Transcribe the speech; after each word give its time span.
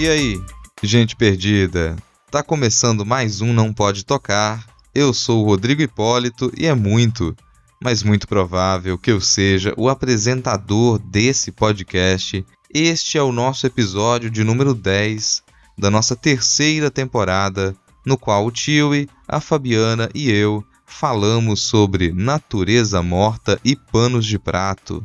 E 0.00 0.08
aí, 0.08 0.42
gente 0.82 1.14
perdida? 1.14 1.94
Tá 2.30 2.42
começando 2.42 3.04
mais 3.04 3.42
um 3.42 3.52
Não 3.52 3.70
Pode 3.70 4.02
Tocar. 4.02 4.64
Eu 4.94 5.12
sou 5.12 5.42
o 5.42 5.44
Rodrigo 5.44 5.82
Hipólito 5.82 6.50
e 6.56 6.64
é 6.64 6.72
muito, 6.72 7.36
mas 7.84 8.02
muito 8.02 8.26
provável 8.26 8.96
que 8.96 9.12
eu 9.12 9.20
seja 9.20 9.74
o 9.76 9.90
apresentador 9.90 10.98
desse 10.98 11.52
podcast. 11.52 12.42
Este 12.72 13.18
é 13.18 13.22
o 13.22 13.30
nosso 13.30 13.66
episódio 13.66 14.30
de 14.30 14.42
número 14.42 14.72
10 14.72 15.42
da 15.76 15.90
nossa 15.90 16.16
terceira 16.16 16.90
temporada, 16.90 17.76
no 18.06 18.16
qual 18.16 18.46
o 18.46 18.50
Tiwi, 18.50 19.06
a 19.28 19.38
Fabiana 19.38 20.08
e 20.14 20.30
eu 20.30 20.64
falamos 20.86 21.60
sobre 21.60 22.10
natureza 22.10 23.02
morta 23.02 23.60
e 23.62 23.76
panos 23.76 24.24
de 24.24 24.38
prato 24.38 25.04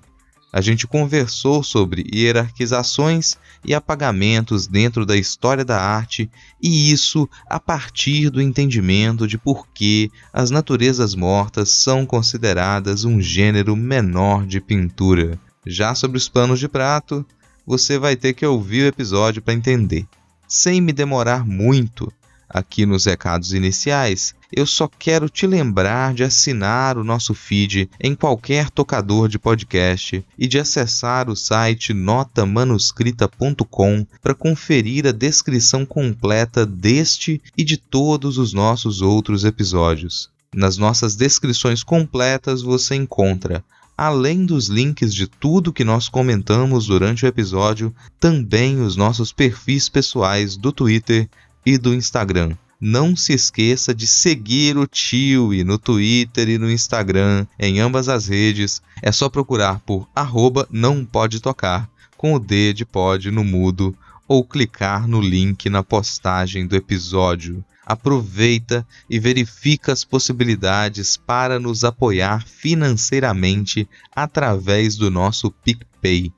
a 0.55 0.61
gente 0.61 0.87
conversou 0.87 1.61
sobre 1.61 2.09
hierarquizações 2.15 3.35
e 3.65 3.75
apagamentos 3.75 4.67
dentro 4.67 5.05
da 5.05 5.17
história 5.17 5.65
da 5.65 5.77
arte, 5.77 6.31
e 6.63 6.93
isso 6.93 7.29
a 7.45 7.59
partir 7.59 8.29
do 8.29 8.41
entendimento 8.41 9.27
de 9.27 9.37
por 9.37 9.67
que 9.67 10.09
as 10.31 10.49
naturezas 10.51 11.13
mortas 11.13 11.71
são 11.71 12.05
consideradas 12.05 13.03
um 13.03 13.19
gênero 13.19 13.75
menor 13.75 14.47
de 14.47 14.61
pintura. 14.61 15.37
Já 15.67 15.93
sobre 15.93 16.17
os 16.17 16.29
panos 16.29 16.57
de 16.57 16.69
prato, 16.69 17.25
você 17.67 17.99
vai 17.99 18.15
ter 18.15 18.33
que 18.33 18.45
ouvir 18.45 18.83
o 18.83 18.87
episódio 18.87 19.41
para 19.41 19.53
entender. 19.53 20.05
Sem 20.47 20.79
me 20.79 20.93
demorar 20.93 21.45
muito, 21.45 22.09
aqui 22.49 22.85
nos 22.85 23.05
recados 23.05 23.53
iniciais, 23.53 24.33
eu 24.51 24.65
só 24.65 24.87
quero 24.87 25.27
te 25.27 25.45
lembrar 25.45 26.13
de 26.13 26.23
assinar 26.23 26.97
o 26.97 27.03
nosso 27.03 27.33
feed 27.33 27.89
em 27.99 28.15
qualquer 28.15 28.69
tocador 28.69 29.27
de 29.27 29.37
podcast 29.37 30.23
e 30.37 30.47
de 30.47 30.57
acessar 30.57 31.29
o 31.29 31.35
site 31.35 31.93
notamanuscrita.com 31.93 34.07
para 34.21 34.33
conferir 34.33 35.05
a 35.07 35.11
descrição 35.11 35.85
completa 35.85 36.65
deste 36.65 37.41
e 37.57 37.63
de 37.63 37.75
todos 37.77 38.37
os 38.37 38.53
nossos 38.53 39.01
outros 39.01 39.43
episódios. 39.43 40.29
Nas 40.53 40.77
nossas 40.77 41.15
descrições 41.15 41.83
completas 41.83 42.61
você 42.61 42.95
encontra 42.95 43.65
além 43.97 44.45
dos 44.45 44.67
links 44.67 45.13
de 45.13 45.27
tudo 45.27 45.71
que 45.71 45.83
nós 45.83 46.09
comentamos 46.09 46.87
durante 46.87 47.25
o 47.25 47.27
episódio, 47.27 47.95
também 48.19 48.81
os 48.81 48.95
nossos 48.95 49.31
perfis 49.31 49.87
pessoais 49.87 50.57
do 50.57 50.71
Twitter 50.71 51.29
e 51.65 51.77
do 51.77 51.93
Instagram. 51.93 52.55
Não 52.79 53.15
se 53.15 53.33
esqueça 53.33 53.95
de 53.95 54.05
seguir 54.05 54.77
o 54.77 54.85
Tiwi 54.85 55.63
no 55.63 55.79
Twitter 55.79 56.49
e 56.49 56.57
no 56.57 56.69
Instagram, 56.69 57.47
em 57.57 57.79
ambas 57.79 58.09
as 58.09 58.27
redes. 58.27 58.81
É 59.01 59.11
só 59.11 59.29
procurar 59.29 59.79
por 59.79 60.07
arroba 60.13 60.67
não 60.69 61.05
pode 61.05 61.39
tocar, 61.39 61.89
com 62.17 62.33
o 62.33 62.39
D 62.39 62.73
de 62.73 62.85
pode 62.85 63.31
no 63.31 63.43
mudo, 63.43 63.97
ou 64.27 64.43
clicar 64.43 65.07
no 65.07 65.21
link 65.21 65.69
na 65.69 65.83
postagem 65.83 66.67
do 66.67 66.75
episódio. 66.75 67.63
Aproveita 67.85 68.85
e 69.09 69.19
verifica 69.19 69.93
as 69.93 70.03
possibilidades 70.03 71.15
para 71.15 71.59
nos 71.59 71.83
apoiar 71.83 72.45
financeiramente 72.45 73.87
através 74.13 74.95
do 74.95 75.09
nosso 75.11 75.51
PicPay. 75.51 76.31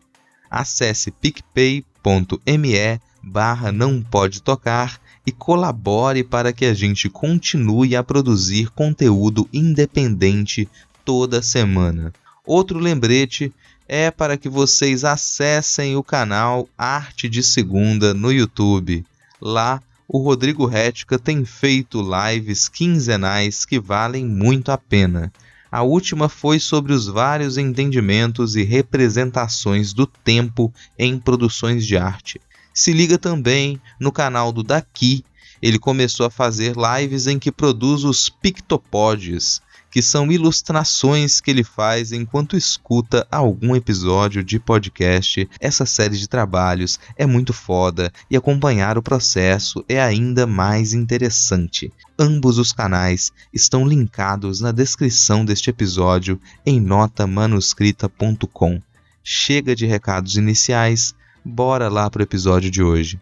Acesse 0.49 1.09
picpay.me 1.09 1.83
barra 3.23 3.71
não 3.71 4.01
pode 4.01 4.41
tocar 4.41 4.99
e 5.27 5.31
colabore 5.33 6.23
para 6.23 6.53
que 6.53 6.63
a 6.63 6.73
gente 6.73 7.09
continue 7.09 7.97
a 7.97 8.01
produzir 8.01 8.69
conteúdo 8.69 9.45
independente 9.51 10.69
toda 11.03 11.41
semana. 11.41 12.13
Outro 12.45 12.79
lembrete 12.79 13.53
é 13.89 14.09
para 14.09 14.37
que 14.37 14.47
vocês 14.47 15.03
acessem 15.03 15.97
o 15.97 16.03
canal 16.03 16.69
Arte 16.77 17.27
de 17.27 17.43
Segunda 17.43 18.13
no 18.13 18.31
YouTube. 18.31 19.05
Lá, 19.41 19.81
o 20.07 20.17
Rodrigo 20.17 20.65
Rética 20.65 21.19
tem 21.19 21.43
feito 21.43 22.01
lives 22.01 22.69
quinzenais 22.69 23.65
que 23.65 23.81
valem 23.81 24.25
muito 24.25 24.71
a 24.71 24.77
pena. 24.77 25.29
A 25.69 25.83
última 25.83 26.29
foi 26.29 26.57
sobre 26.57 26.93
os 26.93 27.05
vários 27.07 27.57
entendimentos 27.57 28.55
e 28.55 28.63
representações 28.63 29.91
do 29.91 30.07
tempo 30.07 30.73
em 30.97 31.19
produções 31.19 31.85
de 31.85 31.97
arte. 31.97 32.39
Se 32.77 32.93
liga 32.93 33.17
também 33.17 33.81
no 33.99 34.11
canal 34.11 34.51
do 34.51 34.61
Daqui. 34.61 35.25
Ele 35.59 35.79
começou 35.79 36.27
a 36.27 36.29
fazer 36.29 36.75
lives 36.77 37.25
em 37.25 37.39
que 37.39 37.51
produz 37.51 38.03
os 38.03 38.29
Pictopods, 38.29 39.63
que 39.89 39.99
são 39.99 40.31
ilustrações 40.31 41.41
que 41.41 41.49
ele 41.49 41.63
faz 41.63 42.11
enquanto 42.11 42.55
escuta 42.55 43.27
algum 43.31 43.75
episódio 43.75 44.43
de 44.43 44.59
podcast. 44.59 45.49
Essa 45.59 45.87
série 45.87 46.15
de 46.15 46.27
trabalhos 46.27 46.99
é 47.15 47.25
muito 47.25 47.51
foda 47.51 48.13
e 48.29 48.37
acompanhar 48.37 48.95
o 48.95 49.01
processo 49.01 49.83
é 49.89 49.99
ainda 49.99 50.45
mais 50.45 50.93
interessante. 50.93 51.91
Ambos 52.19 52.59
os 52.59 52.71
canais 52.71 53.33
estão 53.51 53.87
linkados 53.87 54.61
na 54.61 54.71
descrição 54.71 55.43
deste 55.43 55.71
episódio 55.71 56.39
em 56.63 56.79
notamanuscrita.com. 56.79 58.79
Chega 59.23 59.75
de 59.75 59.87
recados 59.87 60.37
iniciais 60.37 61.16
bora 61.47 61.87
lá 61.87 62.09
pro 62.09 62.21
episódio 62.21 62.69
de 62.69 62.83
hoje. 62.83 63.19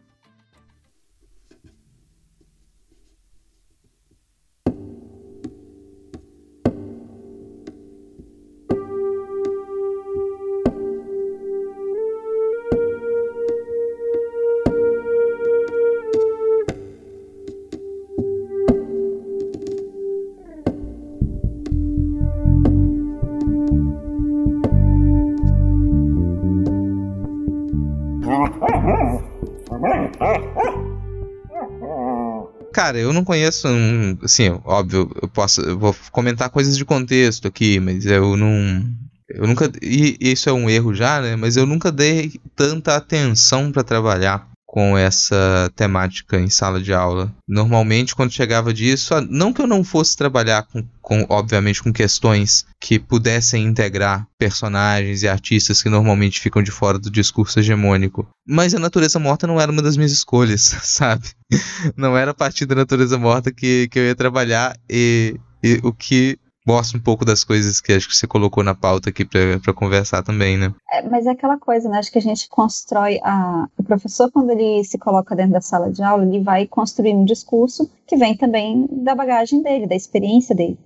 Cara, 32.76 33.00
eu 33.00 33.14
não 33.14 33.24
conheço, 33.24 33.70
um, 33.70 34.18
assim, 34.22 34.50
óbvio, 34.66 35.10
eu 35.22 35.30
posso, 35.30 35.62
eu 35.62 35.80
vou 35.80 35.96
comentar 36.12 36.50
coisas 36.50 36.76
de 36.76 36.84
contexto 36.84 37.48
aqui, 37.48 37.80
mas 37.80 38.06
eu 38.06 38.36
não, 38.36 38.84
eu 39.30 39.48
nunca, 39.48 39.72
e 39.82 40.18
isso 40.20 40.50
é 40.50 40.52
um 40.52 40.70
erro 40.70 40.94
já, 40.94 41.22
né? 41.22 41.38
Mas 41.38 41.56
eu 41.56 41.66
nunca 41.66 41.90
dei 41.90 42.34
tanta 42.54 42.98
atenção 42.98 43.72
para 43.72 43.82
trabalhar 43.82 44.46
com 44.76 44.98
essa 44.98 45.72
temática 45.74 46.38
em 46.38 46.50
sala 46.50 46.82
de 46.82 46.94
aula. 46.94 47.34
Normalmente, 47.48 48.14
quando 48.14 48.34
chegava 48.34 48.74
disso, 48.74 49.14
não 49.30 49.54
que 49.54 49.62
eu 49.62 49.68
não 49.68 49.86
fosse 49.86 50.18
trabalhar 50.18 50.64
com, 50.64 50.84
com, 51.02 51.26
obviamente, 51.30 51.82
com 51.82 51.94
questões 51.94 52.66
que 52.78 53.00
pudessem 53.00 53.64
integrar 53.64 54.28
personagens 54.38 55.24
e 55.24 55.30
artistas 55.30 55.82
que 55.82 55.88
normalmente 55.88 56.42
ficam 56.42 56.62
de 56.62 56.72
fora 56.72 57.00
do 57.00 57.10
discurso 57.10 57.58
hegemônico, 57.58 58.28
mas 58.46 58.76
a 58.76 58.80
natureza 58.80 59.18
morta 59.18 59.48
não 59.48 59.62
era 59.62 59.72
uma 59.72 59.82
das 59.82 59.96
minhas 59.96 60.12
escolhas, 60.12 60.76
sabe? 60.84 61.30
Não 61.96 62.18
era 62.18 62.32
a 62.32 62.36
partir 62.36 62.66
da 62.66 62.76
natureza 62.76 63.18
morta 63.18 63.54
que, 63.54 63.88
que 63.88 63.98
eu 63.98 64.04
ia 64.04 64.16
trabalhar 64.16 64.76
e, 64.90 65.40
e 65.64 65.80
o 65.84 65.94
que 65.94 66.38
mostra 66.66 66.98
um 66.98 67.02
pouco 67.02 67.24
das 67.24 67.44
coisas 67.44 67.80
que 67.80 67.94
acho 67.94 68.08
que 68.08 68.16
você 68.16 68.26
colocou 68.26 68.64
na 68.64 68.74
pauta 68.74 69.10
aqui 69.10 69.24
para 69.24 69.74
conversar 69.74 70.24
também, 70.24 70.58
né? 70.58 70.74
É, 70.92 71.08
mas 71.08 71.28
é 71.28 71.32
aquela 71.32 71.58
coisa, 71.58 71.88
né? 71.88 72.00
Acho 72.00 72.12
que 72.12 72.18
a 72.18 72.22
gente 72.22 72.50
constrói 72.50 73.20
a... 73.24 73.68
o 73.78 73.84
professor 73.84 74.32
quando 74.32 74.50
ele 74.50 74.84
se 74.84 74.98
coloca 74.98 75.36
dentro 75.36 75.54
da 75.54 75.62
sala 75.62 75.92
de 75.92 76.02
aula, 76.02 76.26
ele 76.26 76.44
vai 76.44 76.66
construir 76.66 77.14
um 77.14 77.24
discurso 77.24 77.90
que 78.08 78.18
vem 78.18 78.36
também 78.36 78.88
da 78.92 79.14
bagagem 79.14 79.62
dele, 79.62 79.88
da 79.88 79.96
experiência 79.96 80.56
dele. 80.56 80.80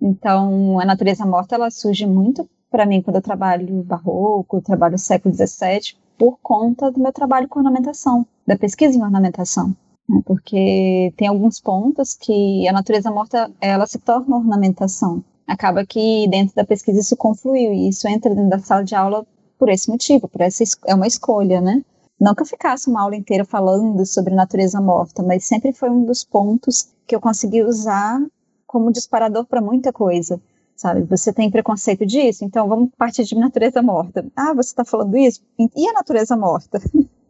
Então, 0.00 0.80
a 0.80 0.84
natureza 0.84 1.24
morta 1.24 1.54
ela 1.54 1.70
surge 1.70 2.06
muito 2.06 2.48
para 2.70 2.86
mim 2.86 3.02
quando 3.02 3.16
eu 3.16 3.22
trabalho 3.22 3.82
barroco, 3.84 4.60
trabalho 4.60 4.98
século 4.98 5.34
XVII, 5.34 5.94
por 6.18 6.38
conta 6.42 6.90
do 6.90 7.00
meu 7.00 7.12
trabalho 7.12 7.46
com 7.46 7.60
ornamentação, 7.60 8.26
da 8.46 8.56
pesquisa 8.56 8.96
em 8.96 9.02
ornamentação 9.02 9.76
né, 10.12 10.20
porque 10.26 11.12
tem 11.16 11.26
alguns 11.26 11.58
pontos 11.58 12.14
que 12.14 12.68
a 12.68 12.72
natureza 12.72 13.10
morta 13.10 13.50
ela 13.60 13.86
se 13.86 13.98
torna 13.98 14.36
ornamentação. 14.36 15.24
Acaba 15.46 15.84
que 15.86 16.28
dentro 16.28 16.54
da 16.54 16.64
pesquisa 16.64 17.00
isso 17.00 17.16
confluiu 17.16 17.72
e 17.72 17.88
isso 17.88 18.06
entra 18.06 18.34
dentro 18.34 18.50
da 18.50 18.58
sala 18.58 18.84
de 18.84 18.94
aula 18.94 19.26
por 19.58 19.68
esse 19.68 19.88
motivo, 19.88 20.28
por 20.28 20.40
essa 20.40 20.62
é 20.86 20.94
uma 20.94 21.06
escolha, 21.06 21.60
né? 21.60 21.82
Não 22.20 22.34
que 22.34 22.42
eu 22.42 22.46
ficasse 22.46 22.88
uma 22.88 23.02
aula 23.02 23.16
inteira 23.16 23.44
falando 23.44 24.04
sobre 24.06 24.34
natureza 24.34 24.80
morta, 24.80 25.22
mas 25.22 25.44
sempre 25.44 25.72
foi 25.72 25.90
um 25.90 26.04
dos 26.04 26.22
pontos 26.22 26.88
que 27.06 27.16
eu 27.16 27.20
consegui 27.20 27.62
usar 27.62 28.20
como 28.66 28.92
disparador 28.92 29.44
para 29.46 29.60
muita 29.60 29.92
coisa. 29.92 30.40
Sabe, 30.76 31.02
você 31.02 31.32
tem 31.32 31.50
preconceito 31.50 32.04
disso? 32.06 32.44
Então 32.44 32.68
vamos 32.68 32.90
partir 32.96 33.24
de 33.24 33.34
natureza 33.34 33.82
morta. 33.82 34.24
Ah, 34.36 34.54
você 34.54 34.70
está 34.70 34.84
falando 34.84 35.16
isso? 35.16 35.40
E 35.58 35.88
a 35.88 35.92
natureza 35.92 36.36
morta? 36.36 36.80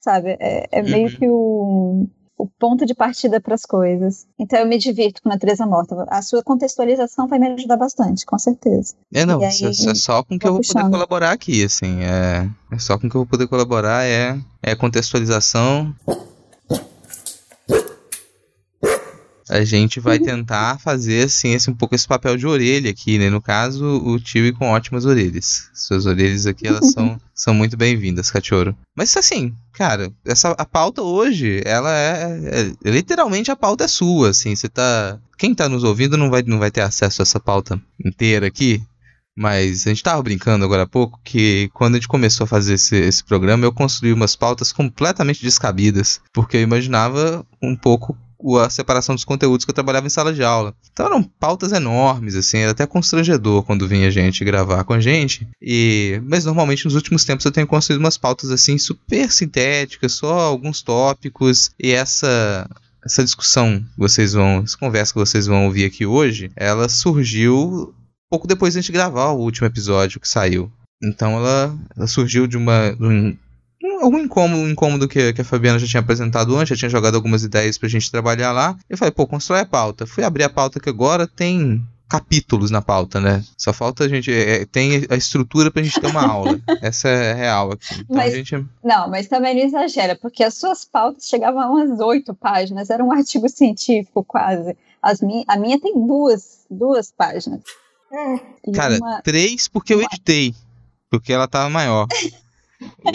sabe, 0.00 0.36
é, 0.40 0.68
é 0.70 0.82
meio 0.82 1.08
uhum. 1.08 1.16
que 1.16 1.28
o, 1.28 2.06
o 2.36 2.46
ponto 2.58 2.84
de 2.84 2.94
partida 2.94 3.40
para 3.40 3.54
as 3.54 3.64
coisas. 3.64 4.26
Então 4.38 4.58
eu 4.58 4.66
me 4.66 4.78
divirto 4.78 5.22
com 5.22 5.28
natureza 5.28 5.66
morta. 5.66 6.04
A 6.08 6.20
sua 6.22 6.42
contextualização 6.42 7.26
vai 7.26 7.38
me 7.38 7.48
ajudar 7.48 7.76
bastante, 7.76 8.26
com 8.26 8.38
certeza. 8.38 8.94
É, 9.12 9.24
não, 9.24 9.40
aí, 9.40 9.46
é, 9.46 9.90
é, 9.90 9.94
só 9.94 10.22
com 10.22 10.38
que 10.38 10.46
eu 10.46 10.52
vou 10.52 10.60
puxando. 10.60 10.82
poder 10.82 10.92
colaborar 10.92 11.32
aqui, 11.32 11.64
assim. 11.64 12.02
É, 12.02 12.48
é 12.72 12.78
só 12.78 12.98
com 12.98 13.08
que 13.08 13.16
eu 13.16 13.20
vou 13.20 13.26
poder 13.26 13.46
colaborar, 13.46 14.04
é, 14.04 14.38
é 14.62 14.74
contextualização. 14.74 15.94
A 19.54 19.62
gente 19.62 20.00
vai 20.00 20.18
uhum. 20.18 20.24
tentar 20.24 20.80
fazer 20.80 21.26
assim 21.26 21.52
esse, 21.52 21.70
um 21.70 21.74
pouco 21.74 21.94
esse 21.94 22.08
papel 22.08 22.36
de 22.36 22.44
orelha 22.44 22.90
aqui, 22.90 23.18
né? 23.18 23.30
No 23.30 23.40
caso, 23.40 23.84
o 24.04 24.18
Tiwi 24.18 24.52
com 24.52 24.70
ótimas 24.70 25.04
orelhas. 25.04 25.70
Suas 25.72 26.06
orelhas 26.06 26.44
aqui, 26.44 26.66
elas 26.66 26.90
são, 26.90 27.20
são 27.32 27.54
muito 27.54 27.76
bem-vindas, 27.76 28.32
Cachorro. 28.32 28.76
Mas 28.96 29.16
assim, 29.16 29.54
cara, 29.72 30.12
essa, 30.24 30.50
a 30.58 30.64
pauta 30.64 31.02
hoje, 31.02 31.62
ela 31.64 31.96
é, 31.96 32.72
é, 32.84 32.90
Literalmente 32.90 33.48
a 33.52 33.54
pauta 33.54 33.84
é 33.84 33.88
sua, 33.88 34.30
assim. 34.30 34.56
Você 34.56 34.68
tá. 34.68 35.20
Quem 35.38 35.54
tá 35.54 35.68
nos 35.68 35.84
ouvindo 35.84 36.16
não 36.16 36.30
vai, 36.30 36.42
não 36.42 36.58
vai 36.58 36.72
ter 36.72 36.80
acesso 36.80 37.22
a 37.22 37.24
essa 37.24 37.38
pauta 37.38 37.80
inteira 38.04 38.48
aqui. 38.48 38.82
Mas 39.36 39.86
a 39.86 39.90
gente 39.90 40.02
tava 40.02 40.22
brincando 40.22 40.64
agora 40.64 40.82
há 40.82 40.86
pouco 40.86 41.20
que 41.22 41.70
quando 41.74 41.94
a 41.94 41.98
gente 41.98 42.08
começou 42.08 42.44
a 42.44 42.48
fazer 42.48 42.74
esse, 42.74 42.96
esse 42.96 43.22
programa, 43.22 43.64
eu 43.64 43.72
construí 43.72 44.12
umas 44.12 44.34
pautas 44.34 44.72
completamente 44.72 45.42
descabidas. 45.42 46.20
Porque 46.32 46.56
eu 46.56 46.62
imaginava 46.62 47.46
um 47.62 47.76
pouco 47.76 48.16
a 48.62 48.70
separação 48.70 49.14
dos 49.14 49.24
conteúdos 49.24 49.64
que 49.64 49.70
eu 49.70 49.74
trabalhava 49.74 50.06
em 50.06 50.10
sala 50.10 50.32
de 50.32 50.42
aula. 50.42 50.74
Então 50.92 51.06
eram 51.06 51.22
pautas 51.22 51.72
enormes, 51.72 52.34
assim, 52.34 52.58
era 52.58 52.72
até 52.72 52.86
constrangedor 52.86 53.62
quando 53.62 53.88
vinha 53.88 54.10
gente 54.10 54.44
gravar 54.44 54.84
com 54.84 54.92
a 54.92 55.00
gente. 55.00 55.48
E 55.60 56.20
mas 56.26 56.44
normalmente 56.44 56.84
nos 56.84 56.94
últimos 56.94 57.24
tempos 57.24 57.44
eu 57.44 57.52
tenho 57.52 57.66
construído 57.66 58.00
umas 58.00 58.18
pautas 58.18 58.50
assim 58.50 58.78
super 58.78 59.30
sintéticas, 59.30 60.12
só 60.12 60.40
alguns 60.40 60.82
tópicos 60.82 61.70
e 61.78 61.92
essa 61.92 62.68
essa 63.04 63.22
discussão 63.22 63.80
que 63.80 63.98
vocês 63.98 64.32
vão, 64.32 64.62
essa 64.64 64.78
conversa 64.78 65.12
que 65.12 65.18
vocês 65.18 65.46
vão 65.46 65.66
ouvir 65.66 65.84
aqui 65.84 66.06
hoje, 66.06 66.50
ela 66.56 66.88
surgiu 66.88 67.94
pouco 68.30 68.48
depois 68.48 68.72
de 68.72 68.78
a 68.78 68.82
gente 68.82 68.92
gravar 68.92 69.30
o 69.30 69.40
último 69.40 69.66
episódio 69.66 70.18
que 70.18 70.28
saiu. 70.28 70.72
Então 71.02 71.36
ela, 71.36 71.76
ela 71.96 72.06
surgiu 72.06 72.46
de 72.46 72.56
uma, 72.56 72.92
de 72.92 73.36
algum 74.00 74.18
incômodo, 74.18 74.62
um 74.62 74.70
incômodo 74.70 75.08
que, 75.08 75.32
que 75.32 75.40
a 75.40 75.44
Fabiana 75.44 75.78
já 75.78 75.86
tinha 75.86 76.00
apresentado 76.00 76.56
antes, 76.56 76.70
já 76.70 76.76
tinha 76.76 76.88
jogado 76.88 77.14
algumas 77.14 77.42
ideias 77.42 77.78
pra 77.78 77.88
gente 77.88 78.10
trabalhar 78.10 78.52
lá. 78.52 78.76
Eu 78.88 78.96
falei, 78.96 79.12
pô, 79.12 79.26
constrói 79.26 79.60
a 79.60 79.66
pauta. 79.66 80.06
Fui 80.06 80.24
abrir 80.24 80.44
a 80.44 80.50
pauta 80.50 80.80
que 80.80 80.88
agora 80.88 81.26
tem 81.26 81.84
capítulos 82.08 82.70
na 82.70 82.80
pauta, 82.80 83.20
né? 83.20 83.42
Só 83.56 83.72
falta 83.72 84.04
a 84.04 84.08
gente. 84.08 84.32
É, 84.32 84.64
tem 84.66 85.06
a 85.10 85.16
estrutura 85.16 85.70
pra 85.70 85.82
gente 85.82 86.00
ter 86.00 86.06
uma 86.06 86.26
aula. 86.26 86.60
Essa 86.80 87.08
é 87.08 87.32
real 87.32 87.72
aqui. 87.72 87.94
Então, 87.94 88.16
mas, 88.16 88.32
gente... 88.34 88.66
Não, 88.82 89.08
mas 89.10 89.26
também 89.26 89.54
não 89.54 89.62
exagera, 89.62 90.16
porque 90.16 90.44
as 90.44 90.54
suas 90.54 90.84
pautas 90.84 91.26
chegavam 91.26 91.60
a 91.60 91.70
umas 91.70 91.98
oito 92.00 92.34
páginas, 92.34 92.90
era 92.90 93.04
um 93.04 93.12
artigo 93.12 93.48
científico 93.48 94.22
quase. 94.22 94.76
As 95.02 95.20
mi 95.20 95.44
a 95.48 95.56
minha 95.56 95.78
tem 95.80 95.94
duas, 96.06 96.64
duas 96.70 97.12
páginas. 97.12 97.60
Cara, 98.74 98.96
uma... 98.96 99.20
três 99.22 99.68
porque 99.68 99.92
eu 99.92 100.00
editei. 100.00 100.54
Porque 101.10 101.32
ela 101.32 101.48
tava 101.48 101.68
maior. 101.68 102.06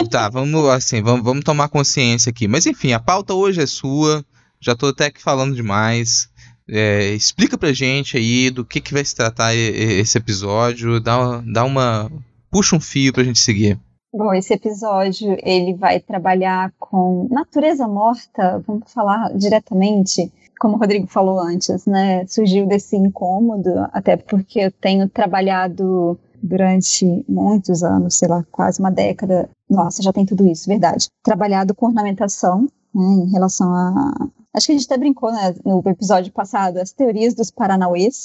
tá, 0.09 0.29
vamos 0.29 0.69
assim, 0.69 1.01
vamos, 1.01 1.23
vamos 1.23 1.43
tomar 1.43 1.69
consciência 1.69 2.29
aqui. 2.29 2.47
Mas 2.47 2.65
enfim, 2.65 2.93
a 2.93 2.99
pauta 2.99 3.33
hoje 3.33 3.61
é 3.61 3.65
sua. 3.65 4.23
Já 4.59 4.75
tô 4.75 4.87
até 4.87 5.05
aqui 5.05 5.21
falando 5.21 5.55
demais. 5.55 6.29
É, 6.67 7.13
explica 7.13 7.57
pra 7.57 7.73
gente 7.73 8.17
aí 8.17 8.49
do 8.49 8.63
que, 8.63 8.79
que 8.79 8.93
vai 8.93 9.03
se 9.03 9.15
tratar 9.15 9.55
esse 9.55 10.17
episódio. 10.17 10.99
Dá, 10.99 11.41
dá 11.41 11.63
uma. 11.63 12.11
Puxa 12.51 12.75
um 12.75 12.79
fio 12.79 13.13
pra 13.13 13.23
gente 13.23 13.39
seguir. 13.39 13.79
Bom, 14.11 14.33
esse 14.33 14.53
episódio 14.53 15.37
ele 15.43 15.75
vai 15.75 15.99
trabalhar 15.99 16.73
com 16.79 17.27
natureza 17.29 17.87
morta, 17.87 18.61
vamos 18.65 18.91
falar 18.91 19.31
diretamente, 19.37 20.31
como 20.59 20.75
o 20.75 20.79
Rodrigo 20.79 21.05
falou 21.05 21.39
antes, 21.39 21.85
né? 21.85 22.25
Surgiu 22.25 22.65
desse 22.65 22.95
incômodo, 22.95 23.69
até 23.93 24.17
porque 24.17 24.61
eu 24.61 24.71
tenho 24.71 25.07
trabalhado 25.07 26.19
durante 26.41 27.25
muitos 27.27 27.83
anos, 27.83 28.17
sei 28.17 28.27
lá, 28.27 28.45
quase 28.51 28.79
uma 28.79 28.91
década. 28.91 29.49
Nossa, 29.69 30.01
já 30.01 30.11
tem 30.11 30.25
tudo 30.25 30.45
isso, 30.45 30.67
verdade. 30.67 31.09
Trabalhado 31.23 31.73
com 31.73 31.87
ornamentação, 31.87 32.67
né, 32.93 33.03
em 33.25 33.31
relação 33.31 33.73
a. 33.73 34.29
Acho 34.53 34.67
que 34.67 34.71
a 34.71 34.75
gente 34.75 34.85
até 34.85 34.97
brincou 34.97 35.31
né, 35.31 35.53
no 35.63 35.81
episódio 35.85 36.31
passado, 36.33 36.77
as 36.77 36.91
teorias 36.91 37.33
dos 37.33 37.51
Paranauês. 37.51 38.23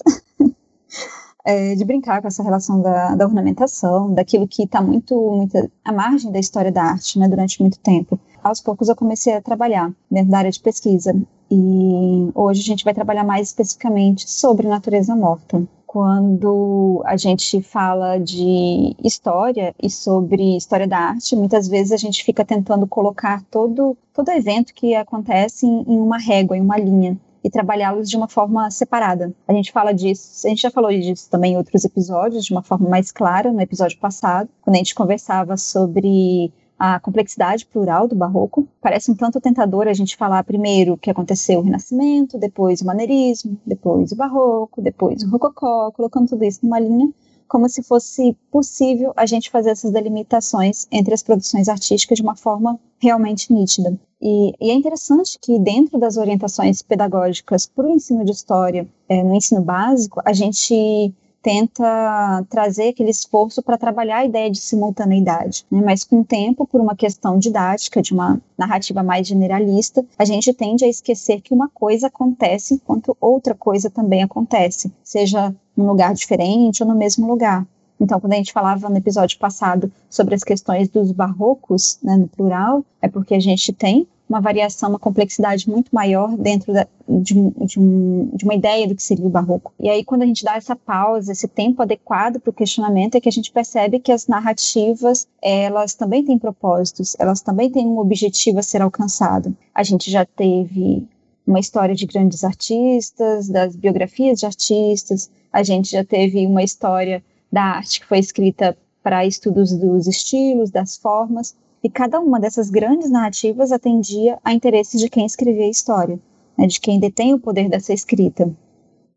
é, 1.44 1.74
de 1.76 1.84
brincar 1.84 2.22
com 2.22 2.28
essa 2.28 2.42
relação 2.42 2.80
da, 2.80 3.14
da 3.14 3.26
ornamentação, 3.26 4.12
daquilo 4.12 4.48
que 4.48 4.64
está 4.64 4.80
muito, 4.80 5.14
muito 5.14 5.70
à 5.84 5.92
margem 5.92 6.32
da 6.32 6.38
história 6.38 6.72
da 6.72 6.82
arte, 6.82 7.18
né, 7.18 7.28
durante 7.28 7.60
muito 7.60 7.78
tempo. 7.78 8.18
Aos 8.42 8.60
poucos 8.60 8.88
eu 8.88 8.96
comecei 8.96 9.34
a 9.34 9.42
trabalhar 9.42 9.92
dentro 10.10 10.30
da 10.30 10.38
área 10.38 10.50
de 10.50 10.60
pesquisa 10.60 11.14
e 11.50 12.30
hoje 12.34 12.60
a 12.60 12.64
gente 12.64 12.84
vai 12.84 12.94
trabalhar 12.94 13.24
mais 13.24 13.48
especificamente 13.48 14.28
sobre 14.28 14.66
natureza 14.66 15.14
morta 15.14 15.66
quando 15.94 17.00
a 17.06 17.16
gente 17.16 17.62
fala 17.62 18.18
de 18.18 18.96
história 19.04 19.72
e 19.80 19.88
sobre 19.88 20.56
história 20.56 20.88
da 20.88 20.98
arte, 20.98 21.36
muitas 21.36 21.68
vezes 21.68 21.92
a 21.92 21.96
gente 21.96 22.24
fica 22.24 22.44
tentando 22.44 22.84
colocar 22.84 23.44
todo, 23.48 23.96
todo 24.12 24.28
evento 24.32 24.74
que 24.74 24.96
acontece 24.96 25.64
em, 25.64 25.84
em 25.86 26.00
uma 26.00 26.18
régua, 26.18 26.56
em 26.56 26.60
uma 26.60 26.76
linha 26.76 27.16
e 27.44 27.48
trabalhá-los 27.48 28.10
de 28.10 28.16
uma 28.16 28.26
forma 28.26 28.68
separada. 28.72 29.32
A 29.46 29.52
gente 29.52 29.70
fala 29.70 29.94
disso, 29.94 30.44
a 30.44 30.50
gente 30.50 30.62
já 30.62 30.70
falou 30.72 30.90
disso 30.90 31.30
também 31.30 31.52
em 31.52 31.56
outros 31.56 31.84
episódios, 31.84 32.44
de 32.44 32.50
uma 32.50 32.64
forma 32.64 32.88
mais 32.88 33.12
clara, 33.12 33.52
no 33.52 33.60
episódio 33.60 33.96
passado, 34.00 34.48
quando 34.62 34.74
a 34.74 34.78
gente 34.78 34.96
conversava 34.96 35.56
sobre 35.56 36.52
a 36.78 36.98
complexidade 37.00 37.66
plural 37.66 38.08
do 38.08 38.14
barroco. 38.14 38.66
Parece 38.80 39.10
um 39.10 39.14
tanto 39.14 39.40
tentador 39.40 39.86
a 39.86 39.92
gente 39.92 40.16
falar 40.16 40.44
primeiro 40.44 40.96
que 40.96 41.10
aconteceu 41.10 41.60
o 41.60 41.62
Renascimento, 41.62 42.38
depois 42.38 42.80
o 42.80 42.86
maneirismo, 42.86 43.58
depois 43.64 44.12
o 44.12 44.16
barroco, 44.16 44.82
depois 44.82 45.22
o 45.22 45.30
rococó, 45.30 45.90
colocando 45.92 46.28
tudo 46.28 46.44
isso 46.44 46.60
numa 46.62 46.80
linha, 46.80 47.10
como 47.46 47.68
se 47.68 47.82
fosse 47.82 48.36
possível 48.50 49.12
a 49.16 49.26
gente 49.26 49.50
fazer 49.50 49.70
essas 49.70 49.92
delimitações 49.92 50.86
entre 50.90 51.14
as 51.14 51.22
produções 51.22 51.68
artísticas 51.68 52.16
de 52.16 52.22
uma 52.22 52.36
forma 52.36 52.78
realmente 52.98 53.52
nítida. 53.52 53.98
E, 54.20 54.52
e 54.60 54.70
é 54.70 54.74
interessante 54.74 55.38
que 55.40 55.58
dentro 55.58 55.98
das 55.98 56.16
orientações 56.16 56.80
pedagógicas 56.82 57.66
para 57.66 57.86
o 57.86 57.90
ensino 57.90 58.24
de 58.24 58.32
história, 58.32 58.88
é, 59.08 59.22
no 59.22 59.34
ensino 59.34 59.60
básico, 59.60 60.20
a 60.24 60.32
gente 60.32 61.14
tenta 61.44 62.42
trazer 62.48 62.88
aquele 62.88 63.10
esforço 63.10 63.62
para 63.62 63.76
trabalhar 63.76 64.20
a 64.20 64.24
ideia 64.24 64.50
de 64.50 64.56
simultaneidade, 64.56 65.66
né? 65.70 65.82
mas 65.84 66.02
com 66.02 66.20
o 66.20 66.24
tempo, 66.24 66.66
por 66.66 66.80
uma 66.80 66.96
questão 66.96 67.38
didática, 67.38 68.00
de 68.00 68.14
uma 68.14 68.40
narrativa 68.56 69.02
mais 69.02 69.26
generalista, 69.26 70.02
a 70.18 70.24
gente 70.24 70.54
tende 70.54 70.86
a 70.86 70.88
esquecer 70.88 71.42
que 71.42 71.52
uma 71.52 71.68
coisa 71.68 72.06
acontece 72.06 72.74
enquanto 72.74 73.14
outra 73.20 73.54
coisa 73.54 73.90
também 73.90 74.22
acontece, 74.22 74.90
seja 75.02 75.54
num 75.76 75.86
lugar 75.86 76.14
diferente 76.14 76.82
ou 76.82 76.88
no 76.88 76.96
mesmo 76.96 77.26
lugar. 77.26 77.66
Então, 78.00 78.18
quando 78.18 78.32
a 78.32 78.36
gente 78.36 78.52
falava 78.52 78.88
no 78.88 78.96
episódio 78.96 79.38
passado 79.38 79.92
sobre 80.08 80.34
as 80.34 80.42
questões 80.42 80.88
dos 80.88 81.12
barrocos, 81.12 81.98
né, 82.02 82.16
no 82.16 82.26
plural, 82.26 82.82
é 83.02 83.08
porque 83.08 83.34
a 83.34 83.40
gente 83.40 83.70
tem 83.70 84.08
uma 84.28 84.40
variação, 84.40 84.88
uma 84.88 84.98
complexidade 84.98 85.68
muito 85.68 85.94
maior 85.94 86.36
dentro 86.36 86.72
da, 86.72 86.86
de, 87.08 87.34
de, 87.34 87.78
um, 87.78 88.30
de, 88.34 88.44
uma 88.44 88.54
ideia 88.54 88.88
do 88.88 88.94
que 88.94 89.02
seria 89.02 89.26
o 89.26 89.30
barroco. 89.30 89.72
E 89.78 89.88
aí, 89.88 90.04
quando 90.04 90.22
a 90.22 90.26
gente 90.26 90.44
dá 90.44 90.56
essa 90.56 90.74
pausa, 90.74 91.32
esse 91.32 91.46
tempo 91.46 91.82
adequado 91.82 92.40
para 92.40 92.50
o 92.50 92.54
questionamento, 92.54 93.14
é 93.14 93.20
que 93.20 93.28
a 93.28 93.32
gente 93.32 93.52
percebe 93.52 94.00
que 94.00 94.10
as 94.10 94.26
narrativas, 94.26 95.28
elas 95.42 95.94
também 95.94 96.24
têm 96.24 96.38
propósitos, 96.38 97.14
elas 97.18 97.42
também 97.42 97.70
têm 97.70 97.86
um 97.86 97.98
objetivo 97.98 98.58
a 98.58 98.62
ser 98.62 98.80
alcançado. 98.80 99.54
A 99.74 99.82
gente 99.82 100.10
já 100.10 100.24
teve 100.24 101.06
uma 101.46 101.60
história 101.60 101.94
de 101.94 102.06
grandes 102.06 102.42
artistas, 102.42 103.48
das 103.48 103.76
biografias 103.76 104.40
de 104.40 104.46
artistas, 104.46 105.30
a 105.52 105.62
gente 105.62 105.90
já 105.90 106.04
teve 106.04 106.46
uma 106.46 106.62
história 106.62 107.22
da 107.52 107.62
arte 107.62 108.00
que 108.00 108.06
foi 108.06 108.18
escrita 108.18 108.76
para 109.02 109.26
estudos 109.26 109.72
dos 109.72 110.06
estilos, 110.06 110.70
das 110.70 110.96
formas, 110.96 111.54
e 111.84 111.90
cada 111.90 112.18
uma 112.18 112.40
dessas 112.40 112.70
grandes 112.70 113.10
narrativas 113.10 113.70
atendia 113.70 114.38
a 114.42 114.54
interesses 114.54 114.98
de 114.98 115.10
quem 115.10 115.26
escrevia 115.26 115.66
a 115.66 115.70
história, 115.70 116.18
né, 116.56 116.66
de 116.66 116.80
quem 116.80 116.98
detém 116.98 117.34
o 117.34 117.38
poder 117.38 117.68
dessa 117.68 117.92
escrita. 117.92 118.50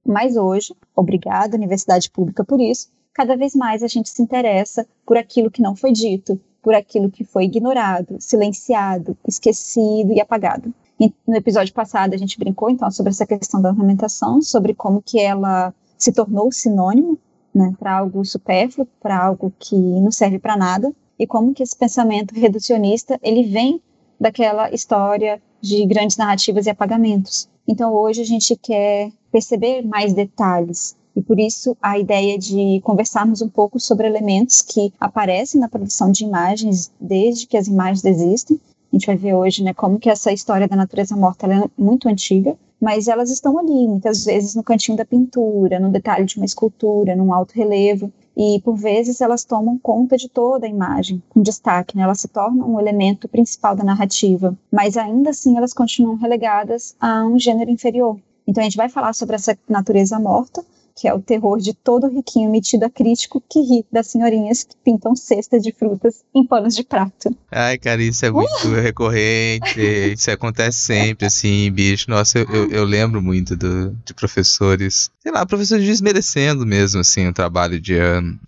Mas 0.06 0.36
hoje, 0.36 0.76
obrigada 0.94 1.56
Universidade 1.56 2.12
Pública 2.12 2.44
por 2.44 2.60
isso, 2.60 2.90
cada 3.14 3.38
vez 3.38 3.56
mais 3.56 3.82
a 3.82 3.88
gente 3.88 4.10
se 4.10 4.22
interessa 4.22 4.86
por 5.06 5.16
aquilo 5.16 5.50
que 5.50 5.62
não 5.62 5.78
foi 5.78 5.94
dito, 5.94 6.38
por 6.62 6.76
aquilo 6.76 7.10
que 7.10 7.24
foi 7.24 7.46
ignorado, 7.46 8.18
silenciado, 8.20 9.18
esquecido 9.26 10.12
e 10.12 10.20
apagado. 10.20 10.74
E 11.00 11.14
no 11.26 11.38
episódio 11.38 11.74
passado 11.74 12.14
a 12.14 12.18
gente 12.18 12.38
brincou 12.38 12.70
então 12.70 12.92
sobre 12.92 13.12
essa 13.12 13.26
questão 13.26 13.62
da 13.62 13.70
ornamentação, 13.70 14.42
sobre 14.42 14.74
como 14.74 15.02
que 15.02 15.20
ela 15.20 15.74
se 15.98 16.12
tornou 16.12 16.52
sinônimo 16.52 17.18
né, 17.56 17.74
para 17.80 17.98
algo 17.98 18.26
supérfluo, 18.26 18.88
para 19.00 19.18
algo 19.18 19.54
que 19.58 19.76
não 19.76 20.12
serve 20.12 20.38
para 20.38 20.58
nada. 20.58 20.94
E 21.20 21.26
como 21.26 21.54
que 21.54 21.64
esse 21.64 21.76
pensamento 21.76 22.34
reducionista 22.34 23.20
ele 23.22 23.44
vem 23.44 23.82
daquela 24.20 24.72
história 24.72 25.42
de 25.62 25.86
grandes 25.86 26.18
narrativas 26.18 26.66
e 26.66 26.70
apagamentos. 26.70 27.50
Então 27.68 27.94
hoje 27.94 28.22
a 28.22 28.26
gente 28.26 28.56
quer 28.56 29.12
perceber 29.32 29.82
mais 29.82 30.14
detalhes 30.14 30.96
e 31.16 31.22
por 31.22 31.40
isso 31.40 31.76
a 31.82 31.98
ideia 31.98 32.38
de 32.38 32.80
conversarmos 32.84 33.42
um 33.42 33.50
pouco 33.50 33.80
sobre 33.80 34.08
elementos 34.08 34.62
que 34.62 34.94
aparecem 35.00 35.60
na 35.60 35.68
produção 35.68 36.12
de 36.12 36.24
imagens 36.24 36.92
desde 37.00 37.48
que 37.48 37.58
as 37.58 37.68
imagens 37.68 38.06
existem. 38.06 38.60
A 38.92 38.96
gente 38.96 39.08
vai 39.08 39.18
ver 39.18 39.34
hoje, 39.34 39.64
né, 39.64 39.74
como 39.74 40.00
que 40.00 40.10
essa 40.10 40.32
história 40.32 40.68
da 40.68 40.76
natureza 40.76 41.16
morta 41.16 41.48
é 41.48 41.70
muito 41.78 42.08
antiga, 42.08 42.56
mas 42.80 43.08
elas 43.08 43.32
estão 43.32 43.58
ali, 43.58 43.88
muitas 43.88 44.26
vezes 44.26 44.56
no 44.56 44.64
cantinho 44.64 44.98
da 44.98 45.04
pintura, 45.04 45.80
no 45.80 45.90
detalhe 45.90 46.26
de 46.26 46.38
uma 46.38 46.46
escultura, 46.46 47.16
num 47.16 47.34
alto 47.34 47.54
relevo 47.54 48.14
e 48.38 48.62
por 48.62 48.76
vezes 48.76 49.20
elas 49.20 49.44
tomam 49.44 49.80
conta 49.80 50.16
de 50.16 50.30
toda 50.30 50.68
a 50.68 50.70
imagem, 50.70 51.24
com 51.28 51.42
destaque, 51.42 51.98
né? 51.98 52.04
elas 52.04 52.20
se 52.20 52.28
tornam 52.28 52.76
um 52.76 52.80
elemento 52.80 53.28
principal 53.28 53.76
da 53.76 53.84
narrativa, 53.84 54.56
mas 54.72 54.96
ainda 54.96 55.32
assim 55.32 55.58
elas 55.58 55.74
continuam 55.74 56.18
relegadas 56.18 56.96
a 57.00 57.26
um 57.26 57.40
gênero 57.40 57.72
inferior. 57.72 58.20
Então 58.48 58.62
a 58.62 58.66
gente 58.66 58.78
vai 58.78 58.90
falar 58.90 59.14
sobre 59.14 59.36
essa 59.36 59.58
natureza 59.68 60.20
morta, 60.20 60.64
que 60.98 61.08
é 61.08 61.14
o 61.14 61.22
terror 61.22 61.60
de 61.60 61.74
todo 61.74 62.08
riquinho 62.08 62.50
metido 62.50 62.84
a 62.84 62.90
crítico 62.90 63.42
que 63.48 63.60
ri 63.60 63.86
das 63.92 64.08
senhorinhas 64.08 64.64
que 64.64 64.76
pintam 64.84 65.16
cestas 65.16 65.62
de 65.62 65.72
frutas 65.72 66.24
em 66.34 66.44
panos 66.44 66.76
de 66.76 66.84
prato. 66.84 67.36
Ai, 67.52 67.78
cara, 67.78 68.02
isso 68.02 68.26
é 68.26 68.32
muito 68.32 68.68
uh! 68.68 68.82
recorrente, 68.82 69.80
isso 69.80 70.32
acontece 70.32 70.80
sempre, 70.80 71.28
assim, 71.28 71.72
bicho. 71.72 72.10
Nossa, 72.10 72.40
eu, 72.40 72.46
eu, 72.50 72.72
eu 72.72 72.84
lembro 72.84 73.22
muito 73.22 73.56
do, 73.56 73.96
de 74.04 74.14
professores, 74.16 75.12
sei 75.22 75.32
lá, 75.32 75.46
professores 75.46 75.86
desmerecendo 75.86 76.66
mesmo, 76.66 77.00
assim, 77.00 77.28
o 77.28 77.34
trabalho 77.34 77.80
de, 77.80 77.96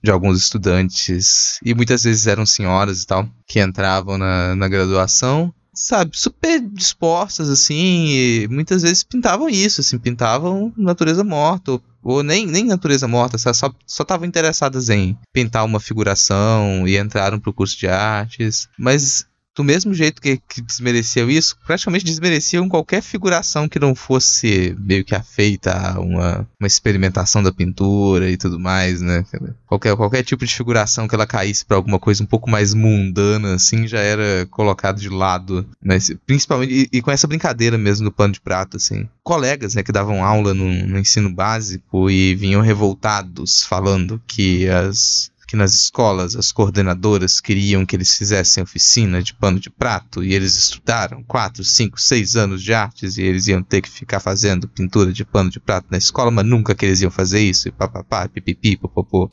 de 0.01 0.10
alguns 0.10 0.39
estudantes, 0.39 1.60
e 1.63 1.75
muitas 1.75 2.03
vezes 2.03 2.25
eram 2.25 2.46
senhoras 2.46 3.03
e 3.03 3.06
tal, 3.06 3.29
que 3.46 3.62
entravam 3.62 4.18
na, 4.18 4.56
na 4.56 4.68
graduação 4.68 5.53
sabe, 5.79 6.12
super 6.17 6.59
dispostas, 6.59 7.50
assim, 7.50 8.48
muitas 8.50 8.81
vezes 8.81 9.03
pintavam 9.03 9.50
isso, 9.50 9.81
assim, 9.81 9.98
pintavam 9.98 10.74
natureza 10.75 11.24
morta, 11.24 11.71
ou 11.71 11.83
ou 12.01 12.24
nem, 12.24 12.45
nem 12.45 12.63
natureza 12.63 13.07
morta, 13.07 13.38
só 13.38 13.51
estavam 13.86 14.25
interessadas 14.25 14.89
em 14.89 15.17
pintar 15.33 15.65
uma 15.65 15.79
figuração 15.79 16.88
e 16.88 16.98
entraram 16.98 17.39
para 17.39 17.50
o 17.50 17.53
curso 17.53 17.77
de 17.77 17.88
artes. 17.88 18.69
Mas 18.77 19.25
do 19.60 19.63
mesmo 19.63 19.94
jeito 19.94 20.22
que, 20.22 20.38
que 20.48 20.62
desmereciam 20.62 21.30
isso, 21.30 21.58
praticamente 21.68 22.06
desmereciam 22.06 22.70
qualquer 22.70 23.01
figuração 23.01 23.68
que 23.68 23.78
não 23.78 23.94
fosse 23.94 24.74
meio 24.80 25.04
que 25.04 25.13
afeita 25.13 25.74
a 25.74 26.00
uma, 26.00 26.48
uma 26.58 26.66
experimentação 26.66 27.44
da 27.44 27.51
pintura 27.51 28.30
e 28.32 28.38
tudo 28.38 28.58
mais, 28.58 29.01
né? 29.01 29.25
Qualquer, 29.68 29.98
qualquer 29.98 30.24
tipo 30.24 30.46
de 30.46 30.56
figuração 30.56 31.10
que 31.10 31.13
ela 31.13 31.28
caísse 31.28 31.66
para 31.66 31.75
alguma 31.75 32.00
coisa 32.00 32.24
um 32.24 32.25
pouco 32.25 32.50
mais 32.50 32.74
mundana, 32.74 33.56
assim, 33.56 33.86
já 33.86 34.00
era 34.00 34.48
colocado 34.50 35.01
de 35.01 35.10
lado, 35.10 35.68
né? 35.84 35.98
Principalmente, 36.25 36.88
e, 36.94 36.98
e, 36.98 37.01
com 37.01 37.12
essa 37.12 37.28
brincadeira 37.28 37.78
mesmo 37.78 38.06
do 38.06 38.13
pano 38.13 38.32
de 38.32 38.39
prato, 38.39 38.78
assim. 38.78 39.10
Colegas, 39.22 39.75
né, 39.75 39.84
que 39.84 39.92
davam 39.92 40.24
aula 40.24 40.54
no, 40.54 40.72
no 40.88 40.98
ensino 40.98 41.30
básico 41.30 42.10
e 42.10 42.34
vinham 42.34 42.62
revoltados 42.62 43.66
falando 43.66 44.22
que 44.25 44.70
as 44.70 45.30
que 45.50 45.56
nas 45.56 45.74
escolas 45.74 46.36
as 46.36 46.51
coordenadoras 46.51 47.41
queriam 47.41 47.84
que 47.84 47.96
eles 47.96 48.15
fizessem 48.15 48.62
oficina 48.62 49.20
de 49.24 49.34
pano 49.34 49.60
de 49.60 49.68
prato 49.68 50.24
e 50.24 50.36
eles 50.36 50.56
estudaram 50.56 51.24
4, 51.24 51.63
5, 51.63 52.00
6 52.00 52.36
anos 52.36 52.62
de 52.62 52.72
artes 52.72 53.18
e 53.18 53.24
eles 53.24 53.48
iam 53.48 53.63
ter 53.63 53.82
que 53.82 53.89
ficar 53.89 54.20
fazendo 54.20 54.68
pintura 54.68 55.12
de 55.12 55.25
pano 55.25 55.50
de 55.50 55.60
prato 55.60 55.88
na 55.89 55.98
escola, 55.98 56.29
mas 56.29 56.46
nunca 56.46 56.75
que 56.75 56.86
eles 56.86 57.01
iam 57.01 57.10
fazer 57.10 57.39
isso 57.39 57.68
e 57.68 57.72
papapá, 57.72 58.29
pipipi, 58.29 58.77
popopô. 58.77 59.27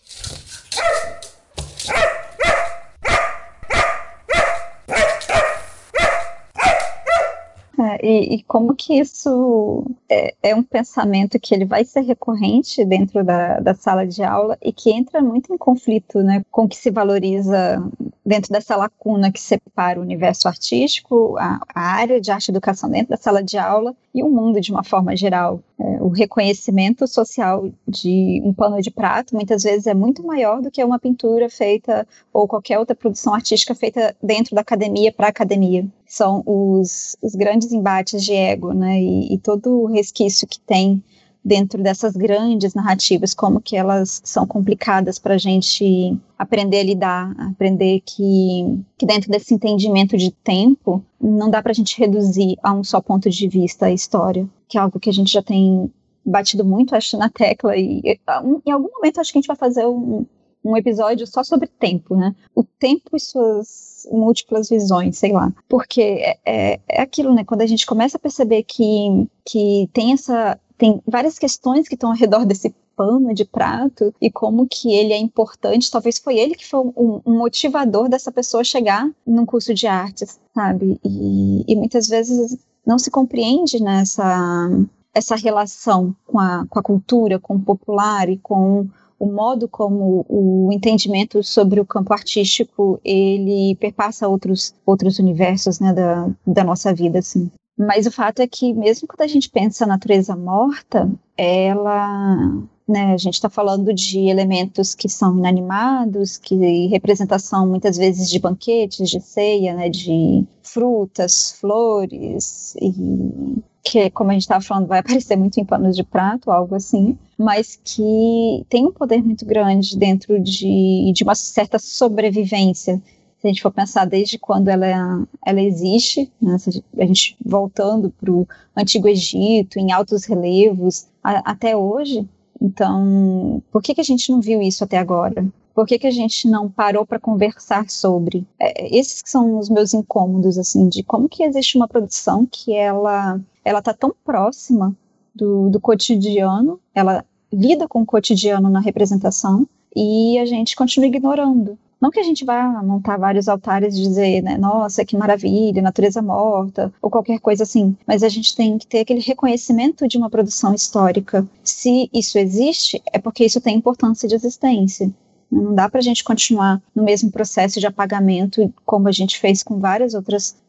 E, 8.02 8.36
e, 8.36 8.42
como 8.42 8.74
que 8.74 8.98
isso 8.98 9.84
é, 10.08 10.34
é, 10.42 10.54
um 10.54 10.62
pensamento 10.62 11.38
que 11.38 11.54
ele 11.54 11.64
vai 11.64 11.84
ser 11.84 12.00
recorrente 12.00 12.84
dentro 12.84 13.24
da, 13.24 13.60
da 13.60 13.74
sala 13.74 14.06
de 14.06 14.22
aula 14.22 14.58
e 14.62 14.72
que 14.72 14.90
entra 14.90 15.20
muito 15.20 15.52
em 15.52 15.58
conflito 15.58 16.22
né, 16.22 16.44
com 16.50 16.64
o 16.64 16.68
que 16.68 16.76
se 16.76 16.90
valoriza 16.90 17.82
dentro 18.24 18.52
dessa 18.52 18.76
lacuna 18.76 19.30
que 19.30 19.40
separa 19.40 20.00
o 20.00 20.02
universo 20.02 20.48
artístico, 20.48 21.36
a, 21.38 21.60
a 21.72 21.80
área 21.80 22.20
de 22.20 22.30
arte 22.32 22.48
e 22.48 22.50
educação 22.50 22.90
dentro 22.90 23.10
da 23.10 23.16
sala 23.16 23.42
de 23.42 23.56
aula 23.56 23.94
e 24.12 24.22
o 24.22 24.28
mundo 24.28 24.60
de 24.60 24.72
uma 24.72 24.82
forma 24.82 25.14
geral. 25.16 25.60
É, 25.78 26.02
o 26.02 26.08
reconhecimento 26.08 27.06
social 27.06 27.68
de 27.86 28.42
um 28.44 28.52
pano 28.52 28.80
de 28.80 28.90
prato 28.90 29.34
muitas 29.34 29.62
vezes 29.62 29.86
é 29.86 29.94
muito 29.94 30.26
maior 30.26 30.60
do 30.60 30.70
que 30.70 30.82
uma 30.82 30.98
pintura 30.98 31.48
feita 31.50 32.06
ou 32.32 32.48
qualquer 32.48 32.78
outra 32.78 32.96
produção 32.96 33.34
artística 33.34 33.74
feita 33.74 34.16
dentro 34.22 34.54
da 34.54 34.62
academia 34.62 35.12
para 35.12 35.26
a 35.26 35.30
academia. 35.30 35.86
São 36.06 36.42
os, 36.46 37.16
os 37.20 37.34
grandes 37.34 37.72
embates 37.86 38.24
de 38.24 38.32
ego, 38.32 38.72
né? 38.72 39.00
E, 39.00 39.34
e 39.34 39.38
todo 39.38 39.82
o 39.82 39.86
resquício 39.86 40.46
que 40.46 40.58
tem 40.58 41.02
dentro 41.44 41.80
dessas 41.80 42.14
grandes 42.16 42.74
narrativas, 42.74 43.32
como 43.32 43.60
que 43.60 43.76
elas 43.76 44.20
são 44.24 44.44
complicadas 44.44 45.16
para 45.16 45.34
a 45.34 45.38
gente 45.38 46.18
aprender 46.36 46.80
a 46.80 46.82
lidar, 46.82 47.34
aprender 47.38 48.02
que, 48.04 48.82
que 48.98 49.06
dentro 49.06 49.30
desse 49.30 49.54
entendimento 49.54 50.16
de 50.16 50.32
tempo, 50.32 51.04
não 51.20 51.48
dá 51.48 51.62
para 51.62 51.70
a 51.70 51.74
gente 51.74 51.96
reduzir 51.96 52.56
a 52.60 52.72
um 52.72 52.82
só 52.82 53.00
ponto 53.00 53.30
de 53.30 53.46
vista 53.46 53.86
a 53.86 53.92
história, 53.92 54.48
que 54.68 54.76
é 54.76 54.80
algo 54.80 54.98
que 54.98 55.08
a 55.08 55.12
gente 55.12 55.32
já 55.32 55.40
tem 55.40 55.88
batido 56.24 56.64
muito, 56.64 56.96
acho, 56.96 57.16
na 57.16 57.30
tecla, 57.30 57.76
e 57.76 58.18
em 58.66 58.72
algum 58.72 58.90
momento 58.92 59.20
acho 59.20 59.30
que 59.30 59.38
a 59.38 59.40
gente 59.40 59.46
vai 59.46 59.56
fazer 59.56 59.86
um, 59.86 60.26
um 60.66 60.76
episódio 60.76 61.26
só 61.26 61.44
sobre 61.44 61.68
tempo, 61.68 62.16
né? 62.16 62.34
O 62.54 62.64
tempo 62.64 63.16
e 63.16 63.20
suas 63.20 64.06
múltiplas 64.10 64.68
visões, 64.68 65.18
sei 65.18 65.32
lá. 65.32 65.52
Porque 65.68 66.00
é, 66.00 66.38
é, 66.44 66.80
é 66.88 67.00
aquilo, 67.00 67.34
né? 67.34 67.44
Quando 67.44 67.62
a 67.62 67.66
gente 67.66 67.86
começa 67.86 68.16
a 68.16 68.20
perceber 68.20 68.64
que, 68.64 69.28
que 69.44 69.88
tem 69.92 70.12
essa 70.12 70.58
tem 70.78 71.00
várias 71.06 71.38
questões 71.38 71.88
que 71.88 71.94
estão 71.94 72.10
ao 72.10 72.16
redor 72.16 72.44
desse 72.44 72.74
pano 72.94 73.32
de 73.34 73.44
prato 73.44 74.14
e 74.20 74.30
como 74.30 74.66
que 74.66 74.92
ele 74.92 75.12
é 75.12 75.18
importante. 75.18 75.90
Talvez 75.90 76.18
foi 76.18 76.38
ele 76.38 76.54
que 76.54 76.66
foi 76.66 76.80
um, 76.80 77.20
um 77.24 77.38
motivador 77.38 78.08
dessa 78.08 78.32
pessoa 78.32 78.64
chegar 78.64 79.08
num 79.26 79.46
curso 79.46 79.72
de 79.72 79.86
artes, 79.86 80.38
sabe? 80.54 80.98
E, 81.04 81.64
e 81.66 81.76
muitas 81.76 82.08
vezes 82.08 82.58
não 82.84 82.98
se 82.98 83.10
compreende 83.10 83.82
nessa 83.82 84.68
essa 85.14 85.34
relação 85.34 86.14
com 86.26 86.38
a, 86.38 86.66
com 86.68 86.78
a 86.78 86.82
cultura, 86.82 87.38
com 87.38 87.56
o 87.56 87.60
popular 87.60 88.28
e 88.28 88.36
com 88.36 88.86
o 89.18 89.26
modo 89.26 89.68
como 89.68 90.24
o 90.28 90.70
entendimento 90.72 91.42
sobre 91.42 91.80
o 91.80 91.86
campo 91.86 92.12
artístico 92.12 93.00
ele 93.04 93.76
perpassa 93.76 94.28
outros 94.28 94.74
outros 94.84 95.18
universos 95.18 95.80
né, 95.80 95.92
da, 95.92 96.28
da 96.46 96.64
nossa 96.64 96.92
vida 96.94 97.18
assim 97.18 97.50
mas 97.78 98.06
o 98.06 98.10
fato 98.10 98.40
é 98.40 98.46
que, 98.46 98.72
mesmo 98.72 99.06
quando 99.06 99.20
a 99.20 99.26
gente 99.26 99.50
pensa 99.50 99.84
a 99.84 99.88
natureza 99.88 100.34
morta, 100.34 101.10
ela. 101.36 102.66
Né, 102.88 103.14
a 103.14 103.16
gente 103.16 103.34
está 103.34 103.50
falando 103.50 103.92
de 103.92 104.28
elementos 104.28 104.94
que 104.94 105.08
são 105.08 105.36
inanimados, 105.36 106.38
que 106.38 106.86
representação 106.86 107.66
muitas 107.66 107.96
vezes 107.96 108.30
de 108.30 108.38
banquetes, 108.38 109.10
de 109.10 109.20
ceia, 109.20 109.74
né, 109.74 109.88
de 109.88 110.46
frutas, 110.62 111.56
flores, 111.60 112.76
e 112.80 113.60
que, 113.86 114.10
como 114.10 114.30
a 114.30 114.32
gente 114.32 114.42
estava 114.42 114.60
falando, 114.60 114.88
vai 114.88 114.98
aparecer 115.00 115.36
muito 115.36 115.58
em 115.58 115.64
panos 115.64 115.96
de 115.96 116.02
prato, 116.02 116.50
algo 116.50 116.74
assim, 116.74 117.16
mas 117.38 117.78
que 117.82 118.66
tem 118.68 118.86
um 118.86 118.92
poder 118.92 119.22
muito 119.22 119.46
grande 119.46 119.96
dentro 119.96 120.40
de, 120.40 121.12
de 121.14 121.22
uma 121.22 121.34
certa 121.34 121.78
sobrevivência 121.78 123.00
se 123.38 123.46
a 123.46 123.48
gente 123.48 123.62
for 123.62 123.70
pensar 123.70 124.06
desde 124.06 124.38
quando 124.38 124.68
ela, 124.68 125.26
ela 125.44 125.60
existe, 125.60 126.32
né, 126.40 126.56
a 126.98 127.04
gente 127.06 127.36
voltando 127.44 128.10
para 128.10 128.30
o 128.32 128.48
Antigo 128.74 129.06
Egito, 129.06 129.78
em 129.78 129.92
altos 129.92 130.24
relevos, 130.24 131.06
a, 131.22 131.50
até 131.50 131.76
hoje, 131.76 132.26
então, 132.60 133.62
por 133.70 133.82
que, 133.82 133.94
que 133.94 134.00
a 134.00 134.04
gente 134.04 134.30
não 134.32 134.40
viu 134.40 134.62
isso 134.62 134.82
até 134.82 134.96
agora? 134.96 135.46
Por 135.74 135.86
que, 135.86 135.98
que 135.98 136.06
a 136.06 136.10
gente 136.10 136.48
não 136.48 136.70
parou 136.70 137.04
para 137.04 137.20
conversar 137.20 137.90
sobre? 137.90 138.46
É, 138.58 138.96
esses 138.96 139.22
são 139.26 139.58
os 139.58 139.68
meus 139.68 139.92
incômodos, 139.92 140.56
assim, 140.56 140.88
de 140.88 141.02
como 141.02 141.28
que 141.28 141.44
existe 141.44 141.76
uma 141.76 141.86
produção 141.86 142.48
que 142.50 142.74
ela 142.74 143.38
ela 143.66 143.80
está 143.80 143.92
tão 143.92 144.14
próxima 144.24 144.96
do, 145.34 145.68
do 145.68 145.80
cotidiano, 145.80 146.78
ela 146.94 147.24
lida 147.52 147.88
com 147.88 148.00
o 148.00 148.06
cotidiano 148.06 148.70
na 148.70 148.78
representação 148.78 149.66
e 149.94 150.38
a 150.38 150.46
gente 150.46 150.76
continua 150.76 151.08
ignorando. 151.08 151.76
Não 152.00 152.10
que 152.10 152.20
a 152.20 152.22
gente 152.22 152.44
vá 152.44 152.80
montar 152.84 153.16
vários 153.16 153.48
altares 153.48 153.96
e 153.96 154.02
dizer, 154.02 154.40
né, 154.42 154.56
nossa, 154.56 155.04
que 155.04 155.16
maravilha, 155.16 155.82
natureza 155.82 156.22
morta, 156.22 156.92
ou 157.02 157.10
qualquer 157.10 157.40
coisa 157.40 157.64
assim, 157.64 157.96
mas 158.06 158.22
a 158.22 158.28
gente 158.28 158.54
tem 158.54 158.78
que 158.78 158.86
ter 158.86 159.00
aquele 159.00 159.20
reconhecimento 159.20 160.06
de 160.06 160.16
uma 160.16 160.30
produção 160.30 160.72
histórica. 160.72 161.44
Se 161.64 162.08
isso 162.12 162.38
existe, 162.38 163.02
é 163.12 163.18
porque 163.18 163.44
isso 163.44 163.60
tem 163.60 163.76
importância 163.76 164.28
de 164.28 164.36
existência. 164.36 165.10
Não 165.50 165.74
dá 165.74 165.88
para 165.88 165.98
a 165.98 166.02
gente 166.02 166.22
continuar 166.22 166.80
no 166.94 167.02
mesmo 167.02 167.32
processo 167.32 167.80
de 167.80 167.86
apagamento 167.86 168.72
como 168.84 169.08
a 169.08 169.12
gente 169.12 169.40
fez 169.40 169.64
com 169.64 169.80
vários 169.80 170.12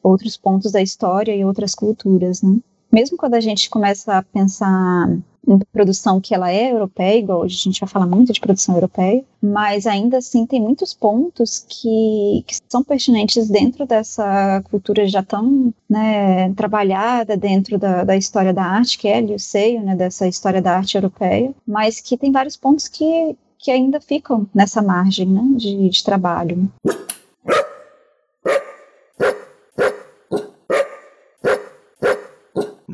outros 0.01 0.37
pontos 0.37 0.71
da 0.71 0.81
história 0.81 1.35
e 1.35 1.45
outras 1.45 1.75
culturas, 1.75 2.41
né? 2.41 2.57
Mesmo 2.91 3.17
quando 3.17 3.35
a 3.35 3.39
gente 3.39 3.69
começa 3.69 4.17
a 4.17 4.23
pensar 4.23 5.09
em 5.47 5.59
produção 5.71 6.19
que 6.19 6.35
ela 6.35 6.51
é 6.51 6.71
europeia, 6.71 7.17
igual 7.17 7.41
hoje 7.41 7.55
a 7.55 7.63
gente 7.63 7.79
vai 7.79 7.87
falar 7.87 8.05
muito 8.05 8.33
de 8.33 8.39
produção 8.39 8.75
europeia, 8.75 9.23
mas 9.41 9.87
ainda 9.87 10.17
assim 10.17 10.45
tem 10.45 10.59
muitos 10.61 10.93
pontos 10.93 11.65
que, 11.67 12.43
que 12.45 12.57
são 12.67 12.83
pertinentes 12.83 13.49
dentro 13.49 13.85
dessa 13.85 14.61
cultura 14.69 15.07
já 15.07 15.23
tão 15.23 15.73
né, 15.89 16.53
trabalhada 16.53 17.37
dentro 17.37 17.77
da, 17.77 18.03
da, 18.03 18.17
história 18.17 18.53
da 18.53 18.63
arte, 18.63 18.97
que 18.97 19.07
é 19.07 19.17
ali 19.17 19.33
o 19.33 19.39
seio 19.39 19.81
né, 19.81 19.95
dessa 19.95 20.27
história 20.27 20.61
da 20.61 20.75
arte 20.75 20.95
europeia, 20.95 21.53
mas 21.65 22.01
que 22.01 22.17
tem 22.17 22.31
vários 22.31 22.57
pontos 22.57 22.89
que, 22.89 23.37
que 23.57 23.71
ainda 23.71 24.01
ficam 24.01 24.45
nessa 24.53 24.81
margem 24.81 25.27
né, 25.27 25.43
de, 25.55 25.89
de 25.89 26.03
trabalho. 26.03 26.69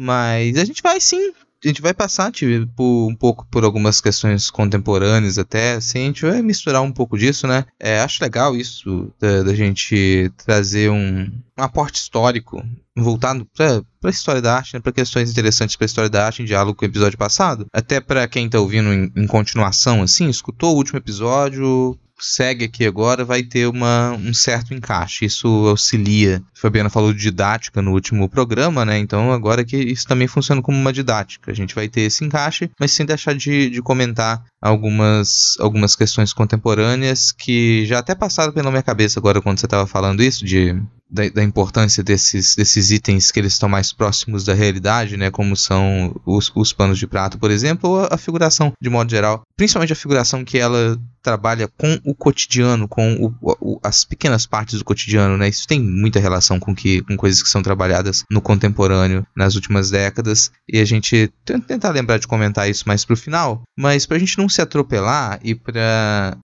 Mas 0.04 0.58
a 0.58 0.66
gente 0.66 0.82
vai 0.82 1.00
sim 1.00 1.32
a 1.64 1.70
gente 1.70 1.82
vai 1.82 1.94
passar 1.94 2.32
tipo, 2.32 3.08
um 3.08 3.16
pouco 3.16 3.48
por 3.50 3.64
algumas 3.64 4.02
questões 4.02 4.52
contemporâneas 4.52 5.38
até, 5.38 5.74
assim, 5.74 6.04
a 6.04 6.06
gente 6.08 6.26
vai 6.26 6.42
misturar 6.42 6.82
um 6.82 6.92
pouco 6.92 7.18
disso, 7.18 7.48
né? 7.48 7.66
É, 7.80 8.00
acho 8.00 8.22
legal 8.22 8.56
isso 8.56 9.12
da, 9.20 9.44
da 9.44 9.56
gente 9.56 10.32
trazer 10.46 10.90
um, 10.92 11.22
um 11.24 11.64
aporte 11.64 11.96
histórico 11.96 12.64
voltado 12.96 13.48
para 13.56 13.82
a 14.04 14.10
história 14.10 14.42
da 14.42 14.56
arte, 14.56 14.74
né, 14.74 14.80
para 14.80 14.92
questões 14.92 15.32
interessantes 15.32 15.76
para 15.76 15.86
a 15.86 15.88
história 15.88 16.10
da 16.10 16.26
arte 16.26 16.42
em 16.42 16.46
diálogo 16.46 16.78
com 16.78 16.86
o 16.86 16.88
episódio 16.88 17.18
passado. 17.18 17.66
Até 17.74 18.00
para 18.00 18.28
quem 18.28 18.46
está 18.46 18.60
ouvindo 18.60 18.94
em, 18.94 19.12
em, 19.16 19.26
continuação, 19.26 20.04
assim, 20.04 20.30
escutou 20.30 20.74
o 20.74 20.78
último 20.78 21.00
episódio, 21.00 21.98
segue 22.24 22.66
aqui 22.66 22.86
agora 22.86 23.26
vai 23.26 23.44
ter 23.44 23.68
uma, 23.68 24.12
um 24.14 24.34
certo 24.34 24.74
encaixe. 24.74 25.26
Isso 25.26 25.48
auxilia. 25.68 26.42
A 26.56 26.60
Fabiana 26.60 26.90
falou 26.90 27.14
de 27.14 27.20
didática 27.20 27.82
no 27.82 27.92
último 27.92 28.30
programa, 28.30 28.86
né? 28.86 28.98
Então 28.98 29.32
agora 29.32 29.66
que 29.66 29.78
isso 29.78 30.08
também 30.08 30.28
funciona 30.28 30.62
como 30.62 30.78
uma 30.78 30.94
didática. 30.94 31.52
A 31.52 31.56
gente 31.56 31.76
vai 31.76 31.88
ter 31.88 32.02
esse 32.02 32.24
encaixe, 32.24 32.70
mas 32.80 32.92
sem 32.92 33.06
deixar 33.06 33.36
de, 33.36 33.70
de 33.70 33.82
comentar 33.82 34.44
algumas, 34.62 35.58
algumas 35.60 35.96
questões 35.96 36.32
contemporâneas 36.32 37.32
que 37.32 37.86
já 37.86 38.00
até 38.00 38.16
passaram 38.16 38.54
pela 38.54 38.72
minha 38.72 38.84
cabeça 38.84 39.20
agora 39.20 39.42
quando 39.42 39.60
você 39.60 39.66
estava 39.66 39.86
falando 39.86 40.24
isso, 40.24 40.46
de 40.46 40.76
da, 41.14 41.30
da, 41.30 41.44
importância 41.44 42.04
desses, 42.04 42.56
desses 42.56 42.90
itens 42.90 43.32
que 43.32 43.40
eles 43.40 43.54
estão 43.54 43.70
mais 43.70 43.94
próximos 43.94 44.44
da 44.44 44.54
realidade, 44.54 45.16
né? 45.16 45.30
Como 45.30 45.56
são 45.56 46.20
os, 46.26 46.52
os 46.56 46.74
panos 46.74 46.98
de 46.98 47.06
prato, 47.06 47.38
por 47.38 47.52
exemplo, 47.52 47.92
ou 47.92 48.08
a, 48.10 48.18
figuração 48.18 48.74
de 48.82 48.90
modo 48.90 49.12
geral. 49.12 49.44
Principalmente 49.56 49.94
a 49.94 49.98
figuração 49.98 50.44
que 50.44 50.58
ela 50.58 51.00
trabalha 51.22 51.70
com 51.78 52.00
o 52.04 52.16
cotidiano, 52.16 52.88
com 52.88 53.14
o, 53.16 53.56
o, 53.62 53.80
as 53.84 54.04
pequenas 54.04 54.48
partes 54.48 54.80
do 54.80 54.86
cotidiano, 54.86 55.38
né? 55.38 55.48
Isso 55.48 55.68
tem 55.68 55.80
muita 55.80 56.20
relação 56.20 56.60
com, 56.60 56.74
que, 56.74 57.04
com 57.04 57.16
coisas 57.16 57.44
que 57.44 57.50
são 57.50 57.62
trabalhadas 57.62 58.24
no 58.32 58.42
contemporâneo 58.42 59.26
nas 59.38 59.54
últimas 59.54 59.92
décadas. 59.92 60.52
E 60.68 60.80
a 60.80 60.86
gente 60.86 61.32
tentar 61.46 61.92
lembrar 61.92 62.18
de 62.18 62.28
comentar 62.28 62.68
isso 62.68 62.86
mais 62.88 63.06
pro 63.06 63.16
final, 63.16 63.62
mas 63.78 64.08
pra 64.08 64.18
gente 64.18 64.38
não 64.38 64.50
se 64.50 64.62
atropelar 64.62 65.40
e 65.44 65.54
pra 65.54 66.36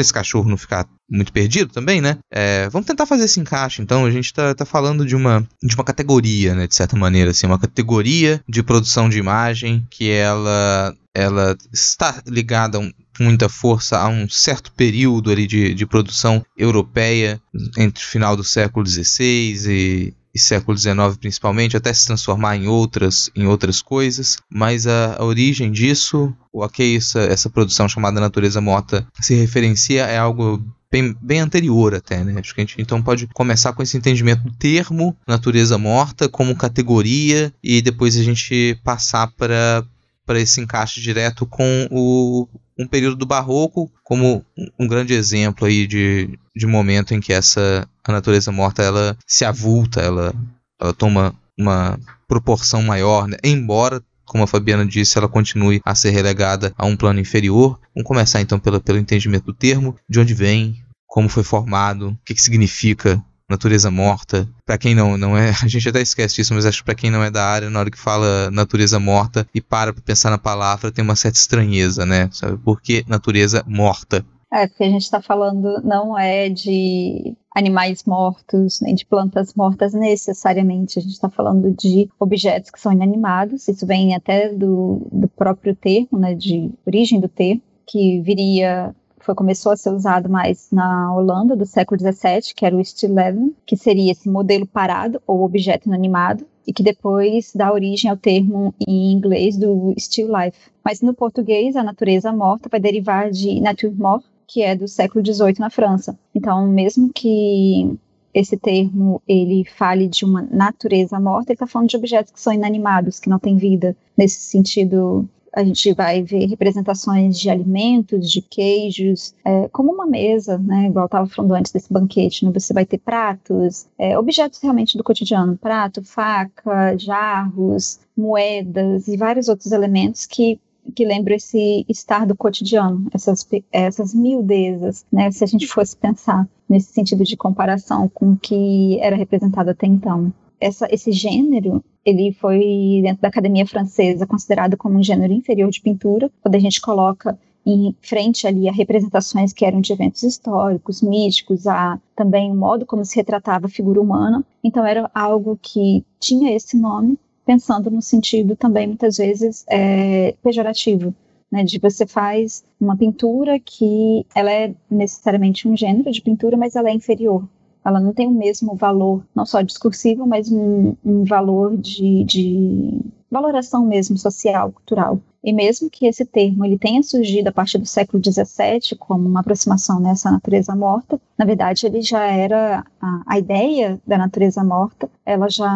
para 0.00 0.02
esse 0.02 0.12
cachorro 0.12 0.48
não 0.48 0.56
ficar 0.56 0.86
muito 1.10 1.32
perdido 1.32 1.72
também, 1.72 2.00
né? 2.00 2.18
É, 2.32 2.68
vamos 2.70 2.86
tentar 2.86 3.06
fazer 3.06 3.24
esse 3.24 3.38
encaixe. 3.38 3.82
Então, 3.82 4.06
a 4.06 4.10
gente 4.10 4.32
tá, 4.32 4.54
tá 4.54 4.64
falando 4.64 5.04
de 5.04 5.14
uma, 5.14 5.46
de 5.62 5.74
uma 5.74 5.84
categoria, 5.84 6.54
né? 6.54 6.66
De 6.66 6.74
certa 6.74 6.96
maneira, 6.96 7.30
assim, 7.30 7.46
uma 7.46 7.58
categoria 7.58 8.42
de 8.48 8.62
produção 8.62 9.08
de 9.08 9.18
imagem 9.18 9.86
que 9.90 10.10
ela, 10.10 10.94
ela 11.14 11.56
está 11.72 12.22
ligada 12.26 12.78
com 12.78 12.92
muita 13.24 13.48
força 13.48 13.98
a 13.98 14.08
um 14.08 14.28
certo 14.28 14.72
período 14.72 15.30
ali 15.30 15.46
de, 15.46 15.74
de 15.74 15.86
produção 15.86 16.44
europeia 16.56 17.40
entre 17.76 18.02
o 18.02 18.06
final 18.06 18.34
do 18.36 18.44
século 18.44 18.86
XVI 18.86 19.66
e, 19.68 20.14
e 20.34 20.38
século 20.38 20.76
XIX 20.76 21.16
principalmente, 21.18 21.76
até 21.76 21.92
se 21.92 22.06
transformar 22.06 22.56
em 22.56 22.68
outras, 22.68 23.30
em 23.34 23.46
outras 23.46 23.82
coisas, 23.82 24.38
mas 24.48 24.86
a, 24.86 25.16
a 25.16 25.24
origem 25.24 25.70
disso, 25.72 26.34
o 26.52 26.62
a 26.62 26.70
que 26.70 26.96
essa, 26.96 27.20
essa 27.20 27.50
produção 27.50 27.88
chamada 27.88 28.20
Natureza 28.20 28.60
Morta 28.60 29.06
se 29.20 29.34
referencia 29.34 30.04
é 30.04 30.18
algo 30.18 30.62
bem, 30.90 31.16
bem 31.20 31.40
anterior 31.40 31.94
até, 31.94 32.24
né? 32.24 32.38
Acho 32.38 32.54
que 32.54 32.60
a 32.60 32.64
gente 32.64 32.80
então 32.80 33.02
pode 33.02 33.26
começar 33.28 33.72
com 33.72 33.82
esse 33.82 33.96
entendimento 33.96 34.42
do 34.42 34.52
termo 34.52 35.16
natureza 35.26 35.78
morta 35.78 36.28
como 36.28 36.56
categoria 36.56 37.52
e 37.62 37.80
depois 37.80 38.16
a 38.16 38.22
gente 38.22 38.78
passar 38.82 39.28
para 39.28 39.84
para 40.26 40.38
esse 40.38 40.60
encaixe 40.60 41.00
direto 41.00 41.44
com 41.44 41.88
o, 41.90 42.46
um 42.78 42.86
período 42.86 43.16
do 43.16 43.26
barroco 43.26 43.90
como 44.04 44.44
um 44.78 44.86
grande 44.86 45.12
exemplo 45.12 45.66
aí 45.66 45.88
de, 45.88 46.38
de 46.54 46.66
momento 46.66 47.12
em 47.12 47.20
que 47.20 47.32
essa 47.32 47.88
a 48.10 48.14
natureza 48.14 48.52
morta 48.52 48.82
ela 48.82 49.16
se 49.26 49.44
avulta, 49.44 50.00
ela, 50.00 50.34
ela 50.80 50.92
toma 50.92 51.34
uma 51.58 51.98
proporção 52.28 52.82
maior, 52.82 53.26
né? 53.26 53.36
embora 53.42 54.02
como 54.30 54.44
a 54.44 54.46
Fabiana 54.46 54.86
disse, 54.86 55.18
ela 55.18 55.28
continue 55.28 55.80
a 55.84 55.92
ser 55.92 56.10
relegada 56.10 56.72
a 56.78 56.86
um 56.86 56.96
plano 56.96 57.18
inferior. 57.18 57.80
Vamos 57.92 58.06
começar 58.06 58.40
então 58.40 58.60
pelo, 58.60 58.80
pelo 58.80 58.96
entendimento 58.96 59.46
do 59.46 59.52
termo, 59.52 59.96
de 60.08 60.20
onde 60.20 60.34
vem, 60.34 60.80
como 61.04 61.28
foi 61.28 61.42
formado, 61.42 62.10
o 62.10 62.18
que, 62.24 62.32
que 62.32 62.40
significa 62.40 63.20
natureza 63.48 63.90
morta. 63.90 64.48
Para 64.64 64.78
quem 64.78 64.94
não, 64.94 65.18
não 65.18 65.36
é, 65.36 65.50
a 65.60 65.66
gente 65.66 65.88
até 65.88 66.00
esquece 66.00 66.36
disso, 66.36 66.54
mas 66.54 66.64
acho 66.64 66.78
que 66.78 66.84
para 66.84 66.94
quem 66.94 67.10
não 67.10 67.24
é 67.24 67.30
da 67.30 67.44
área, 67.44 67.68
na 67.68 67.80
hora 67.80 67.90
que 67.90 67.98
fala 67.98 68.48
natureza 68.52 69.00
morta 69.00 69.44
e 69.52 69.60
para 69.60 69.92
para 69.92 70.02
pensar 70.02 70.30
na 70.30 70.38
palavra, 70.38 70.92
tem 70.92 71.04
uma 71.04 71.16
certa 71.16 71.36
estranheza, 71.36 72.06
né? 72.06 72.28
Sabe 72.32 72.56
por 72.56 72.80
que 72.80 73.04
natureza 73.08 73.64
morta? 73.66 74.24
É, 74.52 74.66
porque 74.66 74.82
a 74.82 74.90
gente 74.90 75.02
está 75.02 75.22
falando 75.22 75.80
não 75.84 76.18
é 76.18 76.48
de 76.48 77.36
animais 77.54 78.02
mortos, 78.04 78.80
nem 78.80 78.94
de 78.94 79.06
plantas 79.06 79.54
mortas 79.54 79.94
necessariamente. 79.94 80.98
A 80.98 81.02
gente 81.02 81.12
está 81.12 81.30
falando 81.30 81.70
de 81.70 82.08
objetos 82.18 82.70
que 82.70 82.80
são 82.80 82.92
inanimados. 82.92 83.68
Isso 83.68 83.86
vem 83.86 84.14
até 84.14 84.52
do, 84.52 85.06
do 85.12 85.28
próprio 85.28 85.74
termo, 85.74 86.18
né, 86.18 86.34
de 86.34 86.70
origem 86.84 87.20
do 87.20 87.28
termo, 87.28 87.62
que 87.86 88.20
viria 88.20 88.94
foi, 89.20 89.34
começou 89.34 89.70
a 89.70 89.76
ser 89.76 89.90
usado 89.90 90.28
mais 90.28 90.68
na 90.72 91.14
Holanda 91.14 91.54
do 91.54 91.66
século 91.66 92.00
XVII, 92.00 92.54
que 92.56 92.64
era 92.64 92.74
o 92.74 92.80
stillleven, 92.80 93.54
que 93.66 93.76
seria 93.76 94.12
esse 94.12 94.28
modelo 94.28 94.66
parado 94.66 95.20
ou 95.26 95.44
objeto 95.44 95.88
inanimado, 95.88 96.46
e 96.66 96.72
que 96.72 96.82
depois 96.82 97.52
dá 97.54 97.72
origem 97.72 98.10
ao 98.10 98.16
termo 98.16 98.74
em 98.86 99.12
inglês 99.12 99.56
do 99.56 99.94
still 99.98 100.28
life. 100.28 100.58
Mas 100.84 101.00
no 101.00 101.12
português, 101.12 101.76
a 101.76 101.82
natureza 101.82 102.32
morta 102.32 102.68
vai 102.70 102.80
derivar 102.80 103.30
de 103.30 103.60
nature 103.60 103.94
mort, 103.94 104.24
que 104.50 104.62
é 104.62 104.74
do 104.74 104.88
século 104.88 105.24
XVIII 105.24 105.60
na 105.60 105.70
França. 105.70 106.18
Então, 106.34 106.66
mesmo 106.66 107.12
que 107.14 107.96
esse 108.34 108.56
termo 108.56 109.22
ele 109.26 109.64
fale 109.64 110.08
de 110.08 110.24
uma 110.24 110.42
natureza 110.42 111.20
morta, 111.20 111.52
ele 111.52 111.54
está 111.54 111.68
falando 111.68 111.88
de 111.88 111.96
objetos 111.96 112.32
que 112.32 112.40
são 112.40 112.52
inanimados, 112.52 113.20
que 113.20 113.30
não 113.30 113.38
têm 113.38 113.56
vida, 113.56 113.96
nesse 114.16 114.40
sentido 114.40 115.28
a 115.52 115.64
gente 115.64 115.92
vai 115.94 116.22
ver 116.22 116.46
representações 116.46 117.36
de 117.38 117.50
alimentos, 117.50 118.30
de 118.30 118.40
queijos, 118.40 119.34
é, 119.44 119.68
como 119.68 119.92
uma 119.92 120.06
mesa, 120.06 120.58
né? 120.58 120.86
Igual 120.86 121.06
estava 121.06 121.26
falando 121.26 121.54
antes 121.54 121.72
desse 121.72 121.92
banquete, 121.92 122.44
né? 122.44 122.52
Você 122.54 122.72
vai 122.72 122.86
ter 122.86 122.98
pratos, 122.98 123.86
é, 123.98 124.16
objetos 124.16 124.60
realmente 124.62 124.96
do 124.96 125.02
cotidiano, 125.02 125.56
prato, 125.56 126.04
faca, 126.04 126.96
jarros, 126.96 127.98
moedas 128.16 129.08
e 129.08 129.16
vários 129.16 129.48
outros 129.48 129.72
elementos 129.72 130.24
que 130.24 130.60
que 130.94 131.04
lembram 131.04 131.36
esse 131.36 131.84
estar 131.88 132.26
do 132.26 132.36
cotidiano, 132.36 133.06
essas, 133.12 133.46
essas 133.72 134.14
miudezas, 134.14 135.04
né? 135.12 135.30
Se 135.30 135.44
a 135.44 135.46
gente 135.46 135.66
fosse 135.66 135.96
pensar 135.96 136.48
nesse 136.68 136.92
sentido 136.92 137.24
de 137.24 137.36
comparação 137.36 138.08
com 138.08 138.32
o 138.32 138.36
que 138.36 138.98
era 139.00 139.16
representado 139.16 139.70
até 139.70 139.86
então 139.86 140.32
essa, 140.60 140.86
esse 140.90 141.10
gênero 141.10 141.82
ele 142.04 142.32
foi 142.32 143.00
dentro 143.02 143.22
da 143.22 143.28
academia 143.28 143.66
francesa 143.66 144.26
considerado 144.26 144.76
como 144.76 144.98
um 144.98 145.02
gênero 145.02 145.32
inferior 145.32 145.70
de 145.70 145.80
pintura 145.80 146.30
quando 146.42 146.54
a 146.54 146.58
gente 146.58 146.80
coloca 146.80 147.38
em 147.64 147.94
frente 148.00 148.46
ali 148.46 148.68
a 148.68 148.72
representações 148.72 149.52
que 149.52 149.64
eram 149.64 149.80
de 149.80 149.92
eventos 149.92 150.22
históricos, 150.22 151.02
místicos, 151.02 151.66
a 151.66 152.00
também 152.16 152.50
o 152.50 152.54
modo 152.54 152.86
como 152.86 153.04
se 153.04 153.16
retratava 153.16 153.66
a 153.66 153.70
figura 153.70 154.00
humana. 154.00 154.44
Então 154.64 154.84
era 154.84 155.10
algo 155.14 155.58
que 155.60 156.04
tinha 156.18 156.54
esse 156.54 156.76
nome, 156.76 157.18
pensando 157.50 157.90
no 157.90 158.00
sentido 158.00 158.54
também 158.54 158.86
muitas 158.86 159.16
vezes 159.16 159.64
é, 159.68 160.36
pejorativo, 160.40 161.12
né, 161.50 161.64
de 161.64 161.80
você 161.80 162.06
faz 162.06 162.62
uma 162.80 162.96
pintura 162.96 163.58
que 163.58 164.24
ela 164.32 164.52
é 164.52 164.72
necessariamente 164.88 165.66
um 165.66 165.76
gênero 165.76 166.12
de 166.12 166.22
pintura, 166.22 166.56
mas 166.56 166.76
ela 166.76 166.90
é 166.90 166.94
inferior. 166.94 167.44
Ela 167.84 167.98
não 167.98 168.12
tem 168.12 168.28
o 168.28 168.30
mesmo 168.30 168.76
valor, 168.76 169.24
não 169.34 169.44
só 169.44 169.62
discursivo, 169.62 170.28
mas 170.28 170.48
um, 170.48 170.94
um 171.04 171.24
valor 171.24 171.76
de, 171.76 172.22
de 172.22 173.00
valoração 173.30 173.86
mesmo 173.86 174.18
social, 174.18 174.72
cultural. 174.72 175.20
E 175.42 175.52
mesmo 175.52 175.88
que 175.88 176.06
esse 176.06 176.24
termo 176.24 176.64
ele 176.66 176.78
tenha 176.78 177.02
surgido 177.02 177.48
a 177.48 177.52
partir 177.52 177.78
do 177.78 177.86
século 177.86 178.22
XVII 178.22 178.96
como 178.98 179.26
uma 179.26 179.40
aproximação 179.40 179.98
nessa 179.98 180.30
natureza 180.30 180.76
morta, 180.76 181.18
na 181.38 181.46
verdade 181.46 181.86
ele 181.86 182.02
já 182.02 182.24
era 182.24 182.84
a, 183.00 183.22
a 183.26 183.38
ideia 183.38 183.98
da 184.06 184.18
natureza 184.18 184.62
morta, 184.62 185.08
ela 185.24 185.48
já 185.48 185.72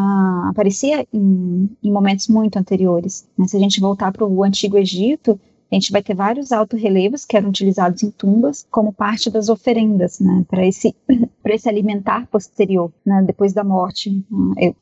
aparecia 0.50 1.06
em, 1.12 1.70
em 1.82 1.90
momentos 1.90 2.28
muito 2.28 2.58
anteriores. 2.58 3.26
Mas 3.36 3.52
se 3.52 3.56
a 3.56 3.60
gente 3.60 3.80
voltar 3.80 4.12
para 4.12 4.26
o 4.26 4.44
antigo 4.44 4.76
Egito, 4.76 5.40
a 5.70 5.74
gente 5.74 5.92
vai 5.92 6.02
ter 6.02 6.14
vários 6.14 6.52
alto-relevos 6.52 7.24
que 7.24 7.36
eram 7.36 7.48
utilizados 7.48 8.02
em 8.02 8.10
tumbas 8.10 8.66
como 8.70 8.92
parte 8.92 9.30
das 9.30 9.48
oferendas, 9.48 10.20
né, 10.20 10.44
para 10.48 10.66
esse, 10.66 10.94
esse 11.46 11.68
alimentar 11.68 12.26
posterior, 12.28 12.92
né, 13.04 13.22
depois 13.26 13.52
da 13.52 13.64
morte. 13.64 14.24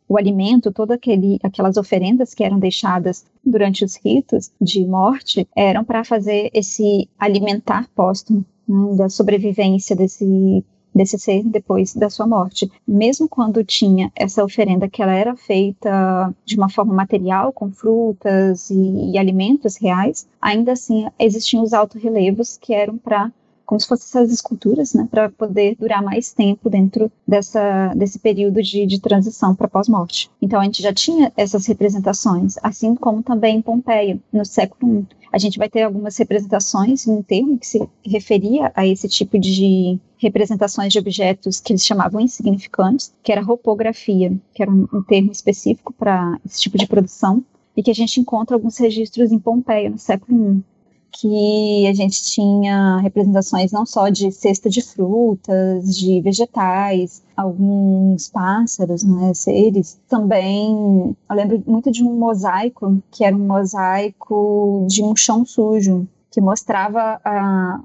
O 0.08 0.18
alimento, 0.18 0.72
todas 0.72 0.98
aquelas 1.42 1.76
oferendas 1.76 2.34
que 2.34 2.44
eram 2.44 2.58
deixadas 2.58 3.24
durante 3.44 3.84
os 3.84 3.96
ritos 3.96 4.50
de 4.60 4.84
morte, 4.86 5.48
eram 5.56 5.84
para 5.84 6.04
fazer 6.04 6.50
esse 6.52 7.08
alimentar 7.18 7.88
póstumo, 7.94 8.44
né, 8.68 8.96
da 8.96 9.08
sobrevivência 9.08 9.96
desse 9.96 10.64
desse 10.94 11.18
ser 11.18 11.42
depois 11.44 11.94
da 11.94 12.10
sua 12.10 12.26
morte. 12.26 12.70
Mesmo 12.86 13.28
quando 13.28 13.64
tinha 13.64 14.10
essa 14.14 14.44
oferenda 14.44 14.88
que 14.88 15.02
ela 15.02 15.14
era 15.14 15.36
feita 15.36 16.34
de 16.44 16.56
uma 16.56 16.68
forma 16.68 16.94
material, 16.94 17.52
com 17.52 17.70
frutas 17.70 18.70
e, 18.70 19.12
e 19.12 19.18
alimentos 19.18 19.76
reais, 19.76 20.26
ainda 20.40 20.72
assim 20.72 21.06
existiam 21.18 21.62
os 21.62 21.72
alto-relevos 21.72 22.58
que 22.60 22.74
eram 22.74 22.96
para 22.96 23.30
como 23.64 23.80
se 23.80 23.88
fossem 23.88 24.20
essas 24.20 24.30
esculturas, 24.30 24.92
né, 24.92 25.08
para 25.10 25.30
poder 25.30 25.76
durar 25.76 26.02
mais 26.02 26.30
tempo 26.30 26.68
dentro 26.68 27.10
dessa, 27.26 27.94
desse 27.94 28.18
período 28.18 28.62
de, 28.62 28.84
de 28.84 29.00
transição 29.00 29.54
para 29.54 29.66
pós-morte. 29.66 30.30
Então 30.42 30.60
a 30.60 30.64
gente 30.64 30.82
já 30.82 30.92
tinha 30.92 31.32
essas 31.38 31.64
representações, 31.66 32.56
assim 32.62 32.94
como 32.94 33.22
também 33.22 33.56
em 33.56 33.62
Pompeia, 33.62 34.18
no 34.30 34.44
século 34.44 34.98
I. 34.98 35.21
A 35.32 35.38
gente 35.38 35.58
vai 35.58 35.68
ter 35.68 35.82
algumas 35.82 36.16
representações, 36.18 37.06
um 37.08 37.22
termo 37.22 37.58
que 37.58 37.66
se 37.66 37.88
referia 38.04 38.70
a 38.74 38.86
esse 38.86 39.08
tipo 39.08 39.38
de 39.38 39.98
representações 40.18 40.92
de 40.92 40.98
objetos 40.98 41.58
que 41.58 41.72
eles 41.72 41.86
chamavam 41.86 42.20
insignificantes, 42.20 43.14
que 43.22 43.32
era 43.32 43.40
ropografia, 43.40 44.30
que 44.54 44.62
era 44.62 44.70
um, 44.70 44.86
um 44.92 45.02
termo 45.02 45.32
específico 45.32 45.92
para 45.94 46.38
esse 46.44 46.60
tipo 46.60 46.76
de 46.76 46.86
produção, 46.86 47.42
e 47.74 47.82
que 47.82 47.90
a 47.90 47.94
gente 47.94 48.20
encontra 48.20 48.54
alguns 48.54 48.76
registros 48.76 49.32
em 49.32 49.38
Pompeia, 49.38 49.88
no 49.88 49.98
século 49.98 50.58
I 50.58 50.71
que 51.12 51.86
a 51.86 51.92
gente 51.92 52.22
tinha 52.24 52.98
representações 52.98 53.70
não 53.70 53.84
só 53.84 54.08
de 54.08 54.32
cesta 54.32 54.68
de 54.70 54.80
frutas, 54.80 55.96
de 55.96 56.20
vegetais, 56.20 57.22
alguns 57.36 58.28
pássaros, 58.28 59.04
né, 59.04 59.32
seres. 59.34 60.00
Também, 60.08 61.14
eu 61.28 61.36
lembro 61.36 61.62
muito 61.66 61.90
de 61.90 62.02
um 62.02 62.18
mosaico, 62.18 63.02
que 63.10 63.24
era 63.24 63.36
um 63.36 63.46
mosaico 63.46 64.86
de 64.88 65.02
um 65.04 65.14
chão 65.14 65.44
sujo, 65.44 66.08
que 66.30 66.40
mostrava 66.40 67.20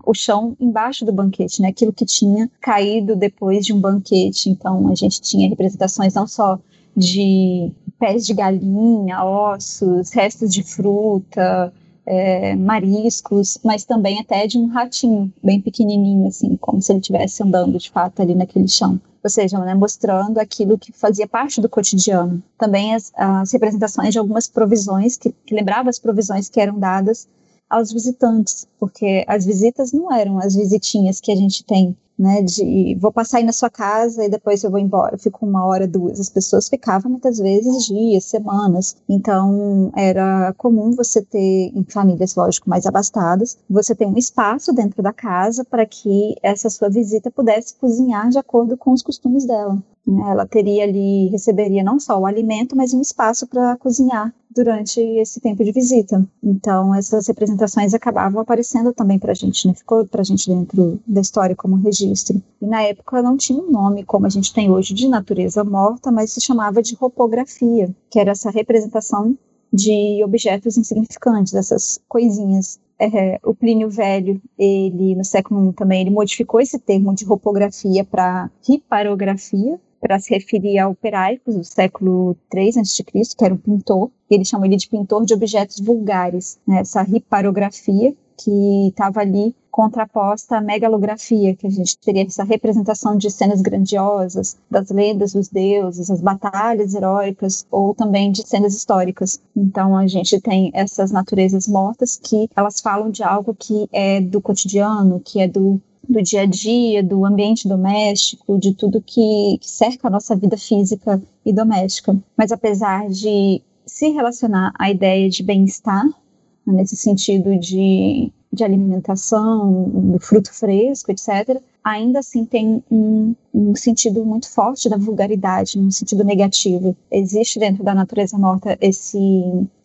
o 0.05 0.13
chão 0.13 0.55
embaixo 0.57 1.05
do 1.05 1.11
banquete, 1.11 1.61
né, 1.61 1.67
aquilo 1.67 1.91
que 1.91 2.05
tinha 2.05 2.49
caído 2.61 3.15
depois 3.15 3.65
de 3.65 3.73
um 3.73 3.79
banquete. 3.79 4.49
Então, 4.49 4.87
a 4.87 4.95
gente 4.95 5.19
tinha 5.21 5.49
representações 5.49 6.13
não 6.13 6.25
só 6.25 6.57
de 6.95 7.71
pés 7.99 8.25
de 8.25 8.33
galinha, 8.33 9.23
ossos, 9.23 10.11
restos 10.11 10.53
de 10.53 10.63
fruta, 10.63 11.73
é, 12.07 12.55
mariscos, 12.55 13.59
mas 13.63 13.83
também 13.83 14.19
até 14.19 14.47
de 14.47 14.57
um 14.57 14.67
ratinho 14.67 15.31
bem 15.43 15.59
pequenininho, 15.59 16.27
assim, 16.27 16.55
como 16.55 16.81
se 16.81 16.93
ele 16.93 16.99
estivesse 16.99 17.43
andando 17.43 17.77
de 17.77 17.91
fato 17.91 18.21
ali 18.21 18.33
naquele 18.33 18.67
chão. 18.67 18.99
Ou 19.21 19.29
seja, 19.29 19.59
né, 19.59 19.75
mostrando 19.75 20.37
aquilo 20.37 20.77
que 20.77 20.93
fazia 20.93 21.27
parte 21.27 21.59
do 21.59 21.67
cotidiano. 21.67 22.41
Também 22.57 22.95
as, 22.95 23.11
as 23.13 23.51
representações 23.51 24.13
de 24.13 24.19
algumas 24.19 24.47
provisões, 24.47 25.17
que, 25.17 25.35
que 25.45 25.53
lembravam 25.53 25.89
as 25.89 25.99
provisões 25.99 26.47
que 26.47 26.61
eram 26.61 26.79
dadas 26.79 27.27
aos 27.69 27.91
visitantes, 27.91 28.65
porque 28.79 29.25
as 29.27 29.45
visitas 29.45 29.91
não 29.91 30.09
eram 30.13 30.39
as 30.39 30.55
visitinhas 30.55 31.19
que 31.19 31.31
a 31.31 31.35
gente 31.35 31.65
tem 31.65 31.97
né, 32.17 32.41
de 32.41 32.95
vou 32.99 33.11
passar 33.11 33.37
aí 33.37 33.43
na 33.43 33.51
sua 33.51 33.69
casa 33.69 34.25
e 34.25 34.29
depois 34.29 34.63
eu 34.63 34.71
vou 34.71 34.79
embora, 34.79 35.17
fico 35.17 35.45
uma 35.45 35.65
hora, 35.65 35.87
duas. 35.87 36.19
As 36.19 36.29
pessoas 36.29 36.67
ficavam 36.67 37.11
muitas 37.11 37.37
vezes 37.37 37.85
dias, 37.85 38.25
semanas. 38.25 38.95
Então 39.07 39.91
era 39.95 40.53
comum 40.57 40.91
você 40.91 41.21
ter, 41.21 41.71
em 41.75 41.83
famílias, 41.83 42.35
lógico, 42.35 42.69
mais 42.69 42.85
abastadas, 42.85 43.57
você 43.69 43.93
ter 43.93 44.05
um 44.05 44.17
espaço 44.17 44.73
dentro 44.73 45.03
da 45.03 45.13
casa 45.13 45.63
para 45.63 45.85
que 45.85 46.35
essa 46.41 46.69
sua 46.69 46.89
visita 46.89 47.29
pudesse 47.29 47.75
cozinhar 47.75 48.29
de 48.29 48.37
acordo 48.37 48.77
com 48.77 48.91
os 48.93 49.03
costumes 49.03 49.45
dela. 49.45 49.77
Né. 50.07 50.31
Ela 50.31 50.45
teria 50.47 50.83
ali, 50.83 51.27
receberia 51.27 51.83
não 51.83 51.99
só 51.99 52.17
o 52.17 52.25
alimento, 52.25 52.75
mas 52.75 52.93
um 52.93 53.01
espaço 53.01 53.45
para 53.45 53.75
cozinhar 53.77 54.33
durante 54.49 54.99
esse 54.99 55.39
tempo 55.39 55.63
de 55.63 55.71
visita. 55.71 56.25
Então, 56.41 56.95
essas 56.95 57.27
representações 57.27 57.93
acabavam 57.93 58.41
aparecendo 58.41 58.93
também 58.93 59.19
para 59.19 59.31
a 59.31 59.35
gente, 59.35 59.67
né? 59.67 59.73
ficou 59.73 60.05
para 60.05 60.21
a 60.21 60.23
gente 60.23 60.49
dentro 60.49 60.99
da 61.05 61.21
história 61.21 61.55
como 61.55 61.75
registro. 61.75 62.41
E 62.61 62.65
na 62.65 62.81
época 62.81 63.21
não 63.21 63.37
tinha 63.37 63.61
um 63.61 63.69
nome 63.69 64.03
como 64.03 64.25
a 64.25 64.29
gente 64.29 64.53
tem 64.53 64.71
hoje 64.71 64.93
de 64.93 65.07
natureza 65.07 65.63
morta, 65.63 66.11
mas 66.11 66.31
se 66.31 66.41
chamava 66.41 66.81
de 66.81 66.95
ropografia, 66.95 67.93
que 68.09 68.19
era 68.19 68.31
essa 68.31 68.49
representação 68.49 69.37
de 69.71 70.23
objetos 70.23 70.77
insignificantes, 70.77 71.53
essas 71.53 71.99
coisinhas. 72.07 72.79
É, 72.99 73.39
o 73.45 73.53
Plínio 73.53 73.89
Velho, 73.91 74.41
ele 74.57 75.13
no 75.13 75.23
século 75.23 75.69
I 75.69 75.73
também, 75.73 76.01
ele 76.01 76.09
modificou 76.09 76.59
esse 76.59 76.79
termo 76.79 77.13
de 77.13 77.25
ropografia 77.25 78.03
para 78.03 78.49
riparografia, 78.67 79.79
para 79.99 80.19
se 80.19 80.33
referir 80.33 80.79
ao 80.79 80.95
Peraicus 80.95 81.55
do 81.55 81.63
século 81.63 82.35
III 82.53 82.79
a.C., 82.81 83.03
que 83.03 83.43
era 83.43 83.53
um 83.53 83.57
pintor, 83.57 84.09
e 84.29 84.35
ele 84.35 84.45
chamou 84.45 84.65
ele 84.65 84.75
de 84.75 84.87
pintor 84.87 85.25
de 85.25 85.33
objetos 85.33 85.79
vulgares, 85.79 86.59
né, 86.67 86.79
essa 86.79 87.01
riparografia 87.01 88.15
que 88.37 88.87
estava 88.89 89.21
ali 89.21 89.55
contraposta 89.71 90.57
à 90.57 90.61
megalografia, 90.61 91.55
que 91.55 91.67
a 91.67 91.69
gente 91.69 91.97
teria 91.99 92.23
essa 92.23 92.43
representação 92.43 93.15
de 93.15 93.29
cenas 93.29 93.61
grandiosas, 93.61 94.57
das 94.69 94.89
lendas 94.89 95.33
dos 95.33 95.49
deuses, 95.49 96.09
as 96.09 96.19
batalhas 96.19 96.95
heróicas, 96.95 97.65
ou 97.69 97.93
também 97.93 98.31
de 98.31 98.47
cenas 98.47 98.75
históricas. 98.75 99.39
Então 99.55 99.95
a 99.95 100.07
gente 100.07 100.41
tem 100.41 100.71
essas 100.73 101.11
naturezas 101.11 101.67
mortas 101.67 102.17
que 102.17 102.49
elas 102.55 102.79
falam 102.79 103.11
de 103.11 103.21
algo 103.23 103.55
que 103.57 103.87
é 103.91 104.19
do 104.19 104.41
cotidiano, 104.41 105.21
que 105.23 105.39
é 105.41 105.47
do 105.47 105.79
do 106.07 106.21
dia 106.21 106.41
a 106.41 106.45
dia, 106.45 107.03
do 107.03 107.25
ambiente 107.25 107.67
doméstico, 107.67 108.57
de 108.57 108.73
tudo 108.73 109.01
que, 109.01 109.57
que 109.59 109.69
cerca 109.69 110.07
a 110.07 110.11
nossa 110.11 110.35
vida 110.35 110.57
física 110.57 111.21
e 111.45 111.51
doméstica. 111.51 112.17
Mas 112.35 112.51
apesar 112.51 113.09
de 113.09 113.61
se 113.85 114.09
relacionar 114.09 114.73
à 114.77 114.89
ideia 114.89 115.29
de 115.29 115.43
bem-estar, 115.43 116.05
né, 116.05 116.73
nesse 116.73 116.95
sentido 116.95 117.57
de, 117.57 118.31
de 118.51 118.63
alimentação, 118.63 119.89
do 119.89 120.19
fruto 120.19 120.53
fresco, 120.53 121.11
etc., 121.11 121.61
ainda 121.87 122.19
assim 122.19 122.43
tem 122.43 122.83
um, 122.91 123.33
um, 123.53 123.73
sentido 123.73 124.25
muito 124.25 124.49
forte 124.49 124.89
da 124.89 124.97
vulgaridade, 124.97 125.79
um 125.79 125.89
sentido 125.89 126.21
negativo. 126.21 126.93
Existe 127.09 127.57
dentro 127.59 127.81
da 127.81 127.95
natureza 127.95 128.37
morta 128.37 128.77
esse, 128.81 129.17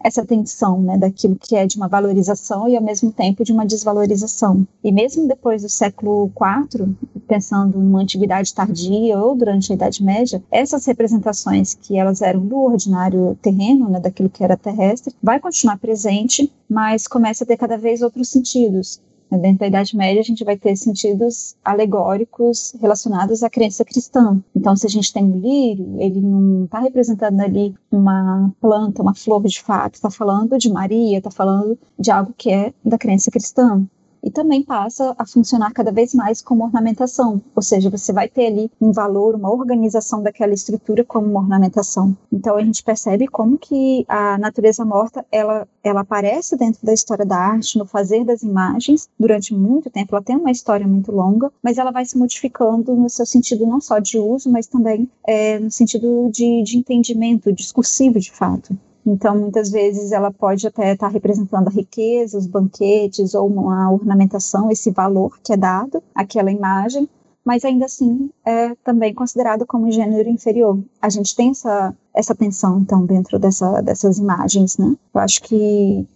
essa 0.03 0.27
tensão 0.27 0.83
né, 0.83 0.99
daquilo 0.99 1.37
que 1.37 1.55
é 1.55 1.65
de 1.65 1.77
uma 1.77 1.87
valorização 1.87 2.69
e 2.69 2.77
ao 2.77 2.83
mesmo 2.83 3.13
tempo 3.13 3.45
de 3.45 3.53
uma 3.53 3.65
desvalorização. 3.65 4.67
E 4.83 4.91
mesmo 4.91 5.29
depois 5.29 5.63
do 5.63 5.69
século 5.69 6.29
IV, 6.75 6.93
pensando 7.29 7.79
numa 7.79 8.01
antiguidade 8.01 8.53
tardia 8.53 9.17
ou 9.17 9.37
durante 9.37 9.71
a 9.71 9.77
Idade 9.77 10.03
Média, 10.03 10.43
essas 10.51 10.85
representações 10.87 11.75
que 11.75 11.97
elas 11.97 12.21
eram 12.21 12.45
do 12.45 12.57
ordinário 12.57 13.39
terreno, 13.41 13.89
né, 13.89 14.01
daquilo 14.01 14.29
que 14.29 14.43
era 14.43 14.57
terrestre, 14.57 15.15
vai 15.23 15.39
continuar 15.39 15.79
presente, 15.79 16.53
mas 16.69 17.07
começa 17.07 17.45
a 17.45 17.47
ter 17.47 17.57
cada 17.57 17.79
vez 17.79 18.03
outros 18.03 18.29
sentidos. 18.29 19.01
Dentro 19.39 19.61
da 19.61 19.67
Idade 19.67 19.97
Média, 19.97 20.21
a 20.21 20.25
gente 20.25 20.45
vai 20.45 20.57
ter 20.57 20.77
sentidos 20.77 21.57
alegóricos 21.65 22.75
relacionados 22.81 23.43
à 23.43 23.49
crença 23.49 23.85
cristã. 23.85 24.43
Então, 24.55 24.77
se 24.77 24.87
a 24.87 24.91
gente 24.91 25.13
tem 25.13 25.25
um 25.25 25.39
lírio, 25.39 26.01
ele 26.01 26.21
não 26.21 26.65
está 26.65 26.81
representando 26.81 27.41
ali 27.41 27.75
uma 27.91 28.53
planta, 28.61 29.03
uma 29.03 29.15
flor 29.15 29.43
de 29.45 29.61
fato, 29.61 29.95
está 29.95 30.11
falando 30.11 30.59
de 30.59 30.71
Maria, 30.71 31.19
está 31.19 31.31
falando 31.31 31.79
de 31.99 32.11
algo 32.11 32.35
que 32.37 32.51
é 32.51 32.73
da 32.85 32.99
crença 32.99 33.31
cristã 33.31 33.87
e 34.23 34.31
também 34.31 34.63
passa 34.63 35.15
a 35.19 35.27
funcionar 35.27 35.73
cada 35.73 35.91
vez 35.91 36.15
mais 36.15 36.41
como 36.41 36.65
ornamentação, 36.65 37.41
ou 37.55 37.63
seja, 37.63 37.91
você 37.91 38.13
vai 38.13 38.29
ter 38.29 38.47
ali 38.47 38.71
um 38.81 38.93
valor, 38.93 39.35
uma 39.35 39.53
organização 39.53 40.23
daquela 40.23 40.55
estrutura 40.55 41.05
como 41.05 41.27
uma 41.27 41.41
ornamentação. 41.41 42.17
Então 42.33 42.57
a 42.57 42.65
gente 42.65 42.83
percebe 42.83 43.27
como 43.27 43.59
que 43.59 44.05
a 44.09 44.39
natureza 44.39 44.85
morta 44.85 45.25
ela 45.31 45.67
ela 45.85 46.03
aparece 46.03 46.57
dentro 46.57 46.87
da 46.87 46.93
história 46.93 47.27
da 47.27 47.37
arte, 47.37 47.77
no 47.77 47.85
fazer 47.85 48.25
das 48.25 48.43
imagens 48.43 49.09
durante 49.19 49.53
muito 49.53 49.91
tempo. 49.91 50.15
Ela 50.15 50.25
tem 50.25 50.37
uma 50.37 50.51
história 50.51 50.87
muito 50.87 51.11
longa, 51.11 51.51
mas 51.63 51.77
ela 51.77 51.91
vai 51.91 52.05
se 52.05 52.17
modificando 52.17 52.95
no 52.95 53.11
seu 53.11 53.27
sentido 53.27 53.67
não 53.67 53.81
só 53.81 53.99
de 53.99 54.19
uso, 54.19 54.51
mas 54.51 54.67
também 54.67 55.11
é, 55.27 55.59
no 55.59 55.71
sentido 55.71 56.31
de, 56.31 56.63
de 56.63 56.79
entendimento 56.79 57.53
discursivo 57.53 58.21
de 58.21 58.31
fato. 58.31 58.77
Então, 59.05 59.37
muitas 59.37 59.71
vezes 59.71 60.13
ela 60.13 60.31
pode 60.31 60.67
até 60.67 60.93
estar 60.93 61.09
representando 61.09 61.69
a 61.69 61.73
riqueza, 61.73 62.39
os 62.39 62.47
banquetes 62.47 63.35
ou 63.35 63.49
uma 63.49 63.91
ornamentação, 63.91 64.71
esse 64.71 64.91
valor 64.91 65.39
que 65.43 65.53
é 65.53 65.57
dado 65.57 66.03
àquela 66.15 66.53
imagem, 66.53 67.09
mas 67.45 67.65
ainda 67.65 67.87
assim 67.87 68.31
é 68.45 68.75
também 68.85 69.13
considerado 69.13 69.67
como 69.67 69.91
gênero 69.91 70.29
inferior. 70.29 70.79
A 71.01 71.09
gente 71.09 71.35
tem 71.35 71.51
essa, 71.51 71.95
essa 72.15 72.35
tensão, 72.35 72.81
então, 72.81 73.05
dentro 73.05 73.39
dessa, 73.39 73.81
dessas 73.81 74.19
imagens, 74.19 74.79
né? 74.79 74.95
Eu 75.13 75.21
acho 75.21 75.43
que 75.43 76.07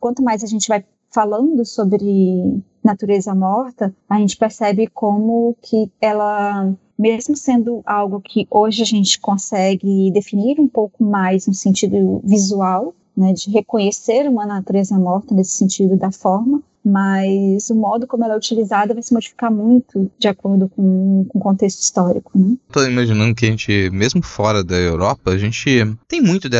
quanto 0.00 0.22
mais 0.22 0.42
a 0.42 0.46
gente 0.46 0.68
vai 0.68 0.84
falando 1.12 1.64
sobre 1.64 2.60
natureza 2.82 3.34
morta, 3.34 3.94
a 4.08 4.18
gente 4.18 4.36
percebe 4.36 4.88
como 4.88 5.56
que 5.62 5.90
ela 6.00 6.74
mesmo 6.98 7.36
sendo 7.36 7.82
algo 7.86 8.20
que 8.20 8.46
hoje 8.50 8.82
a 8.82 8.86
gente 8.86 9.18
consegue 9.20 10.10
definir 10.10 10.60
um 10.60 10.68
pouco 10.68 11.02
mais 11.02 11.46
no 11.46 11.54
sentido 11.54 12.20
visual, 12.24 12.94
né, 13.16 13.32
de 13.32 13.50
reconhecer 13.50 14.28
uma 14.28 14.46
natureza 14.46 14.98
morta 14.98 15.34
nesse 15.34 15.52
sentido 15.52 15.96
da 15.96 16.10
forma, 16.10 16.62
mas 16.84 17.70
o 17.70 17.74
modo 17.74 18.06
como 18.06 18.24
ela 18.24 18.34
é 18.34 18.36
utilizada 18.36 18.92
vai 18.92 19.02
se 19.02 19.12
modificar 19.12 19.50
muito 19.50 20.10
de 20.18 20.26
acordo 20.26 20.68
com, 20.68 21.26
o 21.32 21.38
contexto 21.38 21.80
histórico. 21.80 22.32
Né? 22.34 22.56
Tô 22.72 22.84
imaginando 22.84 23.34
que 23.34 23.46
a 23.46 23.50
gente, 23.50 23.90
mesmo 23.90 24.22
fora 24.22 24.64
da 24.64 24.76
Europa, 24.76 25.30
a 25.30 25.38
gente 25.38 25.96
tem 26.08 26.20
muito 26.20 26.48
de, 26.48 26.58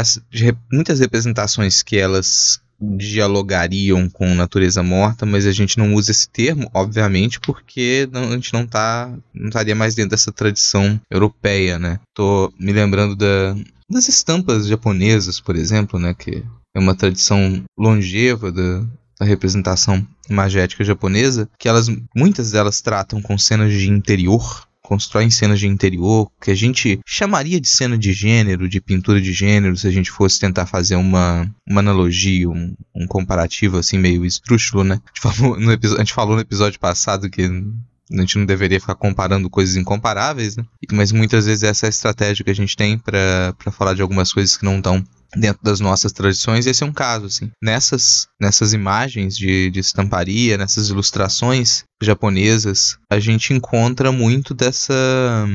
muitas 0.73 1.01
representações 1.01 1.83
que 1.83 1.99
elas 1.99 2.61
dialogariam 2.97 4.09
com 4.11 4.35
natureza 4.35 4.83
morta, 4.83 5.25
mas 5.25 5.47
a 5.47 5.53
gente 5.53 5.79
não 5.79 5.95
usa 5.95 6.11
esse 6.11 6.29
termo, 6.29 6.69
obviamente, 6.75 7.39
porque 7.41 8.09
não, 8.13 8.31
a 8.31 8.33
gente 8.33 8.53
não 8.53 8.67
tá 8.67 9.13
não 9.33 9.49
estaria 9.49 9.75
mais 9.75 9.95
dentro 9.95 10.11
dessa 10.11 10.33
tradição 10.33 11.01
europeia, 11.11 11.79
né? 11.79 12.01
Tô 12.15 12.53
me 12.59 12.73
lembrando 12.73 13.15
da, 13.15 13.55
das 13.89 14.09
estampas 14.09 14.67
japonesas, 14.67 15.39
por 15.39 15.55
exemplo, 15.55 15.99
né, 15.99 16.15
que 16.15 16.43
é 16.75 16.79
uma 16.79 16.95
tradição 16.95 17.63
longeva 17.79 18.51
da, 18.51 18.85
da 19.21 19.27
representação 19.27 20.07
imagética 20.29 20.83
japonesa, 20.83 21.49
que 21.59 21.69
elas 21.69 21.89
muitas 22.17 22.53
delas 22.53 22.81
tratam 22.81 23.21
com 23.21 23.37
cenas 23.37 23.73
de 23.73 23.89
interior, 23.89 24.67
constroem 24.93 25.31
cenas 25.31 25.59
de 25.59 25.67
interior 25.67 26.31
que 26.39 26.51
a 26.51 26.55
gente 26.55 27.01
chamaria 27.07 27.59
de 27.59 27.67
cena 27.67 27.97
de 27.97 28.13
gênero, 28.13 28.69
de 28.69 28.79
pintura 28.79 29.23
de 29.23 29.33
gênero, 29.33 29.75
se 29.75 29.87
a 29.87 29.91
gente 29.91 30.11
fosse 30.11 30.39
tentar 30.39 30.67
fazer 30.67 30.97
uma, 30.97 31.51
uma 31.67 31.81
analogia, 31.81 32.47
um, 32.51 32.75
um 32.95 33.07
comparativo 33.07 33.79
assim 33.79 33.97
meio 33.97 34.23
esdrúxulo, 34.23 34.85
né? 34.85 35.01
A 35.03 35.09
gente, 35.09 35.21
falou 35.23 35.59
no 35.59 35.73
a 35.73 35.99
gente 35.99 36.13
falou 36.13 36.35
no 36.35 36.43
episódio 36.43 36.79
passado 36.79 37.31
que 37.31 37.41
a 37.41 38.21
gente 38.21 38.37
não 38.37 38.45
deveria 38.45 38.79
ficar 38.79 38.95
comparando 38.95 39.49
coisas 39.49 39.77
incomparáveis, 39.77 40.59
né? 40.59 40.65
Mas 40.93 41.11
muitas 41.11 41.47
vezes 41.47 41.63
essa 41.63 41.87
é 41.87 41.89
a 41.89 41.91
estratégia 41.91 42.45
que 42.45 42.51
a 42.51 42.55
gente 42.55 42.77
tem 42.77 42.99
para 42.99 43.55
falar 43.73 43.95
de 43.95 44.03
algumas 44.03 44.31
coisas 44.31 44.59
que 44.59 44.65
não 44.67 44.77
estão 44.77 45.03
dentro 45.37 45.63
das 45.63 45.81
nossas 45.81 46.13
tradições, 46.13 46.67
esse 46.67 46.83
é 46.83 46.87
um 46.87 46.93
caso, 46.93 47.27
assim. 47.27 47.51
Nessas, 47.63 48.27
nessas 48.41 48.73
imagens 48.73 49.37
de, 49.37 49.71
de 49.71 49.81
estamparia, 49.81 50.59
nessas 50.59 50.89
ilustrações 50.89 51.85
japonesas, 52.03 52.99
a 53.11 53.19
gente 53.19 53.53
encontra 53.53 54.13
muito 54.13 54.55
dessa 54.55 55.47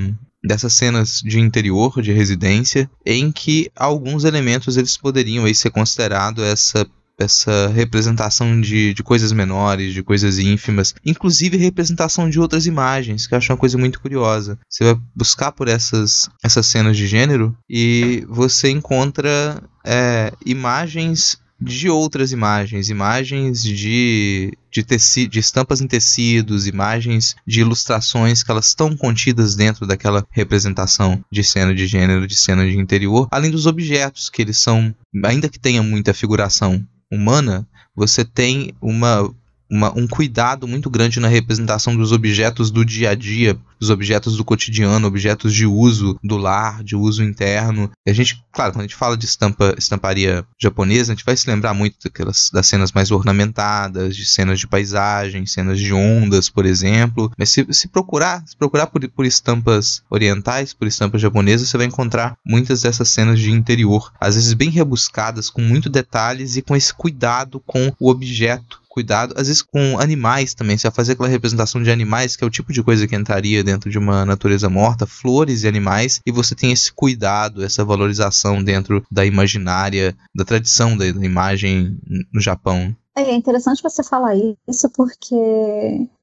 dessas 0.43 0.73
cenas 0.73 1.19
de 1.21 1.39
interior, 1.39 2.01
de 2.01 2.13
residência, 2.13 2.89
em 3.05 3.31
que 3.31 3.69
alguns 3.75 4.23
elementos 4.23 4.77
eles 4.77 4.95
poderiam 4.95 5.45
aí 5.45 5.53
ser 5.53 5.71
considerados 5.71 6.43
essa 6.43 6.87
essa 7.17 7.67
representação 7.69 8.59
de, 8.59 8.93
de 8.93 9.03
coisas 9.03 9.31
menores, 9.31 9.93
de 9.93 10.03
coisas 10.03 10.37
ínfimas, 10.37 10.93
inclusive 11.05 11.57
representação 11.57 12.29
de 12.29 12.39
outras 12.39 12.65
imagens, 12.65 13.25
que 13.25 13.33
eu 13.33 13.37
acho 13.37 13.51
uma 13.51 13.57
coisa 13.57 13.77
muito 13.77 13.99
curiosa. 13.99 14.59
Você 14.69 14.83
vai 14.83 15.01
buscar 15.15 15.51
por 15.51 15.67
essas, 15.67 16.29
essas 16.43 16.65
cenas 16.67 16.95
de 16.95 17.07
gênero 17.07 17.57
e 17.69 18.25
você 18.29 18.69
encontra 18.69 19.61
é, 19.85 20.31
imagens 20.45 21.39
de 21.59 21.89
outras 21.89 22.31
imagens, 22.31 22.89
imagens 22.89 23.63
de, 23.63 24.55
de, 24.71 24.83
teci, 24.83 25.27
de 25.27 25.39
estampas 25.39 25.81
em 25.81 25.87
tecidos, 25.87 26.67
imagens 26.67 27.35
de 27.47 27.61
ilustrações 27.61 28.43
que 28.43 28.51
elas 28.51 28.67
estão 28.67 28.95
contidas 28.95 29.55
dentro 29.55 29.87
daquela 29.87 30.25
representação 30.29 31.23
de 31.31 31.43
cena 31.43 31.73
de 31.73 31.87
gênero, 31.87 32.27
de 32.27 32.35
cena 32.35 32.63
de 32.63 32.77
interior, 32.77 33.27
além 33.31 33.49
dos 33.49 33.65
objetos 33.65 34.29
que 34.29 34.41
eles 34.41 34.57
são, 34.57 34.93
ainda 35.25 35.49
que 35.49 35.59
tenha 35.59 35.81
muita 35.81 36.13
figuração 36.13 36.85
humana, 37.11 37.67
você 37.95 38.23
tem 38.23 38.73
uma, 38.81 39.33
uma, 39.69 39.91
um 39.97 40.07
cuidado 40.07 40.67
muito 40.67 40.89
grande 40.89 41.19
na 41.19 41.27
representação 41.27 41.95
dos 41.95 42.11
objetos 42.11 42.71
do 42.71 42.85
dia 42.85 43.11
a 43.11 43.15
dia, 43.15 43.57
dos 43.79 43.89
objetos 43.89 44.37
do 44.37 44.43
cotidiano, 44.43 45.07
objetos 45.07 45.53
de 45.53 45.65
uso 45.65 46.17
do 46.23 46.37
lar, 46.37 46.83
de 46.83 46.95
uso 46.95 47.23
interno. 47.23 47.91
E 48.05 48.09
a 48.09 48.13
gente, 48.13 48.43
claro, 48.51 48.71
quando 48.71 48.81
a 48.81 48.87
gente 48.87 48.95
fala 48.95 49.17
de 49.17 49.25
estampa, 49.25 49.75
estamparia 49.77 50.45
japonesa, 50.59 51.11
a 51.11 51.15
gente 51.15 51.25
vai 51.25 51.35
se 51.35 51.49
lembrar 51.49 51.73
muito 51.73 51.97
daquelas, 52.03 52.49
das 52.51 52.67
cenas 52.67 52.91
mais 52.91 53.11
ornamentadas, 53.11 54.15
de 54.15 54.25
cenas 54.25 54.59
de 54.59 54.67
paisagem, 54.67 55.45
cenas 55.45 55.79
de 55.79 55.93
ondas, 55.93 56.49
por 56.49 56.65
exemplo. 56.65 57.31
Mas 57.37 57.49
se, 57.49 57.65
se 57.71 57.87
procurar, 57.87 58.43
se 58.47 58.55
procurar 58.55 58.87
por, 58.87 59.07
por 59.09 59.25
estampas 59.25 60.01
orientais, 60.09 60.73
por 60.73 60.87
estampas 60.87 61.21
japonesas, 61.21 61.69
você 61.69 61.77
vai 61.77 61.85
encontrar 61.85 62.37
muitas 62.45 62.81
dessas 62.81 63.09
cenas 63.09 63.39
de 63.39 63.51
interior, 63.51 64.11
às 64.19 64.35
vezes 64.35 64.53
bem 64.53 64.69
rebuscadas, 64.69 65.49
com 65.49 65.61
muito 65.61 65.89
detalhes 65.89 66.55
e 66.55 66.61
com 66.61 66.75
esse 66.75 66.93
cuidado 66.93 67.61
com 67.65 67.93
o 67.99 68.09
objeto 68.09 68.81
cuidado, 68.97 69.35
às 69.37 69.45
vezes 69.45 69.61
com 69.61 69.99
animais 69.99 70.55
também. 70.55 70.75
Você 70.75 70.87
vai 70.87 70.95
fazer 70.95 71.11
aquela 71.11 71.29
representação 71.29 71.83
de 71.83 71.91
animais, 71.91 72.35
que 72.35 72.43
é 72.43 72.47
o 72.47 72.49
tipo 72.49 72.73
de 72.73 72.81
coisa 72.81 73.07
que 73.07 73.15
entraria 73.15 73.63
dentro 73.63 73.91
de 73.91 73.99
uma 73.99 74.25
natureza 74.25 74.67
morta, 74.71 75.05
flores 75.05 75.61
e 75.61 75.67
animais, 75.67 76.19
e 76.25 76.31
você 76.31 76.55
tem 76.55 76.71
esse 76.71 76.91
cuidado, 76.91 77.63
essa 77.63 77.85
valorização 77.85 78.63
dentro 78.63 79.05
da 79.11 79.23
imaginária, 79.23 80.17
da 80.33 80.43
tradição 80.43 80.97
da, 80.97 81.11
da 81.11 81.23
imagem 81.23 81.99
no 82.33 82.41
Japão. 82.41 82.95
É 83.15 83.35
interessante 83.35 83.83
você 83.83 84.01
falar 84.01 84.35
isso 84.67 84.89
porque, 84.95 85.35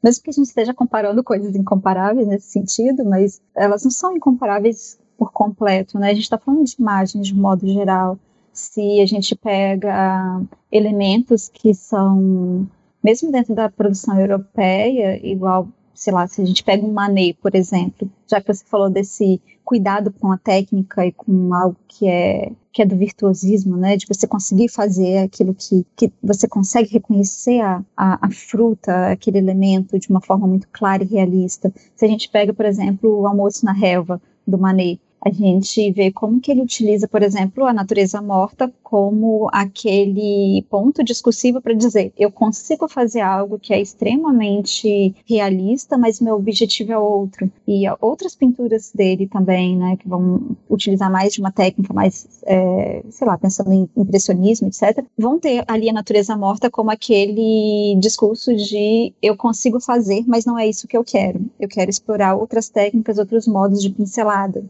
mesmo 0.03 0.23
que 0.25 0.31
a 0.31 0.33
gente 0.33 0.47
esteja 0.47 0.75
comparando 0.75 1.23
coisas 1.23 1.55
incomparáveis 1.55 2.27
nesse 2.27 2.51
sentido, 2.51 3.05
mas 3.05 3.41
elas 3.57 3.85
não 3.85 3.91
são 3.91 4.17
incomparáveis 4.17 4.99
por 5.17 5.33
completo, 5.33 5.97
né? 5.97 6.11
A 6.11 6.15
gente 6.15 6.25
está 6.25 6.39
falando 6.39 6.65
de 6.65 6.75
imagens 6.77 7.27
de 7.27 7.35
modo 7.35 7.67
geral 7.69 8.19
se 8.55 9.01
a 9.01 9.07
gente 9.07 9.35
pega 9.35 10.41
elementos 10.71 11.49
que 11.49 11.75
são, 11.75 12.67
mesmo 13.03 13.31
dentro 13.31 13.55
da 13.55 13.69
produção 13.69 14.19
europeia, 14.19 15.21
igual, 15.27 15.69
sei 15.93 16.13
lá, 16.13 16.27
se 16.27 16.41
a 16.41 16.45
gente 16.45 16.63
pega 16.63 16.87
um 16.87 16.93
Manet, 16.93 17.37
por 17.43 17.55
exemplo, 17.55 18.09
já 18.27 18.41
que 18.41 18.47
você 18.47 18.65
falou 18.65 18.89
desse 18.89 19.43
cuidado 19.65 20.13
com 20.13 20.31
a 20.31 20.39
técnica 20.39 21.05
e 21.05 21.13
com 21.13 21.53
algo 21.53 21.77
que 21.89 22.09
é 22.09 22.53
que 22.73 22.83
é 22.83 22.85
do 22.85 22.97
virtuosismo, 22.97 23.77
né, 23.77 23.97
de 23.97 24.05
você 24.05 24.27
conseguir 24.27 24.69
fazer 24.69 25.19
aquilo 25.19 25.55
que, 25.55 25.87
que 25.95 26.13
você 26.21 26.49
consegue 26.49 26.91
reconhecer 26.91 27.61
a, 27.61 27.81
a, 27.97 28.27
a 28.27 28.31
fruta, 28.33 29.13
aquele 29.13 29.39
elemento 29.39 29.97
de 29.97 30.09
uma 30.11 30.21
forma 30.21 30.45
muito 30.45 30.67
clara 30.73 31.05
e 31.05 31.07
realista. 31.07 31.73
Se 31.95 32.05
a 32.05 32.09
gente 32.09 32.29
pega, 32.29 32.53
por 32.53 32.67
exemplo, 32.67 33.21
o 33.21 33.29
Almoço 33.29 33.65
na 33.65 33.73
Relva, 33.73 34.21
do 34.45 34.59
Manet, 34.59 35.01
a 35.25 35.31
gente 35.31 35.91
vê 35.91 36.13
como 36.13 36.39
que 36.39 36.51
ele 36.51 36.61
utiliza, 36.61 37.09
por 37.09 37.23
exemplo, 37.23 37.65
a 37.65 37.73
natureza 37.73 38.21
morta 38.21 38.71
como 38.83 39.49
aquele 39.51 40.63
ponto 40.69 41.03
discursivo 41.03 41.63
para 41.63 41.73
dizer 41.73 42.13
eu 42.19 42.31
consigo 42.31 42.87
fazer 42.87 43.23
algo 43.23 43.59
que 43.59 43.73
é 43.73 43.81
extremamente 43.81 45.15
realista, 45.27 45.97
mas 45.97 46.21
meu 46.21 46.35
objetivo 46.35 46.93
é 46.93 46.99
outro. 46.99 47.51
E 47.67 47.85
outras 48.01 48.37
pinturas 48.37 48.93
dele 48.95 49.27
também, 49.27 49.77
né, 49.77 49.97
que 49.97 50.07
vão 50.07 50.57
utilizar 50.69 51.11
mais 51.11 51.33
de 51.33 51.41
uma 51.41 51.51
técnica 51.51 51.95
mais, 51.95 52.43
é, 52.45 53.03
sei 53.09 53.27
lá, 53.27 53.39
pensando 53.39 53.73
em 53.73 53.89
impressionismo, 53.97 54.69
etc., 54.69 55.05
vão 55.17 55.39
ter 55.39 55.65
ali 55.67 55.89
a 55.89 55.93
natureza 55.93 56.37
morta 56.37 56.71
como 56.71 56.91
aquele 56.91 57.97
discurso 57.99 58.55
de 58.55 59.15
eu 59.23 59.35
consigo 59.37 59.81
fazer, 59.81 60.23
mas 60.27 60.45
não 60.45 60.59
é 60.59 60.69
isso 60.69 60.87
que 60.87 60.97
eu 60.97 61.03
quero. 61.03 61.41
Eu 61.59 61.69
quero 61.69 61.91
explorar 61.91 62.35
outras 62.35 62.69
técnicas, 62.69 63.17
outros 63.17 63.47
modos 63.47 63.81
de 63.81 63.89
pincelada. 63.89 64.63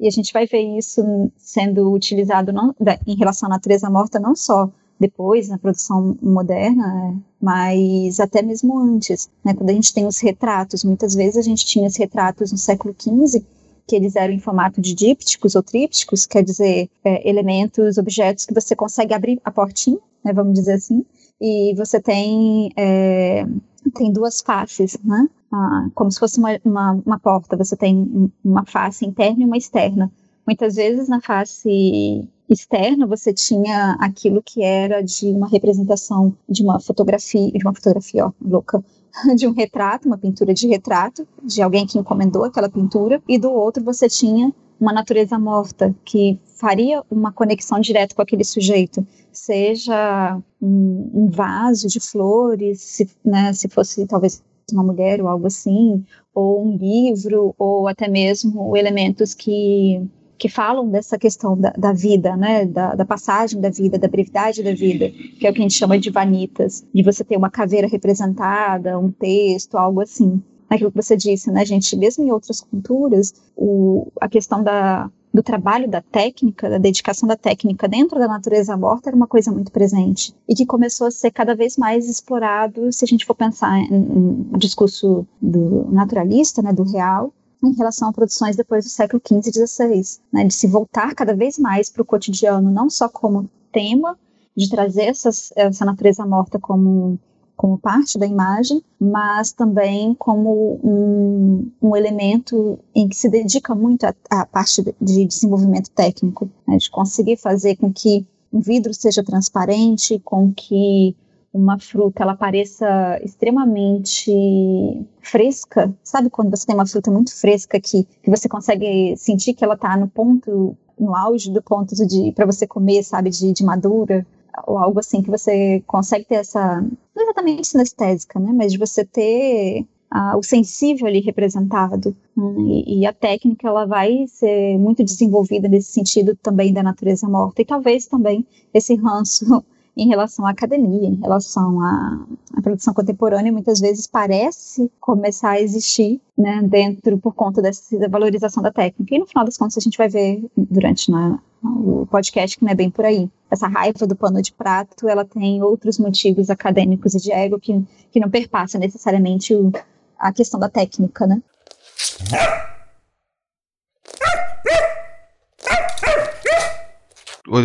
E 0.00 0.06
a 0.06 0.10
gente 0.10 0.32
vai 0.32 0.46
ver 0.46 0.78
isso 0.78 1.02
sendo 1.36 1.92
utilizado 1.92 2.52
não, 2.52 2.74
em 3.06 3.16
relação 3.16 3.48
à 3.48 3.50
natureza 3.50 3.90
morta, 3.90 4.20
não 4.20 4.36
só 4.36 4.70
depois, 4.98 5.48
na 5.48 5.58
produção 5.58 6.16
moderna, 6.20 7.16
mas 7.40 8.18
até 8.18 8.42
mesmo 8.42 8.78
antes. 8.78 9.28
Né? 9.44 9.54
Quando 9.54 9.70
a 9.70 9.72
gente 9.72 9.94
tem 9.94 10.06
os 10.06 10.18
retratos, 10.18 10.82
muitas 10.84 11.14
vezes 11.14 11.36
a 11.36 11.42
gente 11.42 11.64
tinha 11.64 11.86
os 11.86 11.96
retratos 11.96 12.50
no 12.50 12.58
século 12.58 12.94
XV, 12.98 13.44
que 13.86 13.96
eles 13.96 14.16
eram 14.16 14.34
em 14.34 14.38
formato 14.38 14.80
de 14.80 14.94
dípticos 14.94 15.54
ou 15.54 15.62
trípticos, 15.62 16.26
quer 16.26 16.42
dizer, 16.42 16.90
é, 17.04 17.28
elementos, 17.28 17.96
objetos 17.96 18.44
que 18.44 18.52
você 18.52 18.76
consegue 18.76 19.14
abrir 19.14 19.40
a 19.44 19.50
portinha, 19.50 19.98
né, 20.24 20.32
vamos 20.32 20.54
dizer 20.54 20.74
assim, 20.74 21.04
e 21.40 21.74
você 21.76 22.00
tem, 22.00 22.70
é, 22.76 23.46
tem 23.90 24.12
duas 24.12 24.40
faces, 24.40 24.98
né? 25.04 25.28
ah, 25.52 25.88
como 25.94 26.10
se 26.10 26.18
fosse 26.18 26.38
uma, 26.38 26.58
uma, 26.64 26.92
uma, 27.04 27.18
porta, 27.18 27.56
você 27.56 27.76
tem 27.76 28.30
uma 28.44 28.64
face 28.64 29.06
interna 29.06 29.42
e 29.42 29.46
uma 29.46 29.56
externa. 29.56 30.10
Muitas 30.46 30.76
vezes 30.76 31.08
na 31.08 31.20
face 31.20 32.28
externa 32.48 33.06
você 33.06 33.32
tinha 33.32 33.96
aquilo 34.00 34.42
que 34.42 34.62
era 34.62 35.02
de 35.02 35.26
uma 35.26 35.48
representação 35.48 36.34
de 36.48 36.62
uma 36.62 36.80
fotografia, 36.80 37.50
de 37.50 37.64
uma 37.64 37.74
fotografia, 37.74 38.26
ó, 38.26 38.32
louca, 38.40 38.82
de 39.36 39.46
um 39.46 39.52
retrato, 39.52 40.06
uma 40.06 40.18
pintura 40.18 40.54
de 40.54 40.66
retrato, 40.66 41.26
de 41.42 41.60
alguém 41.62 41.86
que 41.86 41.98
encomendou 41.98 42.44
aquela 42.44 42.68
pintura, 42.68 43.22
e 43.28 43.38
do 43.38 43.50
outro 43.50 43.84
você 43.84 44.08
tinha 44.08 44.52
uma 44.80 44.92
natureza 44.92 45.38
morta 45.38 45.94
que 46.04 46.38
faria 46.58 47.02
uma 47.08 47.32
conexão 47.32 47.78
direta 47.80 48.14
com 48.14 48.20
aquele 48.20 48.44
sujeito, 48.44 49.06
seja 49.32 50.40
um, 50.60 51.10
um 51.14 51.30
vaso 51.30 51.86
de 51.86 52.00
flores, 52.00 52.80
se, 52.80 53.08
né, 53.24 53.52
se 53.52 53.68
fosse 53.68 54.06
talvez 54.06 54.42
uma 54.72 54.82
mulher 54.82 55.22
ou 55.22 55.28
algo 55.28 55.46
assim, 55.46 56.04
ou 56.34 56.66
um 56.66 56.76
livro, 56.76 57.54
ou 57.56 57.86
até 57.86 58.08
mesmo 58.08 58.76
elementos 58.76 59.34
que, 59.34 60.02
que 60.36 60.48
falam 60.48 60.88
dessa 60.90 61.16
questão 61.16 61.56
da, 61.56 61.70
da 61.70 61.92
vida, 61.92 62.36
né, 62.36 62.66
da, 62.66 62.94
da, 62.94 63.04
passagem 63.04 63.60
da 63.60 63.70
vida, 63.70 63.96
da 63.96 64.08
brevidade 64.08 64.62
da 64.62 64.74
vida, 64.74 65.10
que 65.10 65.46
é 65.46 65.50
o 65.50 65.54
que 65.54 65.60
a 65.60 65.62
gente 65.62 65.74
chama 65.74 65.98
de 65.98 66.10
vanitas, 66.10 66.84
de 66.92 67.02
você 67.04 67.22
ter 67.22 67.36
uma 67.36 67.50
caveira 67.50 67.86
representada, 67.86 68.98
um 68.98 69.12
texto, 69.12 69.76
algo 69.76 70.00
assim. 70.00 70.42
Naquilo 70.70 70.90
que 70.90 71.02
você 71.02 71.16
disse, 71.16 71.50
né, 71.50 71.64
gente? 71.64 71.96
Mesmo 71.96 72.24
em 72.24 72.30
outras 72.30 72.60
culturas, 72.60 73.34
o, 73.56 74.10
a 74.20 74.28
questão 74.28 74.62
da, 74.62 75.10
do 75.32 75.42
trabalho 75.42 75.88
da 75.88 76.00
técnica, 76.00 76.68
da 76.68 76.78
dedicação 76.78 77.28
da 77.28 77.36
técnica 77.36 77.88
dentro 77.88 78.18
da 78.18 78.26
natureza 78.26 78.76
morta 78.76 79.10
era 79.10 79.16
uma 79.16 79.26
coisa 79.26 79.50
muito 79.50 79.70
presente 79.70 80.34
e 80.48 80.54
que 80.54 80.66
começou 80.66 81.06
a 81.06 81.10
ser 81.10 81.30
cada 81.30 81.54
vez 81.54 81.76
mais 81.76 82.08
explorado 82.08 82.92
se 82.92 83.04
a 83.04 83.08
gente 83.08 83.26
for 83.26 83.34
pensar 83.34 83.78
no 83.90 84.58
discurso 84.58 85.26
do 85.40 85.86
naturalista, 85.90 86.62
né, 86.62 86.72
do 86.72 86.82
real, 86.82 87.32
em 87.62 87.72
relação 87.74 88.08
a 88.08 88.12
produções 88.12 88.56
depois 88.56 88.84
do 88.84 88.90
século 88.90 89.20
XV 89.24 89.48
e 89.48 89.66
XVI, 89.66 90.20
né, 90.32 90.44
de 90.44 90.54
se 90.54 90.66
voltar 90.66 91.14
cada 91.14 91.34
vez 91.34 91.58
mais 91.58 91.90
para 91.90 92.02
o 92.02 92.06
cotidiano, 92.06 92.70
não 92.70 92.88
só 92.88 93.08
como 93.08 93.50
tema, 93.72 94.18
de 94.56 94.68
trazer 94.68 95.04
essas, 95.04 95.52
essa 95.54 95.84
natureza 95.84 96.26
morta 96.26 96.58
como 96.58 97.18
como 97.58 97.76
parte 97.76 98.16
da 98.16 98.24
imagem, 98.24 98.80
mas 99.00 99.52
também 99.52 100.14
como 100.14 100.78
um, 100.80 101.68
um 101.82 101.96
elemento 101.96 102.78
em 102.94 103.08
que 103.08 103.16
se 103.16 103.28
dedica 103.28 103.74
muito 103.74 104.06
à 104.30 104.46
parte 104.46 104.94
de 105.00 105.26
desenvolvimento 105.26 105.90
técnico, 105.90 106.48
né, 106.66 106.76
de 106.76 106.88
conseguir 106.88 107.36
fazer 107.36 107.74
com 107.74 107.92
que 107.92 108.24
um 108.52 108.60
vidro 108.60 108.94
seja 108.94 109.24
transparente, 109.24 110.20
com 110.24 110.52
que 110.54 111.16
uma 111.52 111.80
fruta 111.80 112.22
ela 112.22 112.36
pareça 112.36 112.86
extremamente 113.24 115.04
fresca, 115.20 115.92
sabe 116.04 116.30
quando 116.30 116.50
você 116.50 116.64
tem 116.64 116.76
uma 116.76 116.86
fruta 116.86 117.10
muito 117.10 117.34
fresca 117.34 117.80
que, 117.80 118.06
que 118.22 118.30
você 118.30 118.48
consegue 118.48 119.16
sentir 119.16 119.52
que 119.52 119.64
ela 119.64 119.74
está 119.74 119.96
no 119.96 120.06
ponto, 120.06 120.76
no 120.96 121.12
auge 121.12 121.50
do 121.50 121.60
ponto 121.60 121.92
de 122.06 122.30
para 122.36 122.46
você 122.46 122.68
comer, 122.68 123.02
sabe, 123.02 123.30
de, 123.30 123.52
de 123.52 123.64
madura, 123.64 124.24
ou 124.66 124.78
algo 124.78 124.98
assim 125.00 125.22
que 125.22 125.30
você 125.30 125.82
consegue 125.86 126.24
ter 126.24 126.36
essa, 126.36 126.80
não 127.14 127.22
exatamente 127.22 127.66
sinestésica, 127.66 128.38
né, 128.38 128.52
mas 128.52 128.72
de 128.72 128.78
você 128.78 129.04
ter 129.04 129.86
ah, 130.10 130.36
o 130.36 130.42
sensível 130.42 131.06
ali 131.06 131.20
representado. 131.20 132.16
Né, 132.36 132.54
e, 132.58 133.00
e, 133.00 133.06
a 133.06 133.12
técnica 133.12 133.68
ela 133.68 133.86
vai 133.86 134.26
ser 134.26 134.78
muito 134.78 135.04
desenvolvida 135.04 135.68
nesse 135.68 135.92
sentido 135.92 136.36
também 136.36 136.72
da 136.72 136.82
natureza 136.82 137.28
morta. 137.28 137.62
E 137.62 137.64
talvez 137.64 138.06
também 138.06 138.46
esse 138.72 138.94
ranço 138.96 139.64
em 139.96 140.08
relação 140.08 140.46
à 140.46 140.50
academia, 140.50 141.08
em 141.08 141.16
relação 141.16 141.80
à, 141.82 142.24
à, 142.54 142.62
produção 142.62 142.94
contemporânea, 142.94 143.52
muitas 143.52 143.80
vezes 143.80 144.06
parece 144.06 144.90
começar 145.00 145.50
a 145.50 145.60
existir 145.60 146.20
né, 146.36 146.62
dentro 146.62 147.18
por 147.18 147.34
conta 147.34 147.60
dessa 147.60 148.08
valorização 148.08 148.62
da 148.62 148.70
técnica. 148.70 149.14
E 149.14 149.18
no 149.18 149.26
final 149.26 149.44
das 149.44 149.56
contas 149.56 149.76
a 149.76 149.80
gente 149.80 149.98
vai 149.98 150.08
ver 150.08 150.44
durante 150.56 151.10
né, 151.10 151.38
o 151.62 152.06
podcast 152.06 152.56
que 152.56 152.64
não 152.64 152.72
é 152.72 152.74
bem 152.74 152.90
por 152.90 153.04
aí. 153.04 153.30
Essa 153.50 153.66
raiva 153.66 154.06
do 154.06 154.16
pano 154.16 154.40
de 154.42 154.52
prato, 154.52 155.08
ela 155.08 155.24
tem 155.24 155.62
outros 155.62 155.98
motivos 155.98 156.50
acadêmicos 156.50 157.14
e 157.14 157.20
de 157.20 157.32
ego 157.32 157.58
que, 157.58 157.82
que 158.10 158.20
não 158.20 158.30
perpassa 158.30 158.78
necessariamente 158.78 159.54
o, 159.54 159.72
a 160.18 160.32
questão 160.32 160.60
da 160.60 160.68
técnica, 160.68 161.26
né? 161.26 161.42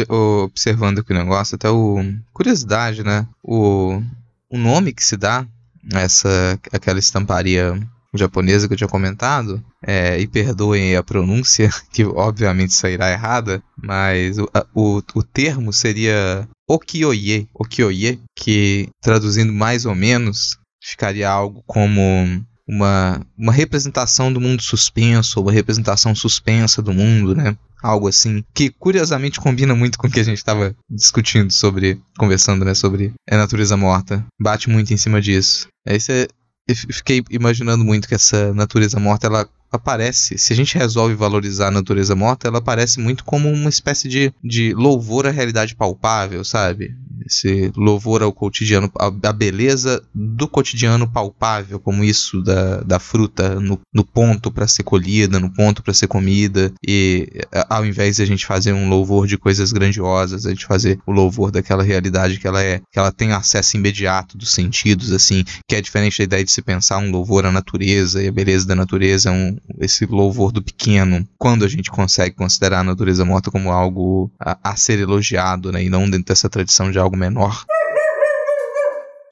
observando 0.09 0.99
aqui 0.99 1.11
o 1.11 1.15
negócio, 1.15 1.55
até 1.55 1.69
o. 1.69 1.97
Curiosidade, 2.31 3.03
né? 3.03 3.27
O, 3.43 4.01
o 4.49 4.57
nome 4.57 4.93
que 4.93 5.03
se 5.03 5.17
dá 5.17 5.45
essa 5.93 6.57
aquela 6.71 6.99
estamparia 6.99 7.77
japonesa 8.17 8.67
que 8.67 8.73
eu 8.73 8.77
tinha 8.77 8.87
comentado, 8.87 9.63
é, 9.85 10.19
e 10.19 10.27
perdoem 10.27 10.95
a 10.95 11.03
pronúncia, 11.03 11.69
que 11.91 12.03
obviamente 12.05 12.73
sairá 12.73 13.11
errada, 13.11 13.61
mas 13.75 14.37
o, 14.37 14.49
o, 14.73 15.01
o 15.15 15.23
termo 15.23 15.73
seria 15.73 16.47
okioye, 16.67 17.47
okioye, 17.53 18.19
que 18.37 18.89
traduzindo 19.01 19.51
mais 19.51 19.85
ou 19.85 19.95
menos 19.95 20.57
ficaria 20.81 21.29
algo 21.29 21.63
como 21.65 22.01
uma, 22.67 23.21
uma 23.37 23.51
representação 23.51 24.31
do 24.31 24.39
mundo 24.39 24.61
suspenso, 24.61 25.39
ou 25.39 25.45
uma 25.45 25.51
representação 25.51 26.15
suspensa 26.15 26.81
do 26.81 26.93
mundo, 26.93 27.35
né? 27.35 27.55
algo 27.83 28.07
assim, 28.07 28.45
que 28.53 28.69
curiosamente 28.69 29.41
combina 29.41 29.75
muito 29.75 29.97
com 29.97 30.07
o 30.07 30.09
que 30.09 30.21
a 30.21 30.23
gente 30.23 30.37
estava 30.37 30.73
discutindo 30.89 31.51
sobre, 31.51 32.01
conversando, 32.17 32.63
né, 32.63 32.73
sobre 32.73 33.13
a 33.29 33.35
natureza 33.35 33.75
morta. 33.75 34.25
Bate 34.41 34.69
muito 34.69 34.93
em 34.93 34.97
cima 34.97 35.21
disso. 35.21 35.67
Aí 35.85 35.99
você 35.99 36.29
eu 36.29 36.42
fiquei 36.71 37.23
imaginando 37.29 37.83
muito 37.83 38.07
que 38.07 38.15
essa 38.15 38.53
natureza 38.53 38.99
morta 38.99 39.27
ela 39.27 39.49
aparece, 39.73 40.37
se 40.37 40.53
a 40.53 40.55
gente 40.55 40.77
resolve 40.77 41.15
valorizar 41.15 41.67
a 41.67 41.71
natureza 41.71 42.15
morta, 42.15 42.47
ela 42.47 42.59
aparece 42.59 42.99
muito 42.99 43.23
como 43.23 43.49
uma 43.49 43.69
espécie 43.69 44.07
de, 44.07 44.31
de 44.43 44.73
louvor 44.73 45.25
à 45.25 45.31
realidade 45.31 45.75
palpável, 45.75 46.43
sabe? 46.43 46.95
Esse 47.25 47.71
louvor 47.75 48.21
ao 48.21 48.33
cotidiano, 48.33 48.91
a, 48.99 49.33
beleza 49.33 50.03
do 50.13 50.47
cotidiano 50.47 51.07
palpável, 51.09 51.79
como 51.79 52.03
isso 52.03 52.41
da, 52.41 52.81
da 52.81 52.99
fruta 52.99 53.59
no, 53.59 53.79
no 53.93 54.03
ponto 54.03 54.51
para 54.51 54.67
ser 54.67 54.83
colhida, 54.83 55.39
no 55.39 55.49
ponto 55.49 55.81
para 55.81 55.93
ser 55.93 56.07
comida, 56.07 56.71
e 56.85 57.27
ao 57.69 57.85
invés 57.85 58.17
de 58.17 58.23
a 58.23 58.25
gente 58.25 58.45
fazer 58.45 58.73
um 58.73 58.89
louvor 58.89 59.25
de 59.25 59.37
coisas 59.37 59.71
grandiosas, 59.71 60.45
a 60.45 60.49
gente 60.49 60.65
fazer 60.65 60.99
o 61.05 61.11
louvor 61.11 61.49
daquela 61.49 61.83
realidade 61.83 62.39
que 62.39 62.47
ela 62.47 62.61
é, 62.61 62.81
que 62.91 62.99
ela 62.99 63.11
tem 63.11 63.31
acesso 63.31 63.77
imediato 63.77 64.37
dos 64.37 64.51
sentidos, 64.51 65.11
assim, 65.11 65.43
que 65.67 65.75
é 65.75 65.81
diferente 65.81 66.17
da 66.19 66.23
ideia 66.23 66.43
de 66.43 66.51
se 66.51 66.61
pensar 66.61 66.97
um 66.97 67.09
louvor 67.09 67.45
à 67.45 67.51
natureza 67.51 68.21
e 68.21 68.27
a 68.27 68.31
beleza 68.31 68.67
da 68.67 68.75
natureza 68.75 69.31
um, 69.31 69.57
esse 69.79 70.05
louvor 70.05 70.51
do 70.51 70.63
pequeno, 70.63 71.27
quando 71.37 71.65
a 71.65 71.67
gente 71.67 71.91
consegue 71.91 72.35
considerar 72.35 72.79
a 72.79 72.83
natureza 72.83 73.25
morta 73.25 73.51
como 73.51 73.71
algo 73.71 74.31
a, 74.39 74.57
a 74.71 74.75
ser 74.75 74.99
elogiado, 74.99 75.71
né, 75.71 75.83
e 75.83 75.89
não 75.89 76.09
dentro 76.09 76.27
dessa 76.27 76.49
tradição 76.49 76.91
de 76.91 76.99
algo 76.99 77.17
menor. 77.17 77.65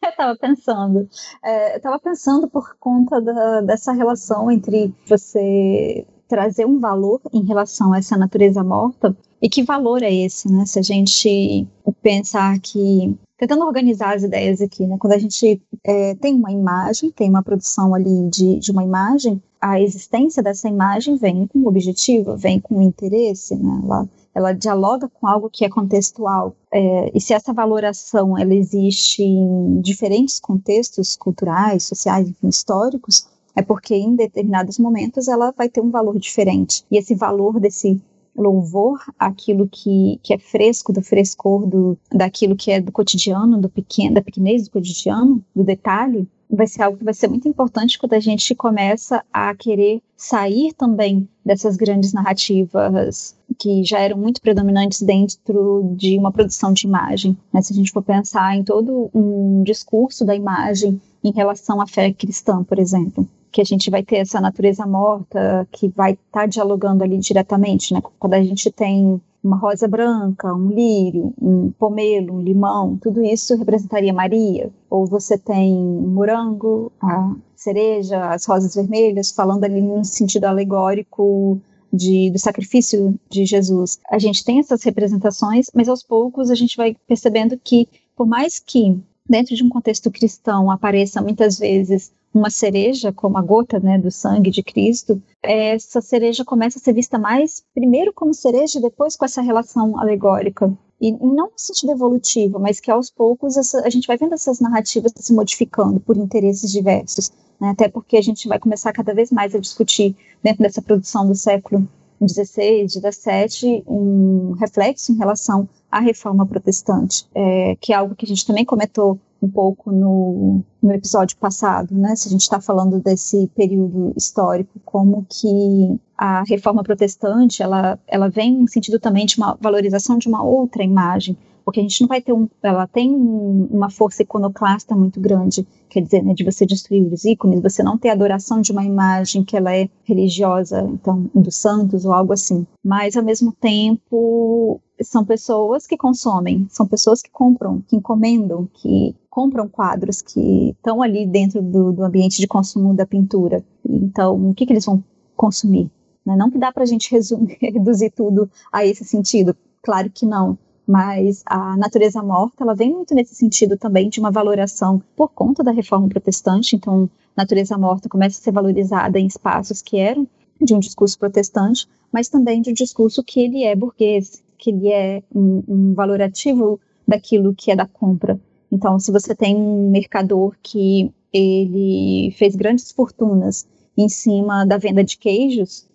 Eu 0.03 0.09
estava 0.09 0.35
pensando, 0.35 1.09
é, 1.43 1.73
eu 1.73 1.77
estava 1.77 1.99
pensando 1.99 2.47
por 2.47 2.75
conta 2.79 3.21
da, 3.21 3.61
dessa 3.61 3.91
relação 3.91 4.51
entre 4.51 4.93
você 5.07 6.05
trazer 6.27 6.65
um 6.65 6.79
valor 6.79 7.19
em 7.33 7.43
relação 7.43 7.91
a 7.91 7.97
essa 7.97 8.17
natureza 8.17 8.63
morta 8.63 9.15
e 9.41 9.49
que 9.49 9.63
valor 9.63 10.01
é 10.01 10.13
esse, 10.13 10.51
né? 10.51 10.65
Se 10.65 10.79
a 10.79 10.81
gente 10.81 11.67
pensar 12.01 12.57
que 12.59 13.17
tentando 13.37 13.65
organizar 13.65 14.15
as 14.15 14.23
ideias 14.23 14.61
aqui, 14.61 14.85
né? 14.85 14.95
Quando 14.99 15.13
a 15.13 15.17
gente 15.17 15.61
é, 15.83 16.15
tem 16.15 16.35
uma 16.35 16.51
imagem, 16.51 17.11
tem 17.11 17.29
uma 17.29 17.43
produção 17.43 17.93
ali 17.93 18.29
de, 18.29 18.59
de 18.59 18.71
uma 18.71 18.83
imagem, 18.83 19.41
a 19.61 19.79
existência 19.79 20.41
dessa 20.41 20.67
imagem 20.67 21.15
vem 21.15 21.45
com 21.45 21.59
um 21.59 21.67
objetivo, 21.67 22.35
vem 22.35 22.59
com 22.59 22.79
um 22.79 22.81
interesse, 22.81 23.55
né? 23.55 23.81
Ela, 23.83 24.09
ela 24.33 24.53
dialoga 24.53 25.07
com 25.07 25.27
algo 25.27 25.49
que 25.49 25.63
é 25.63 25.69
contextual. 25.69 26.55
É, 26.73 27.11
e 27.13 27.21
se 27.21 27.33
essa 27.33 27.53
valoração 27.53 28.35
ela 28.37 28.55
existe 28.55 29.21
em 29.21 29.79
diferentes 29.79 30.39
contextos 30.39 31.15
culturais, 31.15 31.83
sociais, 31.83 32.27
enfim, 32.27 32.47
históricos, 32.47 33.27
é 33.55 33.61
porque 33.61 33.93
em 33.93 34.15
determinados 34.15 34.79
momentos 34.79 35.27
ela 35.27 35.53
vai 35.55 35.69
ter 35.69 35.81
um 35.81 35.91
valor 35.91 36.17
diferente. 36.17 36.83
E 36.89 36.97
esse 36.97 37.13
valor 37.13 37.59
desse 37.59 38.01
louvor 38.35 38.99
aquilo 39.19 39.67
que, 39.67 40.19
que 40.23 40.33
é 40.33 40.37
fresco, 40.37 40.93
do 40.93 41.01
frescor, 41.01 41.65
do, 41.65 41.97
daquilo 42.11 42.55
que 42.55 42.71
é 42.71 42.79
do 42.79 42.91
cotidiano, 42.91 43.59
do 43.59 43.69
pequeno, 43.69 44.15
da 44.15 44.21
pequenez 44.21 44.65
do 44.65 44.71
cotidiano, 44.71 45.43
do 45.55 45.63
detalhe, 45.63 46.27
vai 46.49 46.67
ser 46.67 46.83
algo 46.83 46.97
que 46.97 47.03
vai 47.03 47.13
ser 47.13 47.27
muito 47.27 47.47
importante 47.47 47.97
quando 47.97 48.13
a 48.13 48.19
gente 48.19 48.53
começa 48.53 49.23
a 49.31 49.55
querer 49.55 50.01
sair 50.17 50.73
também 50.73 51.27
dessas 51.45 51.77
grandes 51.77 52.13
narrativas 52.13 53.35
que 53.57 53.83
já 53.83 53.99
eram 53.99 54.17
muito 54.17 54.41
predominantes 54.41 55.01
dentro 55.01 55.93
de 55.95 56.17
uma 56.17 56.31
produção 56.31 56.73
de 56.73 56.85
imagem. 56.85 57.37
Né? 57.53 57.61
Se 57.61 57.73
a 57.73 57.75
gente 57.75 57.91
for 57.91 58.03
pensar 58.03 58.55
em 58.55 58.63
todo 58.63 59.09
um 59.13 59.63
discurso 59.63 60.25
da 60.25 60.35
imagem 60.35 61.01
em 61.23 61.31
relação 61.31 61.79
à 61.79 61.87
fé 61.87 62.11
cristã, 62.11 62.63
por 62.63 62.79
exemplo 62.79 63.27
que 63.51 63.61
a 63.61 63.65
gente 63.65 63.89
vai 63.89 64.03
ter 64.03 64.17
essa 64.17 64.39
natureza 64.39 64.85
morta 64.85 65.67
que 65.71 65.87
vai 65.89 66.13
estar 66.13 66.41
tá 66.41 66.45
dialogando 66.45 67.03
ali 67.03 67.17
diretamente, 67.17 67.93
né? 67.93 68.01
Quando 68.19 68.33
a 68.33 68.43
gente 68.43 68.71
tem 68.71 69.21
uma 69.43 69.57
rosa 69.57 69.87
branca, 69.87 70.53
um 70.53 70.69
lírio, 70.69 71.33
um 71.41 71.71
pomelo, 71.71 72.35
um 72.35 72.41
limão, 72.41 72.97
tudo 72.97 73.23
isso 73.23 73.55
representaria 73.55 74.13
Maria. 74.13 74.71
Ou 74.89 75.05
você 75.05 75.37
tem 75.37 75.73
morango, 75.73 76.91
a 77.01 77.35
cereja, 77.55 78.29
as 78.29 78.45
rosas 78.45 78.75
vermelhas, 78.75 79.31
falando 79.31 79.63
ali 79.63 79.81
num 79.81 80.03
sentido 80.03 80.45
alegórico 80.45 81.59
de, 81.91 82.29
do 82.29 82.39
sacrifício 82.39 83.19
de 83.29 83.45
Jesus. 83.45 83.99
A 84.09 84.19
gente 84.19 84.43
tem 84.43 84.59
essas 84.59 84.83
representações, 84.83 85.67
mas 85.73 85.89
aos 85.89 86.03
poucos 86.03 86.49
a 86.49 86.55
gente 86.55 86.77
vai 86.77 86.95
percebendo 87.07 87.59
que, 87.61 87.87
por 88.15 88.27
mais 88.27 88.59
que 88.59 88.99
dentro 89.27 89.55
de 89.55 89.63
um 89.63 89.69
contexto 89.69 90.11
cristão 90.11 90.69
apareça 90.69 91.21
muitas 91.21 91.57
vezes 91.57 92.11
uma 92.33 92.49
cereja, 92.49 93.11
como 93.11 93.37
a 93.37 93.41
gota 93.41 93.79
né, 93.79 93.97
do 93.97 94.09
sangue 94.09 94.49
de 94.49 94.63
Cristo, 94.63 95.21
essa 95.43 96.01
cereja 96.01 96.45
começa 96.45 96.79
a 96.79 96.81
ser 96.81 96.93
vista 96.93 97.19
mais, 97.19 97.63
primeiro 97.73 98.13
como 98.13 98.33
cereja 98.33 98.79
e 98.79 98.81
depois 98.81 99.15
com 99.15 99.25
essa 99.25 99.41
relação 99.41 99.99
alegórica. 99.99 100.71
E 100.99 101.11
não 101.11 101.47
no 101.47 101.51
sentido 101.57 101.91
evolutivo, 101.91 102.59
mas 102.59 102.79
que 102.79 102.91
aos 102.91 103.09
poucos 103.09 103.57
essa, 103.57 103.85
a 103.85 103.89
gente 103.89 104.07
vai 104.07 104.17
vendo 104.17 104.33
essas 104.33 104.59
narrativas 104.59 105.11
se 105.15 105.33
modificando 105.33 105.99
por 105.99 106.15
interesses 106.15 106.71
diversos. 106.71 107.31
Né? 107.59 107.69
Até 107.69 107.89
porque 107.89 108.17
a 108.17 108.21
gente 108.21 108.47
vai 108.47 108.59
começar 108.59 108.93
cada 108.93 109.13
vez 109.13 109.31
mais 109.31 109.55
a 109.55 109.59
discutir, 109.59 110.15
dentro 110.43 110.61
dessa 110.61 110.81
produção 110.81 111.27
do 111.27 111.35
século 111.35 111.87
16, 112.19 112.93
17, 112.93 113.83
um 113.87 114.51
reflexo 114.51 115.11
em 115.11 115.17
relação 115.17 115.67
à 115.91 115.99
reforma 115.99 116.45
protestante, 116.45 117.25
é, 117.33 117.75
que 117.81 117.91
é 117.91 117.95
algo 117.95 118.15
que 118.15 118.25
a 118.25 118.27
gente 118.27 118.45
também 118.45 118.63
comentou 118.63 119.19
um 119.41 119.49
pouco 119.49 119.91
no, 119.91 120.61
no 120.81 120.91
episódio 120.91 121.35
passado, 121.37 121.95
né? 121.95 122.15
Se 122.15 122.27
a 122.27 122.31
gente 122.31 122.41
está 122.41 122.61
falando 122.61 122.99
desse 122.99 123.47
período 123.55 124.13
histórico, 124.15 124.79
como 124.85 125.25
que 125.27 125.99
a 126.15 126.43
reforma 126.47 126.83
protestante 126.83 127.63
ela, 127.63 127.97
ela 128.07 128.29
vem 128.29 128.61
no 128.61 128.67
sentido 128.67 128.99
também 128.99 129.25
de 129.25 129.37
uma 129.37 129.57
valorização 129.59 130.17
de 130.17 130.27
uma 130.27 130.43
outra 130.43 130.83
imagem, 130.83 131.35
porque 131.63 131.79
a 131.79 131.83
gente 131.83 132.01
não 132.01 132.07
vai 132.07 132.21
ter 132.21 132.33
um, 132.33 132.47
ela 132.61 132.87
tem 132.87 133.13
uma 133.13 133.89
força 133.89 134.23
iconoclasta 134.23 134.95
muito 134.95 135.19
grande, 135.19 135.67
quer 135.89 136.01
dizer, 136.01 136.23
né, 136.23 136.33
de 136.33 136.43
você 136.43 136.65
destruir 136.65 137.11
os 137.11 137.25
ícones, 137.25 137.61
você 137.61 137.83
não 137.83 137.97
ter 137.97 138.09
adoração 138.09 138.61
de 138.61 138.71
uma 138.71 138.83
imagem 138.83 139.43
que 139.43 139.57
ela 139.57 139.75
é 139.75 139.89
religiosa, 140.03 140.81
então 140.81 141.29
dos 141.33 141.55
santos 141.55 142.05
ou 142.05 142.13
algo 142.13 142.33
assim, 142.33 142.65
mas 142.83 143.15
ao 143.15 143.23
mesmo 143.23 143.51
tempo 143.51 144.81
são 145.03 145.25
pessoas 145.25 145.87
que 145.87 145.97
consomem, 145.97 146.67
são 146.69 146.87
pessoas 146.87 147.21
que 147.21 147.29
compram, 147.31 147.81
que 147.87 147.95
encomendam, 147.95 148.67
que 148.73 149.15
compram 149.29 149.67
quadros 149.67 150.21
que 150.21 150.71
estão 150.71 151.01
ali 151.01 151.25
dentro 151.25 151.61
do, 151.61 151.91
do, 151.91 152.03
ambiente 152.03 152.39
de 152.39 152.47
consumo 152.47 152.93
da 152.93 153.05
pintura. 153.05 153.63
Então, 153.87 154.49
o 154.49 154.53
que, 154.53 154.65
que 154.65 154.73
eles 154.73 154.85
vão 154.85 155.03
consumir? 155.35 155.89
Né? 156.25 156.35
Não 156.35 156.51
que 156.51 156.57
dá 156.57 156.71
para 156.71 156.83
a 156.83 156.85
gente 156.85 157.09
resumir, 157.15 157.57
reduzir 157.59 158.11
tudo 158.11 158.49
a 158.71 158.85
esse 158.85 159.03
sentido, 159.05 159.55
claro 159.81 160.09
que 160.09 160.25
não. 160.25 160.57
Mas 160.91 161.41
a 161.45 161.77
natureza 161.77 162.21
morta, 162.21 162.65
ela 162.65 162.75
vem 162.75 162.93
muito 162.93 163.15
nesse 163.15 163.33
sentido 163.33 163.77
também 163.77 164.09
de 164.09 164.19
uma 164.19 164.29
valoração 164.29 165.01
por 165.15 165.29
conta 165.29 165.63
da 165.63 165.71
reforma 165.71 166.09
protestante. 166.09 166.75
Então, 166.75 167.09
natureza 167.33 167.77
morta 167.77 168.09
começa 168.09 168.37
a 168.37 168.43
ser 168.43 168.51
valorizada 168.51 169.17
em 169.17 169.25
espaços 169.25 169.81
que 169.81 169.95
eram 169.95 170.27
de 170.61 170.73
um 170.73 170.79
discurso 170.79 171.17
protestante, 171.17 171.87
mas 172.11 172.27
também 172.27 172.61
de 172.61 172.71
um 172.71 172.73
discurso 172.73 173.23
que 173.23 173.39
ele 173.39 173.63
é 173.63 173.73
burguês, 173.73 174.43
que 174.57 174.69
ele 174.69 174.91
é 174.91 175.23
um, 175.33 175.63
um 175.65 175.93
valorativo 175.93 176.77
daquilo 177.07 177.55
que 177.55 177.71
é 177.71 177.75
da 177.77 177.87
compra. 177.87 178.37
Então, 178.69 178.99
se 178.99 179.13
você 179.13 179.33
tem 179.33 179.55
um 179.55 179.89
mercador 179.89 180.57
que 180.61 181.09
ele 181.31 182.35
fez 182.37 182.53
grandes 182.53 182.91
fortunas 182.91 183.65
em 183.97 184.09
cima 184.09 184.65
da 184.65 184.77
venda 184.77 185.05
de 185.05 185.17
queijos, 185.17 185.87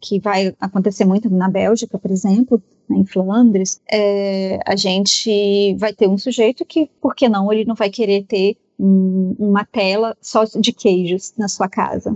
que 0.00 0.20
vai 0.20 0.54
acontecer 0.60 1.04
muito 1.04 1.30
na 1.30 1.48
Bélgica, 1.48 1.98
por 1.98 2.10
exemplo, 2.10 2.62
né, 2.88 2.98
em 2.98 3.06
Flandres, 3.06 3.80
é, 3.90 4.58
a 4.66 4.76
gente 4.76 5.74
vai 5.76 5.92
ter 5.92 6.08
um 6.08 6.18
sujeito 6.18 6.64
que, 6.64 6.90
por 7.00 7.14
que 7.14 7.28
não, 7.28 7.52
ele 7.52 7.64
não 7.64 7.74
vai 7.74 7.90
querer 7.90 8.24
ter 8.24 8.56
um, 8.78 9.34
uma 9.38 9.64
tela 9.64 10.16
só 10.20 10.44
de 10.44 10.72
queijos 10.72 11.32
na 11.38 11.48
sua 11.48 11.68
casa. 11.68 12.14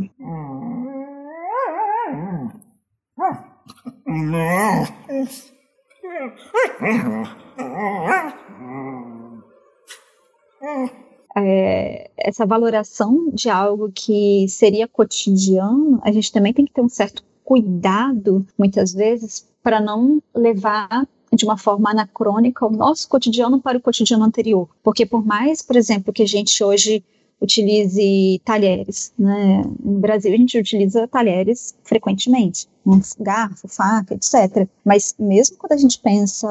É, 11.39 12.11
essa 12.17 12.47
valoração 12.47 13.29
de 13.31 13.51
algo 13.51 13.93
que 13.93 14.47
seria 14.49 14.89
cotidiano, 14.89 16.01
a 16.03 16.11
gente 16.11 16.33
também 16.33 16.53
tem 16.53 16.65
que 16.65 16.73
ter 16.73 16.81
um 16.81 16.89
certo 16.89 17.23
cuidado, 17.47 18.45
muitas 18.59 18.93
vezes, 18.93 19.47
para 19.63 19.81
não 19.81 20.21
levar 20.35 21.07
de 21.33 21.45
uma 21.45 21.57
forma 21.57 21.91
anacrônica 21.91 22.67
o 22.67 22.71
nosso 22.71 23.09
cotidiano 23.09 23.61
para 23.61 23.79
o 23.79 23.81
cotidiano 23.81 24.25
anterior. 24.25 24.69
Porque 24.83 25.07
por 25.07 25.25
mais, 25.25 25.63
por 25.63 25.77
exemplo, 25.77 26.13
que 26.13 26.25
a 26.25 26.27
gente 26.27 26.63
hoje 26.65 27.05
utilize 27.41 28.41
talheres. 28.45 29.13
Né? 29.17 29.63
No 29.79 30.01
Brasil 30.01 30.33
a 30.33 30.37
gente 30.37 30.59
utiliza 30.59 31.07
talheres 31.07 31.77
frequentemente, 31.85 32.67
garfo, 33.21 33.69
faca, 33.69 34.15
etc. 34.15 34.67
Mas 34.85 35.15
mesmo 35.17 35.57
quando 35.57 35.73
a 35.73 35.77
gente 35.77 36.01
pensa, 36.01 36.49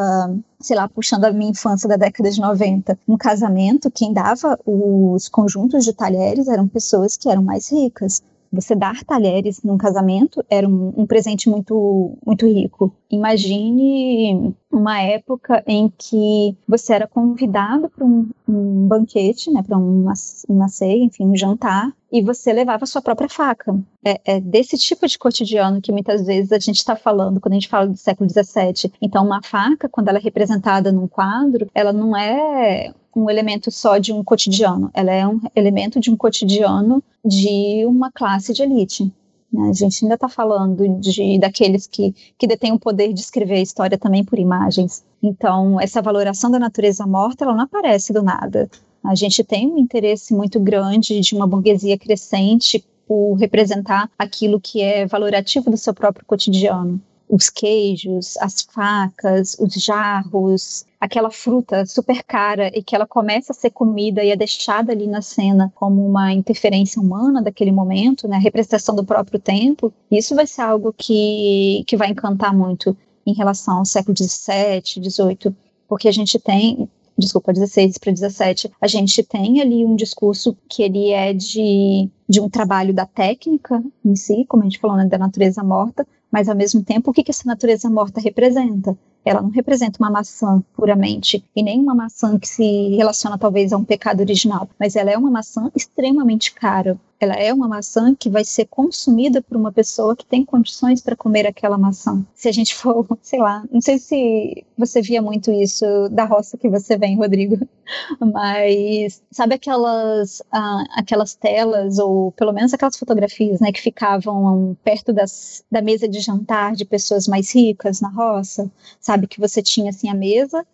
sei 0.61 0.77
lá, 0.77 0.87
puxando 0.87 1.25
a 1.25 1.31
minha 1.33 1.51
infância 1.51 1.89
da 1.89 1.97
década 1.97 2.29
de 2.29 2.39
90, 2.39 2.97
um 3.07 3.17
casamento, 3.17 3.91
quem 3.91 4.13
dava 4.13 4.57
os 4.65 5.27
conjuntos 5.27 5.83
de 5.83 5.91
talheres 5.91 6.47
eram 6.47 6.67
pessoas 6.67 7.17
que 7.17 7.29
eram 7.29 7.43
mais 7.43 7.69
ricas. 7.69 8.21
Você 8.51 8.75
dar 8.75 9.03
talheres 9.03 9.63
num 9.63 9.77
casamento 9.77 10.43
era 10.49 10.67
um, 10.67 10.93
um 10.95 11.05
presente 11.05 11.49
muito, 11.49 12.17
muito 12.25 12.45
rico. 12.45 12.93
Imagine 13.09 14.53
uma 14.71 14.99
época 15.01 15.63
em 15.65 15.91
que 15.97 16.55
você 16.67 16.93
era 16.93 17.07
convidado 17.07 17.89
para 17.89 18.05
um, 18.05 18.29
um, 18.47 18.87
banquete, 18.87 19.51
né, 19.51 19.63
para 19.63 19.77
uma, 19.77 20.13
uma 20.49 20.67
ceia, 20.67 21.03
enfim, 21.03 21.25
um 21.25 21.35
jantar, 21.35 21.93
e 22.11 22.21
você 22.21 22.51
levava 22.51 22.85
sua 22.85 23.01
própria 23.01 23.29
faca. 23.29 23.77
É, 24.03 24.21
é, 24.25 24.39
desse 24.39 24.77
tipo 24.77 25.07
de 25.07 25.17
cotidiano 25.17 25.81
que 25.81 25.91
muitas 25.91 26.25
vezes 26.25 26.51
a 26.51 26.59
gente 26.59 26.77
está 26.77 26.95
falando 26.95 27.39
quando 27.39 27.53
a 27.53 27.55
gente 27.55 27.69
fala 27.69 27.87
do 27.87 27.97
século 27.97 28.29
XVII. 28.29 28.91
Então, 29.01 29.25
uma 29.25 29.41
faca, 29.41 29.89
quando 29.89 30.09
ela 30.09 30.17
é 30.17 30.21
representada 30.21 30.91
num 30.91 31.07
quadro, 31.07 31.67
ela 31.73 31.91
não 31.91 32.15
é 32.15 32.93
um 33.15 33.29
elemento 33.29 33.71
só 33.71 33.97
de 33.97 34.11
um 34.11 34.23
cotidiano, 34.23 34.91
ela 34.93 35.11
é 35.11 35.25
um 35.25 35.39
elemento 35.55 35.99
de 35.99 36.11
um 36.11 36.17
cotidiano 36.17 37.01
de 37.23 37.85
uma 37.85 38.11
classe 38.11 38.53
de 38.53 38.61
elite. 38.61 39.11
Né? 39.51 39.69
A 39.69 39.73
gente 39.73 40.03
ainda 40.03 40.15
está 40.15 40.27
falando 40.27 40.99
de 40.99 41.39
daqueles 41.39 41.87
que, 41.87 42.13
que 42.37 42.45
detêm 42.45 42.73
o 42.73 42.79
poder 42.79 43.13
de 43.13 43.21
escrever 43.21 43.55
a 43.55 43.61
história 43.61 43.97
também 43.97 44.23
por 44.23 44.37
imagens. 44.37 45.03
Então, 45.23 45.79
essa 45.79 46.01
valoração 46.01 46.51
da 46.51 46.59
natureza 46.59 47.07
morta, 47.07 47.45
ela 47.45 47.55
não 47.55 47.63
aparece 47.63 48.11
do 48.11 48.21
nada. 48.21 48.69
A 49.03 49.15
gente 49.15 49.43
tem 49.43 49.71
um 49.71 49.77
interesse 49.77 50.33
muito 50.33 50.59
grande 50.59 51.19
de 51.21 51.35
uma 51.35 51.47
burguesia 51.47 51.97
crescente 51.97 52.83
por 53.07 53.35
representar 53.35 54.09
aquilo 54.17 54.59
que 54.59 54.81
é 54.81 55.05
valorativo 55.05 55.69
do 55.69 55.77
seu 55.77 55.93
próprio 55.93 56.25
cotidiano 56.25 56.99
os 57.29 57.49
queijos, 57.49 58.37
as 58.37 58.61
facas, 58.61 59.57
os 59.59 59.73
jarros, 59.73 60.85
aquela 61.05 61.31
fruta 61.31 61.85
super 61.85 62.23
cara 62.23 62.67
e 62.77 62.83
que 62.83 62.95
ela 62.95 63.07
começa 63.07 63.51
a 63.51 63.55
ser 63.55 63.69
comida 63.69 64.23
e 64.23 64.29
é 64.29 64.35
deixada 64.35 64.91
ali 64.91 65.07
na 65.07 65.21
cena 65.21 65.71
como 65.75 66.05
uma 66.05 66.33
interferência 66.33 67.01
humana 67.01 67.41
daquele 67.41 67.71
momento, 67.71 68.27
né, 68.27 68.37
a 68.37 68.39
representação 68.39 68.95
do 68.95 69.05
próprio 69.05 69.39
tempo, 69.39 69.93
isso 70.11 70.35
vai 70.35 70.47
ser 70.47 70.61
algo 70.61 70.93
que, 70.93 71.83
que 71.87 71.95
vai 71.95 72.09
encantar 72.09 72.55
muito 72.55 72.95
em 73.25 73.33
relação 73.33 73.79
ao 73.79 73.85
século 73.85 74.15
XVII, 74.17 74.81
XVIII, 74.83 75.55
porque 75.87 76.07
a 76.07 76.11
gente 76.11 76.37
tem 76.39 76.89
desculpa, 77.17 77.53
16 77.53 77.97
para 77.97 78.11
17, 78.11 78.71
a 78.79 78.87
gente 78.87 79.23
tem 79.23 79.61
ali 79.61 79.85
um 79.85 79.95
discurso 79.95 80.57
que 80.69 80.83
ele 80.83 81.11
é 81.11 81.33
de, 81.33 82.09
de 82.27 82.41
um 82.41 82.49
trabalho 82.49 82.93
da 82.93 83.05
técnica 83.05 83.81
em 84.03 84.15
si, 84.15 84.45
como 84.49 84.63
a 84.63 84.65
gente 84.65 84.79
falou, 84.79 84.97
né, 84.97 85.05
da 85.05 85.17
natureza 85.17 85.63
morta, 85.63 86.05
mas 86.29 86.49
ao 86.49 86.55
mesmo 86.55 86.83
tempo, 86.83 87.11
o 87.11 87.13
que, 87.13 87.23
que 87.23 87.31
essa 87.31 87.47
natureza 87.47 87.89
morta 87.89 88.19
representa? 88.19 88.97
Ela 89.25 89.41
não 89.41 89.49
representa 89.49 89.97
uma 89.99 90.09
maçã 90.09 90.63
puramente, 90.75 91.43
e 91.55 91.63
nem 91.63 91.79
uma 91.79 91.95
maçã 91.95 92.37
que 92.37 92.47
se 92.47 92.95
relaciona 92.95 93.37
talvez 93.37 93.73
a 93.73 93.77
um 93.77 93.83
pecado 93.83 94.19
original, 94.19 94.69
mas 94.79 94.95
ela 94.95 95.09
é 95.09 95.17
uma 95.17 95.31
maçã 95.31 95.71
extremamente 95.75 96.53
cara, 96.53 96.97
ela 97.25 97.33
é 97.35 97.53
uma 97.53 97.67
maçã 97.67 98.15
que 98.15 98.29
vai 98.29 98.45
ser 98.45 98.65
consumida 98.65 99.41
por 99.41 99.57
uma 99.57 99.71
pessoa 99.71 100.15
que 100.15 100.25
tem 100.25 100.45
condições 100.45 101.01
para 101.01 101.15
comer 101.15 101.47
aquela 101.47 101.77
maçã. 101.77 102.23
Se 102.33 102.47
a 102.47 102.51
gente 102.51 102.73
for, 102.75 103.05
sei 103.21 103.39
lá, 103.39 103.63
não 103.71 103.81
sei 103.81 103.97
se 103.97 104.63
você 104.77 105.01
via 105.01 105.21
muito 105.21 105.51
isso 105.51 105.85
da 106.09 106.23
roça 106.25 106.57
que 106.57 106.69
você 106.69 106.97
vem, 106.97 107.17
Rodrigo, 107.17 107.57
mas 108.21 109.21
sabe 109.31 109.55
aquelas 109.55 110.41
ah, 110.51 110.83
aquelas 110.95 111.35
telas 111.35 111.97
ou 111.97 112.31
pelo 112.33 112.53
menos 112.53 112.73
aquelas 112.73 112.97
fotografias, 112.97 113.59
né, 113.59 113.71
que 113.71 113.81
ficavam 113.81 114.77
perto 114.83 115.11
das, 115.11 115.63
da 115.71 115.81
mesa 115.81 116.07
de 116.07 116.19
jantar 116.19 116.73
de 116.73 116.85
pessoas 116.85 117.27
mais 117.27 117.53
ricas 117.53 118.01
na 118.01 118.09
roça, 118.09 118.71
sabe 118.99 119.27
que 119.27 119.39
você 119.39 119.61
tinha 119.61 119.89
assim 119.89 120.09
a 120.09 120.13
mesa 120.13 120.65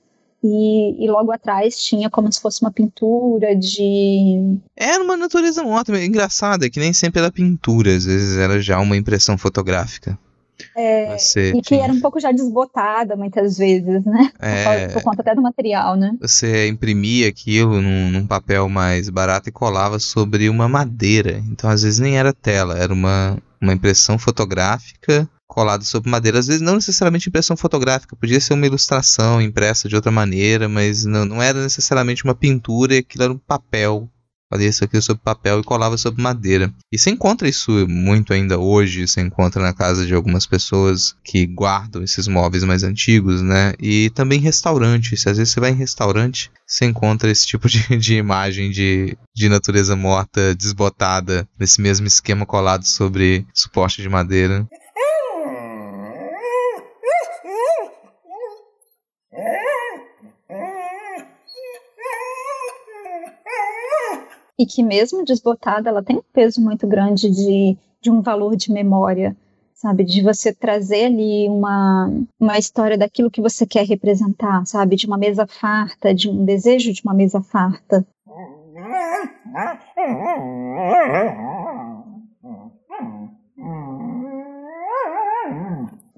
e, 0.43 1.05
e, 1.05 1.09
logo 1.09 1.31
atrás 1.31 1.77
tinha 1.77 2.09
como 2.09 2.31
se 2.31 2.41
fosse 2.41 2.61
uma 2.61 2.71
pintura 2.71 3.55
de. 3.55 4.57
Era 4.75 5.03
uma 5.03 5.15
natureza 5.15 5.63
morta, 5.63 6.03
engraçada, 6.03 6.69
que 6.69 6.79
nem 6.79 6.93
sempre 6.93 7.19
era 7.19 7.31
pintura, 7.31 7.95
às 7.95 8.05
vezes 8.05 8.37
era 8.37 8.59
já 8.59 8.79
uma 8.79 8.97
impressão 8.97 9.37
fotográfica. 9.37 10.17
É, 10.75 11.17
você, 11.17 11.51
e 11.53 11.61
que 11.61 11.75
era 11.75 11.91
um 11.91 11.99
pouco 11.99 12.19
já 12.19 12.31
desbotada 12.31 13.15
muitas 13.15 13.57
vezes, 13.57 14.05
né? 14.05 14.31
É, 14.39 14.87
por, 14.87 14.93
por, 14.93 15.03
conta 15.03 15.21
até 15.21 15.35
do 15.35 15.41
material, 15.41 15.95
né? 15.95 16.15
Você 16.21 16.67
imprimia 16.67 17.27
aquilo 17.27 17.81
num, 17.81 18.09
num, 18.09 18.27
papel 18.27 18.69
mais 18.69 19.09
barato 19.09 19.49
e 19.49 19.51
colava 19.51 19.99
sobre 19.99 20.49
uma 20.49 20.67
madeira. 20.67 21.41
Então, 21.49 21.69
às 21.69 21.81
vezes, 21.83 21.99
nem 21.99 22.17
era 22.17 22.33
tela, 22.33 22.77
era 22.77 22.93
uma, 22.93 23.37
uma 23.59 23.73
impressão 23.73 24.17
fotográfica 24.17 25.27
colado 25.51 25.83
sobre 25.83 26.09
madeira. 26.09 26.39
Às 26.39 26.47
vezes 26.47 26.61
não 26.61 26.75
necessariamente 26.75 27.27
impressão 27.27 27.57
fotográfica, 27.57 28.15
podia 28.15 28.39
ser 28.39 28.53
uma 28.53 28.65
ilustração 28.65 29.41
impressa 29.41 29.89
de 29.89 29.95
outra 29.95 30.09
maneira, 30.09 30.69
mas 30.69 31.03
não, 31.03 31.25
não 31.25 31.43
era 31.43 31.61
necessariamente 31.61 32.23
uma 32.23 32.33
pintura, 32.33 32.97
aquilo 32.97 33.25
era 33.25 33.33
um 33.33 33.37
papel. 33.37 34.09
Fazia 34.49 34.67
isso 34.67 34.83
aqui 34.83 34.99
sobre 35.01 35.23
papel 35.23 35.61
e 35.61 35.63
colava 35.63 35.97
sobre 35.97 36.21
madeira. 36.21 36.73
E 36.91 36.97
você 36.97 37.09
encontra 37.09 37.47
isso 37.47 37.71
muito 37.87 38.33
ainda 38.33 38.59
hoje, 38.59 39.07
você 39.07 39.21
encontra 39.21 39.61
na 39.61 39.73
casa 39.73 40.05
de 40.05 40.13
algumas 40.13 40.45
pessoas 40.45 41.15
que 41.23 41.45
guardam 41.45 42.03
esses 42.03 42.27
móveis 42.27 42.65
mais 42.65 42.83
antigos, 42.83 43.41
né? 43.41 43.73
E 43.79 44.09
também 44.09 44.39
em 44.39 44.41
restaurantes. 44.41 45.25
Às 45.25 45.37
vezes 45.37 45.53
você 45.53 45.59
vai 45.61 45.71
em 45.71 45.75
restaurante, 45.75 46.51
você 46.67 46.85
encontra 46.85 47.31
esse 47.31 47.47
tipo 47.47 47.69
de, 47.69 47.79
de 47.97 48.15
imagem 48.15 48.71
de, 48.71 49.17
de 49.33 49.47
natureza 49.47 49.95
morta 49.95 50.53
desbotada, 50.53 51.47
nesse 51.57 51.81
mesmo 51.81 52.05
esquema 52.05 52.45
colado 52.45 52.83
sobre 52.83 53.45
suporte 53.53 54.01
de 54.01 54.09
madeira. 54.09 54.67
E 64.57 64.65
que 64.65 64.83
mesmo 64.83 65.23
desbotada, 65.23 65.89
ela 65.89 66.03
tem 66.03 66.17
um 66.17 66.23
peso 66.33 66.61
muito 66.61 66.87
grande 66.87 67.29
de, 67.29 67.77
de 68.01 68.11
um 68.11 68.21
valor 68.21 68.55
de 68.55 68.71
memória, 68.71 69.35
sabe? 69.73 70.03
De 70.03 70.21
você 70.21 70.53
trazer 70.53 71.05
ali 71.05 71.47
uma, 71.49 72.11
uma 72.39 72.57
história 72.57 72.97
daquilo 72.97 73.31
que 73.31 73.41
você 73.41 73.65
quer 73.65 73.85
representar, 73.85 74.65
sabe? 74.65 74.95
De 74.95 75.07
uma 75.07 75.17
mesa 75.17 75.47
farta, 75.47 76.13
de 76.13 76.29
um 76.29 76.45
desejo 76.45 76.93
de 76.93 77.01
uma 77.03 77.13
mesa 77.13 77.41
farta. 77.41 78.05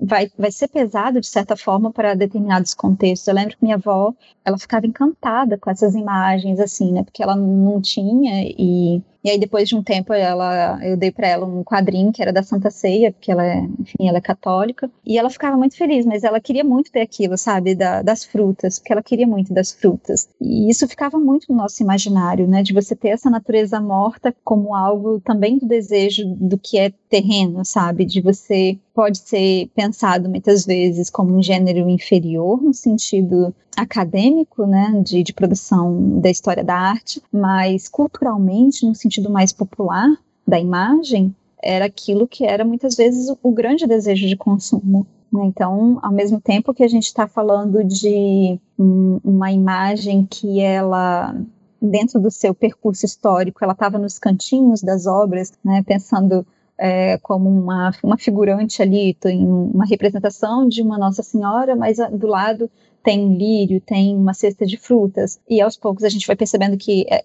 vai, 0.04 0.30
vai 0.38 0.52
ser 0.52 0.68
pesado, 0.68 1.22
de 1.22 1.28
certa 1.28 1.56
forma, 1.56 1.92
para 1.92 2.14
determinados 2.14 2.74
contextos. 2.74 3.28
Eu 3.28 3.36
lembro 3.36 3.58
que 3.58 3.64
minha 3.64 3.76
avó, 3.76 4.14
ela 4.44 4.58
ficava 4.58 4.86
encantada 4.86 5.58
com 5.58 5.70
essas 5.70 5.96
imagens, 5.96 6.60
assim, 6.60 6.92
né? 6.92 7.04
Porque 7.04 7.24
ela 7.24 7.36
não 7.36 7.82
tinha 7.82 8.44
e 8.44 9.02
e 9.24 9.30
aí 9.30 9.38
depois 9.38 9.70
de 9.70 9.76
um 9.76 9.84
tempo 9.84 10.14
ela, 10.14 10.80
eu 10.84 10.98
dei 10.98 11.12
para 11.12 11.28
ela 11.28 11.46
um 11.46 11.64
quadrinho 11.64 12.12
que 12.12 12.22
era 12.22 12.34
da 12.34 12.44
Santa 12.44 12.70
Ceia, 12.70 13.12
porque 13.12 13.32
ela 13.32 13.46
é, 13.46 13.60
enfim, 13.80 14.08
ela 14.08 14.18
é 14.18 14.22
católica, 14.22 14.92
e 15.06 15.18
ela 15.18 15.30
ficava 15.30 15.58
muito 15.58 15.78
feliz, 15.78 16.06
mas 16.06 16.24
ela 16.24 16.40
queria 16.40 16.64
muito 16.64 16.92
ter 16.92 17.02
aquilo, 17.02 17.38
sabe, 17.38 17.76
da, 17.76 18.02
das 18.02 18.24
frutas, 18.24 18.80
porque 18.80 18.92
ela 18.92 19.04
queria 19.04 19.28
muito 19.28 19.54
das 19.54 19.72
frutas. 19.72 20.28
E 20.42 20.70
isso 20.70 20.88
ficava 20.88 21.18
muito 21.18 21.46
no 21.50 21.58
nosso 21.58 21.82
imaginário, 21.82 22.48
né, 22.48 22.64
de 22.64 22.74
você 22.74 22.96
ter 22.96 23.10
essa 23.10 23.30
natureza 23.30 23.80
morta 23.80 24.36
como 24.44 24.76
algo 24.76 25.20
também 25.22 25.58
do 25.58 25.66
desejo 25.66 26.24
do 26.36 26.58
que 26.58 26.78
é 26.78 26.92
terreno, 27.10 27.64
sabe, 27.64 28.06
de 28.06 28.22
você 28.22 28.78
pode 28.94 29.20
ser 29.20 29.70
pensado 29.76 30.30
muitas 30.30 30.66
vezes 30.66 31.10
como 31.10 31.36
um 31.36 31.42
gênero 31.42 31.90
inferior 31.90 32.62
no 32.62 32.74
sentido 32.74 33.54
acadêmico, 33.76 34.66
né, 34.66 35.02
de, 35.04 35.24
de 35.24 35.34
produção 35.34 36.20
da 36.20 36.30
história 36.30 36.64
da 36.64 36.76
arte, 36.76 37.22
mas 37.32 37.88
culturalmente, 37.88 38.86
no 38.86 38.96
sentido 38.96 39.13
mais 39.22 39.52
popular 39.52 40.08
da 40.48 40.60
imagem, 40.60 41.36
era 41.62 41.86
aquilo 41.86 42.28
que 42.28 42.46
era 42.46 42.66
muitas 42.66 42.96
vezes 42.96 43.34
o, 43.42 43.52
grande 43.52 43.88
desejo 43.88 44.28
de 44.28 44.36
consumo. 44.36 45.08
Né? 45.32 45.46
Então, 45.46 46.00
ao 46.02 46.12
mesmo 46.12 46.40
tempo 46.42 46.74
que 46.74 46.84
a 46.84 46.88
gente 46.88 47.06
está 47.06 47.28
falando 47.28 47.84
de 47.84 48.60
um, 48.78 49.20
uma 49.24 49.52
imagem 49.52 50.28
que 50.30 50.60
ela 50.60 51.36
dentro 51.82 52.20
do 52.20 52.32
seu 52.32 52.54
percurso 52.54 53.06
histórico, 53.06 53.62
ela 53.62 53.74
estava 53.74 53.98
nos 53.98 54.18
cantinhos 54.18 54.82
das 54.82 55.06
obras, 55.06 55.52
né, 55.64 55.84
pensando 55.86 56.46
é, 56.78 57.18
como 57.18 57.50
uma, 57.50 57.92
uma 58.02 58.18
figurante 58.18 58.82
ali, 58.82 59.18
em 59.26 59.46
uma 59.46 59.86
representação 59.86 60.68
de 60.68 60.82
uma 60.82 60.98
Nossa 60.98 61.22
Senhora, 61.22 61.76
mas 61.76 61.98
do 62.12 62.28
lado 62.28 62.72
tem 63.04 63.26
um 63.26 63.36
lírio, 63.36 63.82
tem 63.82 64.16
uma 64.16 64.34
cesta 64.34 64.66
de 64.66 64.78
frutas, 64.78 65.40
e 65.50 65.60
aos 65.60 65.76
poucos 65.76 66.06
a 66.06 66.10
gente 66.10 66.26
vai 66.26 66.38
percebendo 66.38 66.78
que 66.78 67.06
é, 67.10 67.24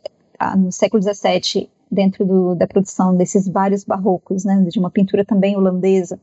no 0.57 0.73
século 0.73 1.03
XVII 1.03 1.69
dentro 1.91 2.25
do, 2.25 2.55
da 2.55 2.67
produção 2.67 3.17
desses 3.17 3.49
vários 3.49 3.85
barrocos, 3.85 4.45
né, 4.45 4.65
de 4.69 4.79
uma 4.79 4.91
pintura 4.91 5.25
também 5.25 5.57
holandesa, 5.57 6.21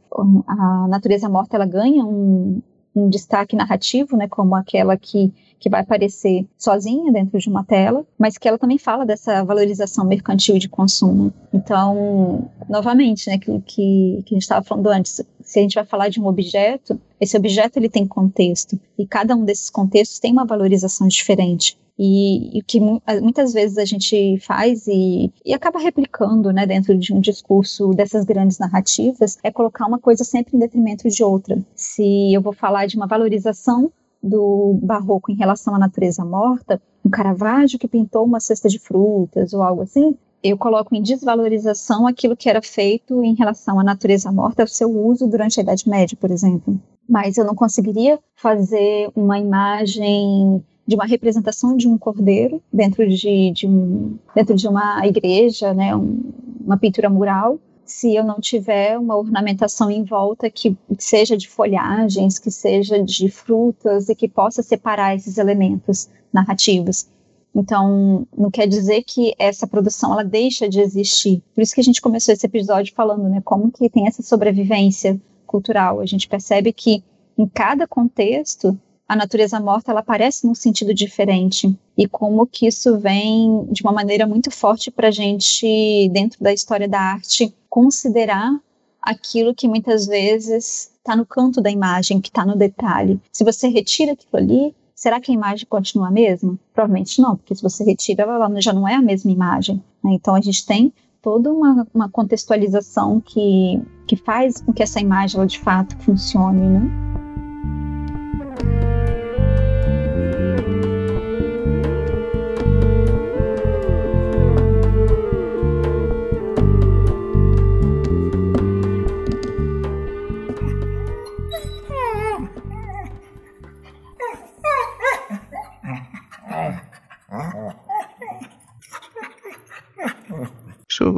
a 0.47 0.87
natureza 0.87 1.27
morta 1.27 1.55
ela 1.55 1.65
ganha 1.65 2.05
um, 2.05 2.61
um 2.95 3.09
destaque 3.09 3.55
narrativo, 3.55 4.15
né, 4.15 4.27
como 4.27 4.55
aquela 4.55 4.95
que, 4.95 5.33
que 5.59 5.69
vai 5.69 5.81
aparecer 5.81 6.47
sozinha 6.57 7.11
dentro 7.11 7.37
de 7.37 7.49
uma 7.49 7.63
tela, 7.63 8.05
mas 8.17 8.37
que 8.37 8.47
ela 8.47 8.57
também 8.57 8.77
fala 8.77 9.05
dessa 9.05 9.43
valorização 9.43 10.05
mercantil 10.05 10.57
de 10.57 10.69
consumo. 10.69 11.33
Então, 11.51 12.49
novamente, 12.69 13.29
né, 13.29 13.37
que, 13.37 13.59
que, 13.61 14.23
que 14.25 14.33
a 14.33 14.35
gente 14.35 14.43
estava 14.43 14.63
falando 14.63 14.87
antes, 14.87 15.21
se 15.41 15.59
a 15.59 15.61
gente 15.61 15.75
vai 15.75 15.85
falar 15.85 16.09
de 16.09 16.21
um 16.21 16.27
objeto, 16.27 16.99
esse 17.19 17.35
objeto 17.35 17.77
ele 17.77 17.89
tem 17.89 18.07
contexto, 18.07 18.79
e 18.97 19.05
cada 19.05 19.35
um 19.35 19.43
desses 19.43 19.69
contextos 19.69 20.19
tem 20.19 20.31
uma 20.31 20.45
valorização 20.45 21.07
diferente. 21.07 21.77
E 21.97 22.59
o 22.59 22.63
que 22.65 22.79
muitas 23.21 23.53
vezes 23.53 23.77
a 23.77 23.85
gente 23.85 24.37
faz 24.39 24.85
e, 24.87 25.31
e 25.45 25.53
acaba 25.53 25.79
replicando 25.79 26.51
né, 26.51 26.65
dentro 26.65 26.97
de 26.97 27.13
um 27.13 27.21
discurso 27.21 27.91
dessas 27.91 28.25
grandes 28.25 28.59
narrativas 28.59 29.37
é 29.41 29.51
colocar 29.51 29.87
uma 29.87 29.99
coisa 29.99 30.23
sempre 30.23 30.57
em 30.57 30.59
detrimento 30.59 31.07
de 31.07 31.23
outra. 31.23 31.57
Se 31.73 32.33
eu 32.33 32.41
vou 32.41 32.53
falar 32.53 32.85
de 32.85 32.97
uma 32.97 33.07
valorização 33.07 33.91
do 34.21 34.77
barroco 34.81 35.31
em 35.31 35.35
relação 35.35 35.75
à 35.75 35.79
natureza 35.79 36.25
morta, 36.25 36.81
um 37.05 37.09
Caravaggio 37.09 37.79
que 37.79 37.87
pintou 37.87 38.25
uma 38.25 38.39
cesta 38.39 38.67
de 38.67 38.79
frutas 38.79 39.53
ou 39.53 39.61
algo 39.61 39.83
assim, 39.83 40.17
eu 40.43 40.57
coloco 40.57 40.93
em 40.93 41.01
desvalorização 41.01 42.05
aquilo 42.05 42.35
que 42.35 42.49
era 42.49 42.61
feito 42.61 43.23
em 43.23 43.33
relação 43.33 43.79
à 43.79 43.83
natureza 43.83 44.31
morta, 44.31 44.63
o 44.63 44.67
seu 44.67 44.89
uso 44.89 45.27
durante 45.27 45.59
a 45.59 45.63
Idade 45.63 45.89
Média, 45.89 46.17
por 46.19 46.29
exemplo. 46.29 46.79
Mas 47.07 47.37
eu 47.37 47.45
não 47.45 47.55
conseguiria 47.55 48.19
fazer 48.35 49.09
uma 49.15 49.39
imagem 49.39 50.63
de 50.87 50.95
uma 50.95 51.05
representação 51.05 51.75
de 51.75 51.87
um 51.87 51.97
cordeiro 51.97 52.61
dentro 52.71 53.07
de, 53.07 53.51
de 53.51 53.67
um, 53.67 54.17
dentro 54.35 54.55
de 54.55 54.67
uma 54.67 55.05
igreja, 55.05 55.73
né, 55.73 55.95
um, 55.95 56.31
uma 56.63 56.77
pintura 56.77 57.09
mural, 57.09 57.59
se 57.85 58.15
eu 58.15 58.23
não 58.23 58.39
tiver 58.39 58.97
uma 58.97 59.15
ornamentação 59.15 59.91
em 59.91 60.03
volta 60.03 60.49
que 60.49 60.75
seja 60.97 61.37
de 61.37 61.47
folhagens, 61.47 62.39
que 62.39 62.49
seja 62.49 63.01
de 63.01 63.29
frutas 63.29 64.09
e 64.09 64.15
que 64.15 64.27
possa 64.27 64.63
separar 64.63 65.15
esses 65.15 65.37
elementos 65.37 66.09
narrativos. 66.33 67.07
Então, 67.53 68.27
não 68.37 68.51
quer 68.51 68.67
dizer 68.67 69.03
que 69.03 69.33
essa 69.39 69.65
produção 69.65 70.11
ela 70.11 70.25
deixa 70.25 70.67
de 70.67 70.81
existir. 70.81 71.41
Por 71.53 71.61
isso 71.61 71.73
que 71.73 71.79
a 71.79 71.83
gente 71.83 72.01
começou 72.01 72.33
esse 72.33 72.45
episódio 72.45 72.93
falando, 72.93 73.29
né, 73.29 73.41
como 73.45 73.71
que 73.71 73.89
tem 73.89 74.07
essa 74.07 74.21
sobrevivência 74.21 75.19
cultural. 75.47 76.01
A 76.01 76.05
gente 76.05 76.27
percebe 76.27 76.73
que 76.73 77.01
em 77.37 77.47
cada 77.47 77.87
contexto 77.87 78.77
a 79.07 79.15
natureza 79.15 79.59
morta 79.59 79.91
ela 79.91 79.99
aparece 79.99 80.47
num 80.47 80.55
sentido 80.55 80.93
diferente 80.93 81.77
e 81.97 82.07
como 82.07 82.45
que 82.47 82.67
isso 82.67 82.97
vem 82.97 83.65
de 83.71 83.83
uma 83.83 83.91
maneira 83.91 84.25
muito 84.25 84.49
forte 84.49 84.89
para 84.89 85.09
a 85.09 85.11
gente 85.11 86.09
dentro 86.11 86.43
da 86.43 86.51
história 86.51 86.87
da 86.87 86.99
arte 86.99 87.53
considerar 87.69 88.59
aquilo 89.01 89.53
que 89.53 89.67
muitas 89.67 90.07
vezes 90.07 90.91
está 90.97 91.15
no 91.15 91.25
canto 91.25 91.61
da 91.61 91.69
imagem, 91.69 92.19
que 92.19 92.29
está 92.29 92.43
no 92.43 92.55
detalhe. 92.55 93.21
Se 93.31 93.43
você 93.43 93.67
retira 93.67 94.13
aquilo 94.13 94.37
ali, 94.37 94.75
será 94.95 95.19
que 95.21 95.31
a 95.31 95.35
imagem 95.35 95.67
continua 95.69 96.07
a 96.07 96.11
mesma? 96.11 96.57
Provavelmente 96.73 97.21
não, 97.21 97.35
porque 97.35 97.53
se 97.53 97.61
você 97.61 97.83
retira, 97.83 98.23
ela 98.23 98.49
já 98.59 98.73
não 98.73 98.87
é 98.87 98.95
a 98.95 99.01
mesma 99.01 99.31
imagem. 99.31 99.75
Né? 100.03 100.13
Então 100.13 100.33
a 100.33 100.41
gente 100.41 100.65
tem 100.65 100.91
toda 101.21 101.51
uma, 101.51 101.87
uma 101.93 102.09
contextualização 102.09 103.21
que, 103.21 103.79
que 104.07 104.15
faz 104.15 104.61
com 104.61 104.73
que 104.73 104.81
essa 104.81 104.99
imagem 104.99 105.37
ela, 105.37 105.45
de 105.45 105.59
fato 105.59 105.95
funcione, 105.97 106.61
né? 106.61 107.14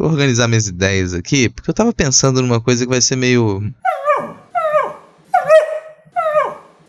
Organizar 0.08 0.47
minhas 0.47 0.68
ideias 0.68 1.14
aqui, 1.14 1.49
porque 1.49 1.70
eu 1.70 1.74
tava 1.74 1.93
pensando 1.93 2.41
numa 2.41 2.62
coisa 2.62 2.86
que 2.86 2.89
vai 2.89 3.01
ser 3.01 3.16
meio. 3.16 3.62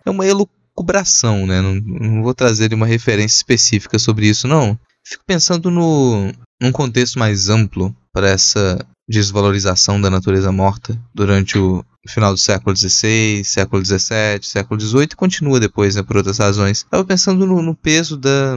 É 0.05 0.11
uma 0.11 0.27
elucubração, 0.27 1.47
né? 1.47 1.61
Não, 1.61 1.75
não 1.75 2.23
vou 2.23 2.35
trazer 2.35 2.73
uma 2.73 2.87
referência 2.87 3.37
específica 3.37 3.99
sobre 3.99 4.27
isso, 4.27 4.49
não. 4.49 4.79
Fico 5.07 5.25
pensando 5.27 5.71
no, 5.71 6.33
num 6.61 6.73
contexto 6.73 7.19
mais 7.19 7.49
amplo 7.49 7.95
para 8.13 8.29
essa 8.29 8.79
desvalorização 9.09 10.01
da 10.01 10.11
natureza 10.11 10.53
morta 10.53 11.01
durante 11.15 11.57
o 11.59 11.83
final 12.07 12.33
do 12.33 12.39
século 12.39 12.77
XVI, 12.77 13.43
século 13.45 13.85
XVII, 13.85 14.43
século 14.43 14.81
XVIII 14.81 15.09
e 15.13 15.17
continua 15.17 15.59
depois, 15.59 15.95
né, 15.95 16.03
por 16.03 16.17
outras 16.17 16.39
razões. 16.39 16.79
Estava 16.79 17.05
pensando 17.05 17.47
no, 17.47 17.63
no 17.63 17.75
peso 17.75 18.17
da, 18.17 18.57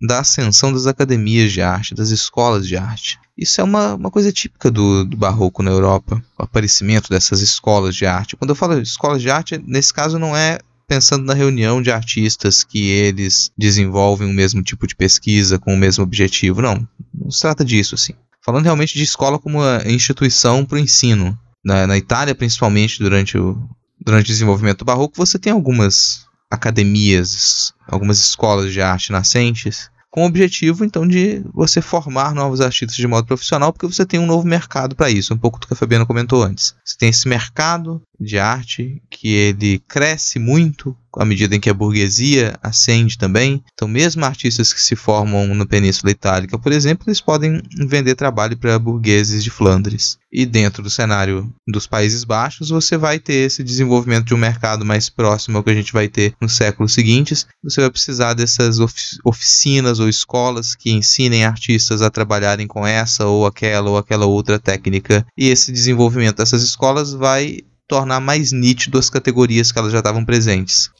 da 0.00 0.20
ascensão 0.20 0.72
das 0.72 0.86
academias 0.86 1.52
de 1.52 1.60
arte, 1.60 1.94
das 1.94 2.10
escolas 2.10 2.66
de 2.66 2.76
arte. 2.76 3.18
Isso 3.36 3.60
é 3.60 3.64
uma, 3.64 3.94
uma 3.94 4.10
coisa 4.10 4.32
típica 4.32 4.70
do, 4.70 5.04
do 5.04 5.16
barroco 5.16 5.62
na 5.62 5.70
Europa, 5.70 6.22
o 6.38 6.42
aparecimento 6.42 7.08
dessas 7.08 7.40
escolas 7.40 7.94
de 7.94 8.06
arte. 8.06 8.36
Quando 8.36 8.50
eu 8.50 8.56
falo 8.56 8.80
de 8.80 8.88
escolas 8.88 9.22
de 9.22 9.30
arte, 9.30 9.62
nesse 9.66 9.92
caso 9.92 10.18
não 10.18 10.36
é 10.36 10.58
pensando 10.88 11.24
na 11.24 11.34
reunião 11.34 11.82
de 11.82 11.92
artistas 11.92 12.64
que 12.64 12.88
eles 12.88 13.52
desenvolvem 13.56 14.28
o 14.28 14.32
mesmo 14.32 14.62
tipo 14.62 14.86
de 14.86 14.96
pesquisa 14.96 15.58
com 15.58 15.74
o 15.74 15.76
mesmo 15.76 16.02
objetivo. 16.02 16.62
Não, 16.62 16.88
não 17.14 17.30
se 17.30 17.40
trata 17.40 17.64
disso, 17.64 17.94
assim. 17.94 18.14
Falando 18.42 18.64
realmente 18.64 18.94
de 18.94 19.02
escola 19.04 19.38
como 19.38 19.58
uma 19.58 19.82
instituição 19.84 20.64
para 20.64 20.76
o 20.76 20.80
ensino. 20.80 21.38
Na, 21.62 21.86
na 21.86 21.98
Itália, 21.98 22.34
principalmente, 22.34 22.98
durante 23.00 23.36
o, 23.36 23.68
durante 24.00 24.26
o 24.26 24.28
desenvolvimento 24.28 24.78
do 24.78 24.84
barroco, 24.86 25.16
você 25.16 25.38
tem 25.38 25.52
algumas 25.52 26.27
academias, 26.50 27.72
algumas 27.86 28.18
escolas 28.18 28.72
de 28.72 28.80
arte 28.80 29.12
nascentes 29.12 29.90
com 30.10 30.24
o 30.24 30.26
objetivo 30.26 30.84
então 30.84 31.06
de 31.06 31.42
você 31.52 31.80
formar 31.80 32.34
novos 32.34 32.60
artistas 32.60 32.96
de 32.96 33.06
modo 33.06 33.26
profissional, 33.26 33.72
porque 33.72 33.86
você 33.86 34.06
tem 34.06 34.18
um 34.18 34.26
novo 34.26 34.46
mercado 34.46 34.96
para 34.96 35.10
isso, 35.10 35.34
um 35.34 35.38
pouco 35.38 35.60
do 35.60 35.66
que 35.66 35.74
a 35.74 35.76
Fabiana 35.76 36.06
comentou 36.06 36.42
antes. 36.42 36.74
Você 36.84 36.96
tem 36.98 37.10
esse 37.10 37.28
mercado 37.28 38.02
de 38.18 38.38
arte, 38.38 39.02
que 39.20 39.34
ele 39.34 39.80
cresce 39.88 40.38
muito 40.38 40.96
à 41.16 41.24
medida 41.24 41.56
em 41.56 41.58
que 41.58 41.68
a 41.68 41.74
burguesia 41.74 42.56
ascende 42.62 43.18
também. 43.18 43.64
Então, 43.74 43.88
mesmo 43.88 44.24
artistas 44.24 44.72
que 44.72 44.80
se 44.80 44.94
formam 44.94 45.52
na 45.54 45.66
Península 45.66 46.12
Itálica, 46.12 46.56
por 46.56 46.70
exemplo, 46.70 47.04
eles 47.08 47.20
podem 47.20 47.60
vender 47.76 48.14
trabalho 48.14 48.56
para 48.56 48.78
burgueses 48.78 49.42
de 49.42 49.50
Flandres. 49.50 50.18
E 50.30 50.46
dentro 50.46 50.82
do 50.82 50.90
cenário 50.90 51.52
dos 51.66 51.86
Países 51.86 52.22
Baixos, 52.22 52.68
você 52.68 52.96
vai 52.96 53.18
ter 53.18 53.46
esse 53.46 53.64
desenvolvimento 53.64 54.26
de 54.26 54.34
um 54.34 54.38
mercado 54.38 54.84
mais 54.84 55.08
próximo 55.08 55.56
ao 55.56 55.64
que 55.64 55.70
a 55.70 55.74
gente 55.74 55.92
vai 55.92 56.06
ter 56.06 56.34
nos 56.40 56.54
séculos 56.54 56.92
seguintes. 56.92 57.46
Você 57.64 57.80
vai 57.80 57.90
precisar 57.90 58.34
dessas 58.34 58.78
oficinas 59.24 59.98
ou 59.98 60.08
escolas 60.08 60.76
que 60.76 60.92
ensinem 60.92 61.44
artistas 61.44 62.02
a 62.02 62.10
trabalharem 62.10 62.66
com 62.66 62.86
essa 62.86 63.26
ou 63.26 63.46
aquela 63.46 63.90
ou 63.90 63.98
aquela 63.98 64.26
outra 64.26 64.58
técnica. 64.58 65.26
E 65.36 65.48
esse 65.48 65.72
desenvolvimento 65.72 66.36
dessas 66.36 66.62
escolas 66.62 67.12
vai 67.12 67.60
tornar 67.88 68.20
mais 68.20 68.52
nítido 68.52 68.98
as 68.98 69.08
categorias 69.08 69.72
que 69.72 69.78
elas 69.78 69.90
já 69.90 69.98
estavam 69.98 70.24
presentes. 70.24 70.90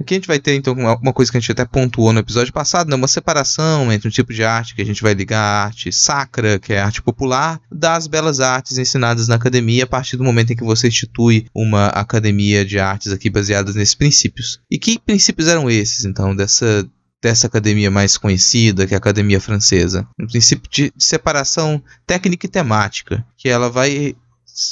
Aqui 0.00 0.14
a 0.14 0.16
gente 0.16 0.26
vai 0.26 0.40
ter 0.40 0.56
então 0.56 0.74
uma 0.74 1.12
coisa 1.12 1.30
que 1.30 1.36
a 1.36 1.40
gente 1.40 1.52
até 1.52 1.64
pontuou 1.64 2.12
no 2.12 2.18
episódio 2.18 2.52
passado, 2.52 2.90
né? 2.90 2.96
uma 2.96 3.06
separação 3.06 3.92
entre 3.92 4.08
um 4.08 4.10
tipo 4.10 4.32
de 4.32 4.42
arte 4.42 4.74
que 4.74 4.82
a 4.82 4.84
gente 4.84 5.00
vai 5.00 5.14
ligar 5.14 5.38
à 5.38 5.64
arte 5.66 5.92
sacra, 5.92 6.58
que 6.58 6.72
é 6.72 6.80
arte 6.80 7.00
popular, 7.00 7.60
das 7.70 8.08
belas 8.08 8.40
artes 8.40 8.78
ensinadas 8.78 9.28
na 9.28 9.36
academia 9.36 9.84
a 9.84 9.86
partir 9.86 10.16
do 10.16 10.24
momento 10.24 10.52
em 10.52 10.56
que 10.56 10.64
você 10.64 10.88
institui 10.88 11.46
uma 11.54 11.86
academia 11.86 12.64
de 12.64 12.80
artes 12.80 13.12
aqui 13.12 13.30
baseadas 13.30 13.76
nesses 13.76 13.94
princípios. 13.94 14.58
E 14.68 14.76
que 14.76 14.98
princípios 14.98 15.46
eram 15.46 15.70
esses, 15.70 16.04
então, 16.04 16.34
dessa 16.34 16.84
dessa 17.22 17.46
academia 17.46 17.90
mais 17.90 18.18
conhecida, 18.18 18.86
que 18.86 18.92
é 18.92 18.96
a 18.96 18.98
Academia 18.98 19.40
Francesa. 19.40 20.06
Um 20.18 20.26
princípio 20.26 20.68
de 20.68 20.92
separação 20.98 21.82
técnica 22.04 22.46
e 22.46 22.50
temática, 22.50 23.24
que 23.38 23.48
ela 23.48 23.70
vai 23.70 24.16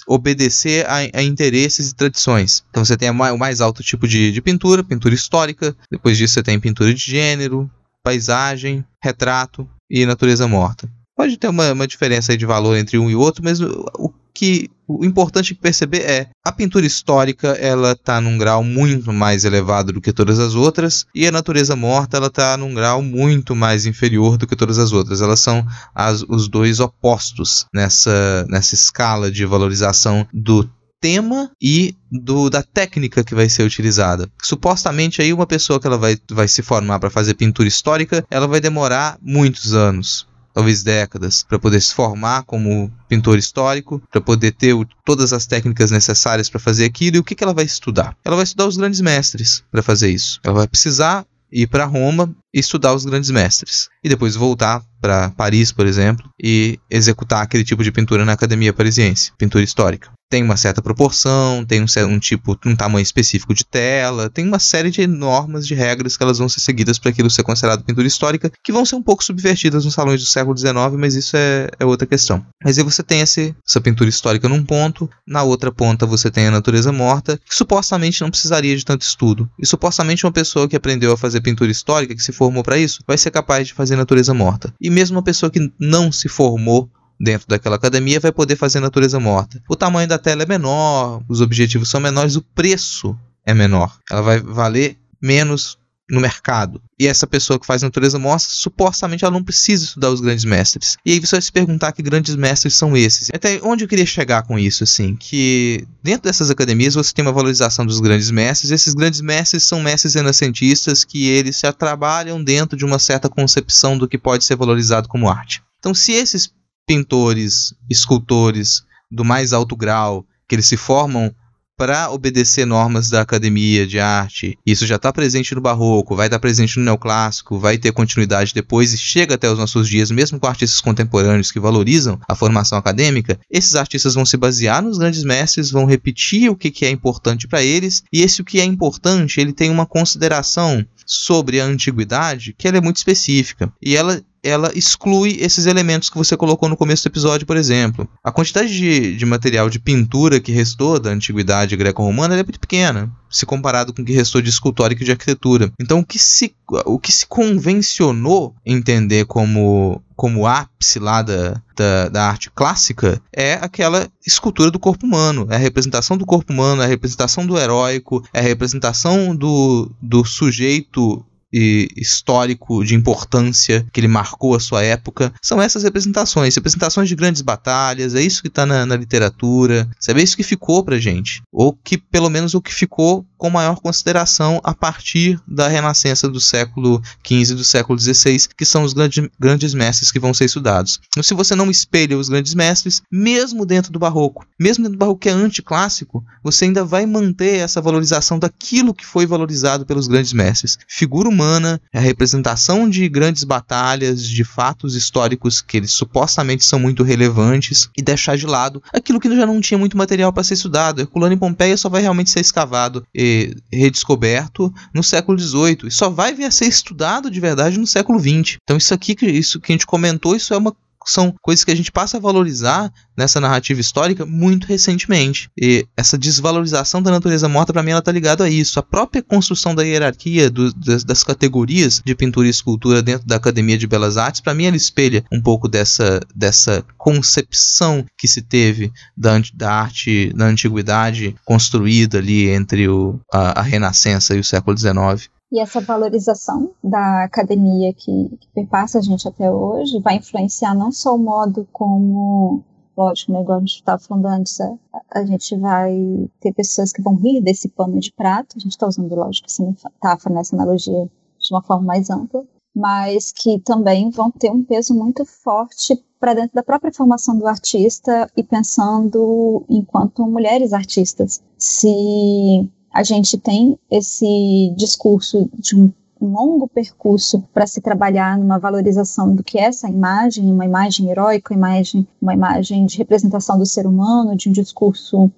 obedecer 0.07 0.84
a, 0.86 0.96
a, 1.14 1.22
interesses 1.22 1.90
e 1.90 1.94
tradições. 1.94 2.64
Então 2.68 2.84
você 2.84 2.96
tem 2.96 3.09
o 3.09 3.38
mais 3.38 3.61
alto 3.61 3.82
tipo 3.82 4.07
de, 4.07 4.32
de 4.32 4.42
pintura, 4.42 4.84
pintura 4.84 5.14
histórica, 5.14 5.74
depois 5.90 6.18
disso 6.18 6.34
você 6.34 6.42
tem 6.42 6.61
pintura 6.61 6.92
de 6.92 7.01
gênero, 7.01 7.70
paisagem, 8.03 8.84
retrato 9.03 9.68
e 9.88 10.05
natureza 10.05 10.46
morta. 10.46 10.90
Pode 11.16 11.36
ter 11.36 11.48
uma, 11.48 11.72
uma 11.72 11.86
diferença 11.86 12.36
de 12.36 12.46
valor 12.46 12.76
entre 12.76 12.98
um 12.98 13.11
e 13.11 13.14
outro, 13.14 13.44
mas 13.44 13.61
o, 13.61 13.86
o 13.98 14.12
que 14.35 14.70
o 14.89 15.05
importante 15.05 15.55
perceber 15.55 16.01
é 16.01 16.28
a 16.45 16.51
pintura 16.51 16.85
histórica 16.85 17.49
ela 17.49 17.93
está 17.93 18.20
num 18.20 18.37
grau 18.37 18.64
muito 18.64 19.12
mais 19.12 19.45
elevado 19.45 19.93
do 19.93 20.01
que 20.01 20.12
todas 20.12 20.39
as 20.39 20.55
outras 20.55 21.07
e 21.14 21.26
a 21.26 21.33
natureza 21.33 21.76
morta 21.76 22.16
ela 22.16 22.26
está 22.26 22.57
num 22.57 22.74
grau 22.74 23.01
muito 23.01 23.55
mais 23.55 23.87
inferior 23.87 24.37
do 24.37 24.47
que 24.47 24.57
todas 24.57 24.78
as 24.78 24.93
outras. 24.93 25.22
Elas 25.22 25.41
são 25.41 25.64
as, 25.95 26.24
os 26.28 26.49
dois 26.49 26.81
opostos 26.81 27.66
nessa, 27.72 28.45
nessa 28.49 28.74
escala 28.74 29.31
de 29.31 29.47
valorização 29.47 30.26
do 30.33 30.68
tema 31.01 31.51
e 31.61 31.95
do, 32.11 32.51
da 32.51 32.62
técnica 32.62 33.24
que 33.24 33.35
vai 33.35 33.49
ser 33.49 33.62
utilizada. 33.62 34.28
Supostamente 34.43 35.22
aí 35.22 35.33
uma 35.33 35.47
pessoa 35.47 35.81
que 35.81 35.87
ela 35.87 35.97
vai, 35.97 36.18
vai 36.31 36.47
se 36.47 36.62
formar 36.62 36.99
para 36.99 37.11
fazer 37.11 37.35
pintura 37.35 37.68
histórica, 37.68 38.24
ela 38.31 38.47
vai 38.47 38.61
demorar 38.61 39.18
muitos 39.22 39.72
anos 39.72 40.28
talvez 40.53 40.82
décadas, 40.82 41.44
para 41.48 41.59
poder 41.59 41.80
se 41.80 41.94
formar 41.94 42.42
como 42.44 42.90
pintor 43.09 43.38
histórico, 43.38 44.03
para 44.11 44.20
poder 44.20 44.53
ter 44.53 44.74
o, 44.74 44.86
todas 45.05 45.32
as 45.32 45.46
técnicas 45.46 45.90
necessárias 45.90 46.48
para 46.48 46.61
fazer 46.61 46.84
aquilo. 46.84 47.16
E 47.16 47.20
o 47.20 47.24
que, 47.24 47.34
que 47.34 47.44
ela 47.44 47.55
vai 47.55 47.64
estudar? 47.64 48.16
Ela 48.24 48.36
vai 48.36 48.44
estudar 48.44 48.66
os 48.66 48.76
grandes 48.76 49.01
mestres 49.01 49.62
para 49.70 49.82
fazer 49.82 50.11
isso. 50.11 50.40
Ela 50.42 50.55
vai 50.55 50.68
precisar 50.68 51.26
ir 51.53 51.66
para 51.66 51.84
Roma 51.84 52.32
estudar 52.53 52.94
os 52.94 53.05
grandes 53.05 53.30
mestres. 53.30 53.88
E 54.03 54.09
depois 54.09 54.34
voltar 54.34 54.82
para 55.01 55.30
Paris, 55.30 55.72
por 55.72 55.86
exemplo, 55.86 56.28
e 56.42 56.78
executar 56.90 57.42
aquele 57.42 57.64
tipo 57.64 57.82
de 57.82 57.92
pintura 57.92 58.24
na 58.24 58.32
Academia 58.32 58.72
Parisiense, 58.72 59.32
pintura 59.38 59.64
histórica 59.64 60.11
tem 60.30 60.44
uma 60.44 60.57
certa 60.57 60.80
proporção, 60.80 61.64
tem 61.64 61.82
um, 61.82 61.86
um, 62.09 62.18
tipo, 62.20 62.57
um 62.64 62.76
tamanho 62.76 63.03
específico 63.03 63.53
de 63.53 63.64
tela, 63.64 64.30
tem 64.30 64.46
uma 64.46 64.61
série 64.61 64.88
de 64.88 65.05
normas, 65.05 65.66
de 65.66 65.74
regras 65.74 66.16
que 66.16 66.22
elas 66.22 66.38
vão 66.38 66.48
ser 66.48 66.61
seguidas 66.61 67.01
para 67.01 67.11
aquilo 67.11 67.28
ser 67.28 67.42
considerado 67.42 67.82
pintura 67.82 68.07
histórica, 68.07 68.51
que 68.62 68.70
vão 68.70 68.86
ser 68.86 68.94
um 68.94 69.03
pouco 69.03 69.24
subvertidas 69.24 69.84
nos 69.84 69.92
salões 69.92 70.20
do 70.20 70.26
século 70.26 70.57
XIX, 70.57 70.74
mas 70.96 71.16
isso 71.16 71.36
é, 71.36 71.68
é 71.80 71.84
outra 71.84 72.07
questão. 72.07 72.46
Mas 72.64 72.78
aí 72.78 72.84
você 72.84 73.03
tem 73.03 73.20
esse, 73.20 73.57
essa 73.66 73.80
pintura 73.80 74.09
histórica 74.09 74.48
num 74.48 74.62
ponto, 74.62 75.11
na 75.26 75.42
outra 75.42 75.72
ponta 75.72 76.07
você 76.07 76.30
tem 76.30 76.46
a 76.46 76.51
natureza 76.53 76.92
morta, 76.92 77.36
que 77.36 77.55
supostamente 77.55 78.20
não 78.20 78.30
precisaria 78.30 78.76
de 78.76 78.84
tanto 78.84 79.03
estudo. 79.03 79.51
E 79.59 79.66
supostamente 79.66 80.24
uma 80.24 80.32
pessoa 80.32 80.68
que 80.68 80.76
aprendeu 80.76 81.12
a 81.12 81.16
fazer 81.16 81.40
pintura 81.40 81.72
histórica, 81.72 82.14
que 82.14 82.22
se 82.22 82.32
formou 82.41 82.62
para 82.62 82.78
isso, 82.78 83.05
vai 83.07 83.18
ser 83.18 83.30
capaz 83.30 83.68
de 83.68 83.74
fazer 83.74 83.97
natureza 83.97 84.32
morta. 84.32 84.72
E 84.80 84.88
mesmo 84.88 85.18
uma 85.18 85.22
pessoa 85.22 85.51
que 85.51 85.70
não 85.78 86.11
se 86.11 86.26
formou 86.26 86.88
dentro 87.20 87.47
daquela 87.47 87.76
academia 87.76 88.18
vai 88.18 88.32
poder 88.32 88.57
fazer 88.57 88.80
natureza 88.80 89.20
morta. 89.20 89.62
O 89.68 89.76
tamanho 89.76 90.09
da 90.09 90.16
tela 90.16 90.43
é 90.43 90.47
menor, 90.47 91.22
os 91.28 91.43
objetivos 91.43 91.91
são 91.91 92.01
menores, 92.01 92.36
o 92.36 92.43
preço 92.55 93.14
é 93.45 93.53
menor. 93.53 93.95
Ela 94.11 94.22
vai 94.22 94.41
valer 94.41 94.97
menos 95.20 95.76
no 96.11 96.20
mercado. 96.20 96.82
E 96.98 97.06
essa 97.06 97.26
pessoa 97.26 97.58
que 97.58 97.66
faz 97.66 97.82
natureza 97.82 98.18
morta, 98.18 98.46
supostamente 98.48 99.24
ela 99.24 99.32
não 99.32 99.42
precisa 99.42 99.84
estudar 99.84 100.11
os 100.11 100.20
grandes 100.20 100.44
mestres. 100.44 100.96
E 101.04 101.12
aí 101.12 101.20
você 101.20 101.36
vai 101.36 101.42
se 101.42 101.52
perguntar 101.52 101.92
que 101.92 102.02
grandes 102.02 102.34
mestres 102.36 102.74
são 102.74 102.96
esses. 102.96 103.30
Até 103.32 103.61
onde 103.62 103.84
eu 103.84 103.88
queria 103.88 104.04
chegar 104.04 104.42
com 104.42 104.58
isso, 104.58 104.84
assim, 104.84 105.16
que 105.16 105.86
dentro 106.02 106.24
dessas 106.24 106.50
academias 106.50 106.94
você 106.94 107.12
tem 107.12 107.24
uma 107.24 107.32
valorização 107.32 107.86
dos 107.86 108.00
grandes 108.00 108.30
mestres. 108.30 108.70
Esses 108.70 108.92
grandes 108.92 109.20
mestres 109.20 109.64
são 109.64 109.80
mestres 109.80 110.14
renascentistas 110.14 111.04
que 111.04 111.28
eles 111.28 111.56
se 111.56 111.70
trabalham 111.72 112.42
dentro 112.42 112.76
de 112.76 112.84
uma 112.84 112.98
certa 112.98 113.28
concepção 113.28 113.96
do 113.96 114.08
que 114.08 114.18
pode 114.18 114.44
ser 114.44 114.56
valorizado 114.56 115.08
como 115.08 115.28
arte. 115.28 115.62
Então, 115.78 115.94
se 115.94 116.12
esses 116.12 116.52
pintores, 116.86 117.72
escultores 117.88 118.82
do 119.11 119.24
mais 119.24 119.52
alto 119.52 119.76
grau, 119.76 120.26
que 120.48 120.56
eles 120.56 120.66
se 120.66 120.76
formam 120.76 121.32
para 121.81 122.11
obedecer 122.11 122.66
normas 122.66 123.09
da 123.09 123.22
academia 123.22 123.87
de 123.87 123.99
arte. 123.99 124.59
Isso 124.66 124.87
já 124.87 124.97
está 124.97 125.11
presente 125.11 125.55
no 125.55 125.62
barroco, 125.62 126.14
vai 126.14 126.26
estar 126.26 126.37
tá 126.37 126.41
presente 126.41 126.78
no 126.78 126.85
neoclássico, 126.85 127.59
vai 127.59 127.78
ter 127.78 127.91
continuidade 127.91 128.53
depois 128.53 128.93
e 128.93 128.99
chega 128.99 129.37
até 129.37 129.51
os 129.51 129.59
nossos 129.59 129.89
dias, 129.89 130.11
mesmo 130.11 130.39
com 130.39 130.47
artistas 130.47 130.78
contemporâneos 130.83 131.51
que 131.51 131.59
valorizam 131.59 132.20
a 132.28 132.35
formação 132.35 132.76
acadêmica. 132.76 133.41
Esses 133.51 133.76
artistas 133.76 134.14
vão 134.14 134.26
se 134.26 134.37
basear 134.37 134.83
nos 134.83 134.99
grandes 134.99 135.24
mestres, 135.24 135.70
vão 135.70 135.87
repetir 135.87 136.51
o 136.51 136.55
que, 136.55 136.70
que 136.70 136.85
é 136.85 136.91
importante 136.91 137.49
para 137.49 137.62
eles, 137.62 138.05
e 138.12 138.20
esse 138.20 138.43
o 138.43 138.45
que 138.45 138.61
é 138.61 138.64
importante, 138.64 139.41
ele 139.41 139.55
tem 139.55 139.70
uma 139.70 139.87
consideração 139.87 140.85
sobre 141.11 141.61
a 141.61 141.64
antiguidade 141.64 142.54
que 142.56 142.68
ela 142.68 142.78
é 142.78 142.80
muito 142.80 142.98
específica. 142.98 143.72
E 143.82 143.96
ela 143.96 144.22
ela 144.42 144.72
exclui 144.74 145.36
esses 145.40 145.66
elementos 145.66 146.08
que 146.08 146.16
você 146.16 146.36
colocou 146.36 146.68
no 146.68 146.76
começo 146.76 147.02
do 147.04 147.12
episódio, 147.12 147.46
por 147.46 147.56
exemplo. 147.56 148.08
A 148.24 148.32
quantidade 148.32 148.74
de, 148.74 149.14
de 149.16 149.26
material 149.26 149.68
de 149.68 149.78
pintura 149.78 150.40
que 150.40 150.50
restou 150.50 150.98
da 150.98 151.11
antiguidade 151.11 151.76
greco-romana 151.76 152.34
é 152.34 152.42
muito 152.42 152.58
pequena, 152.58 153.12
se 153.28 153.44
comparado 153.44 153.92
com 153.92 154.00
o 154.00 154.04
que 154.04 154.12
restou 154.12 154.40
de 154.40 154.48
escultórica 154.48 155.02
e 155.02 155.04
de 155.04 155.12
arquitetura. 155.12 155.70
Então, 155.78 156.00
o 156.00 156.06
que 156.06 156.18
se, 156.18 156.54
o 156.86 156.98
que 156.98 157.12
se 157.12 157.26
convencionou 157.26 158.54
entender 158.64 159.26
como, 159.26 160.02
como 160.20 160.46
ápice 160.46 160.98
lá 160.98 161.22
da, 161.22 161.62
da, 161.74 162.08
da 162.10 162.28
arte 162.28 162.50
clássica 162.50 163.22
é 163.32 163.54
aquela 163.54 164.06
escultura 164.26 164.70
do 164.70 164.78
corpo 164.78 165.06
humano, 165.06 165.46
é 165.48 165.54
a 165.54 165.58
representação 165.58 166.14
do 166.14 166.26
corpo 166.26 166.52
humano, 166.52 166.82
é 166.82 166.84
a 166.84 166.88
representação 166.88 167.46
do 167.46 167.56
heróico, 167.56 168.22
é 168.30 168.40
a 168.40 168.42
representação 168.42 169.34
do, 169.34 169.90
do 169.98 170.22
sujeito 170.22 171.24
e 171.53 171.88
histórico 171.96 172.84
de 172.84 172.94
importância 172.94 173.86
que 173.92 174.01
ele 174.01 174.09
marcou 174.09 174.55
a 174.55 174.61
sua 174.61 174.82
época. 174.82 175.32
São 175.42 175.61
essas 175.61 175.82
representações, 175.82 176.55
representações 176.55 177.09
de 177.09 177.16
grandes 177.16 177.42
batalhas, 177.42 178.14
é 178.14 178.22
isso 178.22 178.42
que 178.42 178.48
está 178.48 178.64
na, 178.64 178.86
na, 178.86 178.96
literatura, 178.96 179.88
sabe? 179.98 180.20
É 180.20 180.24
isso 180.24 180.36
que 180.36 180.42
ficou 180.42 180.84
pra 180.84 180.98
gente. 180.98 181.42
Ou 181.53 181.72
que, 181.72 181.98
pelo 181.98 182.30
menos, 182.30 182.55
o 182.55 182.61
que 182.61 182.72
ficou 182.72 183.26
com 183.36 183.48
maior 183.48 183.80
consideração 183.80 184.61
a 184.62 184.74
partir 184.74 185.40
da 185.48 185.66
renascença 185.66 186.28
do 186.28 186.38
século 186.38 187.01
XV 187.26 187.53
e 187.53 187.55
do 187.55 187.64
século 187.64 187.98
XVI, 187.98 188.48
que 188.57 188.66
são 188.66 188.84
os 188.84 188.92
grande, 188.92 189.30
grandes 189.40 189.72
mestres 189.72 190.12
que 190.12 190.20
vão 190.20 190.34
ser 190.34 190.44
estudados. 190.44 191.01
Então, 191.09 191.22
se 191.22 191.32
você 191.32 191.55
não 191.55 191.70
espelha 191.70 192.18
os 192.18 192.28
grandes 192.28 192.55
mestres, 192.55 193.03
mesmo 193.11 193.64
dentro 193.64 193.90
do 193.90 193.98
barroco, 193.98 194.44
mesmo 194.61 194.84
dentro 194.84 194.98
do 194.98 195.01
barroco 195.01 195.20
que 195.20 195.30
é 195.30 195.32
anticlássico, 195.32 196.22
você 196.44 196.66
ainda 196.66 196.84
vai 196.84 197.07
manter 197.07 197.61
essa 197.61 197.80
valorização 197.80 198.38
daquilo 198.38 198.94
que 198.94 199.07
foi 199.07 199.26
valorizado 199.26 199.86
pelos 199.86 200.07
grandes 200.07 200.34
mestres. 200.34 200.78
Figura 200.86 201.30
humana, 201.41 201.80
a 201.95 202.01
representação 202.01 202.88
de 202.88 203.09
grandes 203.09 203.45
batalhas, 203.45 204.22
de 204.22 204.45
fatos 204.45 204.95
históricos 204.95 205.61
que 205.61 205.78
eles 205.78 205.91
supostamente 205.91 206.64
são 206.64 206.78
muito 206.78 207.03
relevantes, 207.03 207.88
e 207.97 208.03
deixar 208.03 208.36
de 208.36 208.47
lado 208.47 208.82
aquilo 208.93 209.18
que 209.18 209.34
já 209.34 209.47
não 209.47 209.61
tinha 209.61 209.78
muito 209.78 209.97
material 209.97 210.32
para 210.32 210.45
ser 210.45 210.55
estudado. 210.55 211.01
Herculano 211.01 211.34
em 211.34 211.38
Pompeia 211.38 211.76
só 211.76 211.88
vai 211.88 212.03
realmente 212.03 212.30
ser 212.30 212.41
escavado 212.41 213.05
e 213.14 213.55
redescoberto 213.72 214.72
no 214.95 215.03
século 215.03 215.38
XVIII 215.38 215.86
e 215.86 215.91
só 215.91 216.11
vai 216.11 216.34
vir 216.34 216.45
a 216.45 216.51
ser 216.51 216.66
estudado 216.66 217.30
de 217.30 217.41
verdade 217.41 217.78
no 217.78 217.86
século 217.86 218.18
XX. 218.18 218.59
Então 218.62 218.76
isso 218.76 218.93
aqui, 218.93 219.16
isso 219.22 219.61
que 219.61 219.72
a 219.72 219.74
gente 219.74 219.86
comentou, 219.86 220.36
isso 220.36 220.53
é 220.53 220.57
uma 220.57 220.74
são 221.07 221.34
coisas 221.42 221.64
que 221.64 221.70
a 221.70 221.74
gente 221.74 221.90
passa 221.92 222.16
a 222.16 222.20
valorizar 222.20 222.92
nessa 223.16 223.40
narrativa 223.40 223.80
histórica 223.80 224.24
muito 224.24 224.66
recentemente. 224.66 225.51
E 225.61 225.86
essa 225.96 226.16
desvalorização 226.16 227.03
da 227.03 227.11
natureza 227.11 227.48
morta, 227.48 227.72
para 227.72 227.82
mim, 227.82 227.90
ela 227.90 228.03
tá 228.03 228.12
ligada 228.12 228.44
a 228.44 228.51
isso. 228.51 228.78
A 228.78 228.82
própria 228.82 229.22
construção 229.22 229.74
da 229.74 229.82
hierarquia 229.82 230.51
do, 230.51 230.72
das, 230.72 231.05
das, 231.05 231.22
categorias 231.22 232.01
de 232.05 232.14
pintura 232.14 232.46
e 232.46 232.51
escultura 232.51 233.03
dentro 233.03 233.26
da 233.26 233.36
Academia 233.36 233.76
de 233.76 233.86
Belas 233.86 234.16
Artes, 234.16 234.40
para 234.40 234.55
mim, 234.55 234.64
ela 234.64 234.76
espelha 234.76 235.24
um 235.30 235.40
pouco 235.40 235.68
dessa, 235.68 236.20
dessa 236.34 236.84
concepção 236.96 238.05
que 238.18 238.26
se 238.26 238.42
teve 238.42 238.92
da, 239.16 239.40
da 239.55 239.72
arte 239.72 240.32
na 240.34 240.46
antiguidade 240.46 241.34
construída 241.44 242.18
ali 242.18 242.48
entre 242.48 242.88
o, 242.88 243.20
a, 243.32 243.61
a 243.61 243.62
Renascença 243.62 244.34
e 244.34 244.40
o 244.40 244.44
século 244.44 244.76
XIX. 244.76 245.30
E 245.53 245.61
essa 245.61 245.80
valorização 245.80 246.72
da 246.82 247.24
academia 247.24 247.92
que, 247.92 248.36
que 248.38 248.48
perpassa 248.55 248.98
a 248.98 249.03
gente 249.03 249.26
até 249.26 249.51
hoje 249.51 249.98
vai 250.01 250.16
influenciar 250.16 250.74
não 250.74 250.92
só 250.92 251.16
o 251.16 251.18
modo 251.18 251.66
como, 251.72 252.62
lógico, 252.96 253.32
né, 253.32 253.40
igual 253.40 253.59
a 253.59 253.61
gente 253.61 253.74
estava 253.74 254.01
falando 254.01 254.26
antes, 254.26 254.61
a, 254.61 254.78
a, 255.12 255.24
gente 255.24 255.57
vai 255.57 256.30
ter 256.40 256.53
pessoas 256.53 256.92
que 256.92 257.03
vão 257.03 257.16
rir 257.16 257.40
desse 257.42 257.68
pano 257.68 257.98
de 257.98 258.12
prato, 258.12 258.57
a 258.57 258.61
gente 258.61 258.72
está 258.72 258.86
usando, 258.86 259.12
lógico, 259.12 259.48
essa 259.48 259.64
metáfora, 259.64 260.36
nessa 260.36 260.55
analogia 260.55 261.11
de 261.40 261.55
uma 261.55 261.62
forma 261.62 261.84
mais 261.84 262.11
ampla, 262.11 262.44
mas 262.72 263.32
que 263.32 263.59
também 263.59 264.09
vão 264.11 264.30
ter 264.30 264.51
um 264.51 264.62
peso 264.62 264.94
muito 264.94 265.24
forte 265.24 266.01
para 266.20 266.34
dentro 266.34 266.55
da 266.55 266.62
própria 266.62 266.92
formação 266.92 267.36
do 267.36 267.48
artista 267.48 268.30
e 268.36 268.44
pensando 268.44 269.64
enquanto 269.68 270.24
mulheres 270.26 270.72
artistas. 270.72 271.42
Se 271.59 272.70
a 272.93 273.03
gente 273.03 273.38
tem 273.38 273.78
esse 273.91 274.74
discurso 274.76 275.49
de 275.55 275.76
um 275.76 275.93
longo 276.20 276.68
percurso 276.68 277.43
para 277.55 277.66
se 277.66 277.80
trabalhar 277.80 278.36
numa 278.36 278.59
valorização 278.59 279.34
do 279.34 279.43
que 279.43 279.59
é 279.59 279.64
essa 279.64 279.88
imagem, 279.88 280.53
uma 280.53 280.64
imagem 280.64 281.09
heróica, 281.09 281.55
uma 281.55 281.70
imagem, 281.70 282.07
uma 282.20 282.34
imagem 282.34 282.84
de 282.84 282.99
representação 282.99 283.59
do 283.59 283.64
ser 283.64 283.86
humano, 283.86 284.36
de 284.36 284.49
um 284.49 284.53
discurso 284.53 285.30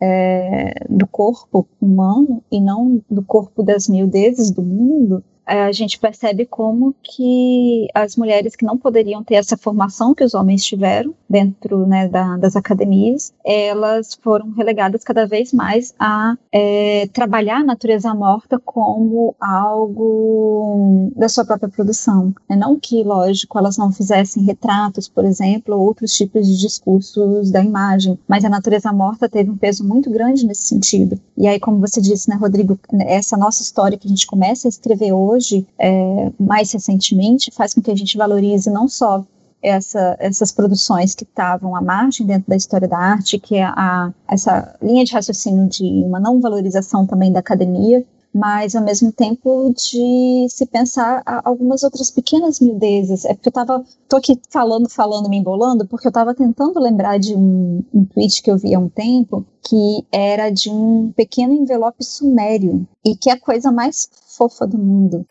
é, 0.00 0.84
do 0.90 1.06
corpo 1.06 1.66
humano 1.80 2.42
e 2.50 2.60
não 2.60 3.00
do 3.10 3.22
corpo 3.22 3.62
das 3.62 3.88
miudezes 3.88 4.50
do 4.50 4.62
mundo, 4.62 5.24
a 5.46 5.70
gente 5.72 5.98
percebe 5.98 6.44
como 6.44 6.94
que 7.02 7.86
as 7.94 8.16
mulheres 8.16 8.56
que 8.56 8.64
não 8.64 8.76
poderiam 8.76 9.22
ter 9.22 9.36
essa 9.36 9.56
formação 9.56 10.14
que 10.14 10.24
os 10.24 10.34
homens 10.34 10.64
tiveram 10.64 11.14
dentro 11.28 11.86
né, 11.86 12.08
da, 12.08 12.36
das 12.36 12.56
academias, 12.56 13.32
elas 13.44 14.18
foram 14.20 14.50
relegadas 14.50 15.04
cada 15.04 15.26
vez 15.26 15.52
mais 15.52 15.94
a 15.98 16.36
é, 16.52 17.08
trabalhar 17.12 17.58
a 17.58 17.64
natureza 17.64 18.12
morta 18.14 18.58
como 18.58 19.34
algo 19.40 21.12
da 21.14 21.28
sua 21.28 21.44
própria 21.44 21.68
produção. 21.68 22.34
É, 22.48 22.56
não 22.56 22.78
que, 22.78 23.04
lógico, 23.04 23.58
elas 23.58 23.76
não 23.76 23.92
fizessem 23.92 24.42
retratos, 24.42 25.08
por 25.08 25.24
exemplo, 25.24 25.76
ou 25.76 25.82
outros 25.82 26.12
tipos 26.14 26.46
de 26.46 26.58
discursos 26.58 27.50
da 27.50 27.62
imagem, 27.62 28.18
mas 28.26 28.44
a 28.44 28.48
natureza 28.48 28.92
morta 28.92 29.28
teve 29.28 29.50
um 29.50 29.56
peso 29.56 29.86
muito 29.86 30.10
grande 30.10 30.46
nesse 30.46 30.62
sentido. 30.62 31.20
E 31.36 31.46
aí, 31.46 31.60
como 31.60 31.78
você 31.78 32.00
disse, 32.00 32.30
né, 32.30 32.36
Rodrigo, 32.36 32.78
essa 33.00 33.36
nossa 33.36 33.62
história 33.62 33.98
que 33.98 34.06
a 34.06 34.08
gente 34.08 34.26
começa 34.26 34.66
a 34.66 34.70
escrever 34.70 35.12
hoje, 35.12 35.66
é, 35.78 36.32
mais 36.40 36.72
recentemente, 36.72 37.50
faz 37.52 37.74
com 37.74 37.82
que 37.82 37.90
a 37.90 37.94
gente 37.94 38.16
valorize 38.16 38.70
não 38.70 38.88
só 38.88 39.24
essa, 39.62 40.16
essas 40.18 40.50
produções 40.52 41.14
que 41.14 41.24
estavam 41.24 41.74
à 41.76 41.82
margem 41.82 42.26
dentro 42.26 42.48
da 42.48 42.56
história 42.56 42.88
da 42.88 42.98
arte, 42.98 43.38
que 43.38 43.56
é 43.56 43.64
a, 43.64 44.12
essa 44.28 44.76
linha 44.80 45.04
de 45.04 45.12
raciocínio 45.12 45.68
de 45.68 45.84
uma 46.04 46.20
não 46.20 46.40
valorização 46.40 47.06
também 47.06 47.32
da 47.32 47.40
academia, 47.40 48.04
mas 48.36 48.76
ao 48.76 48.84
mesmo 48.84 49.10
tempo 49.10 49.72
de 49.74 50.46
se 50.50 50.66
pensar 50.66 51.22
algumas 51.42 51.82
outras 51.82 52.10
pequenas 52.10 52.60
miudezas. 52.60 53.24
É 53.24 53.32
porque 53.32 53.48
eu 53.48 53.50
estava, 53.50 53.82
tô 54.06 54.16
aqui 54.16 54.38
falando, 54.50 54.90
falando, 54.90 55.30
me 55.30 55.38
embolando, 55.38 55.86
porque 55.86 56.06
eu 56.06 56.10
estava 56.10 56.34
tentando 56.34 56.78
lembrar 56.78 57.18
de 57.18 57.34
um, 57.34 57.82
um 57.94 58.04
tweet 58.04 58.42
que 58.42 58.50
eu 58.50 58.58
vi 58.58 58.74
há 58.74 58.78
um 58.78 58.90
tempo, 58.90 59.46
que 59.66 60.06
era 60.12 60.50
de 60.50 60.68
um 60.68 61.10
pequeno 61.16 61.54
envelope 61.54 62.04
sumério, 62.04 62.86
e 63.02 63.16
que 63.16 63.30
é 63.30 63.32
a 63.32 63.40
coisa 63.40 63.72
mais 63.72 64.06
fofa 64.36 64.66
do 64.66 64.76
mundo. 64.76 65.26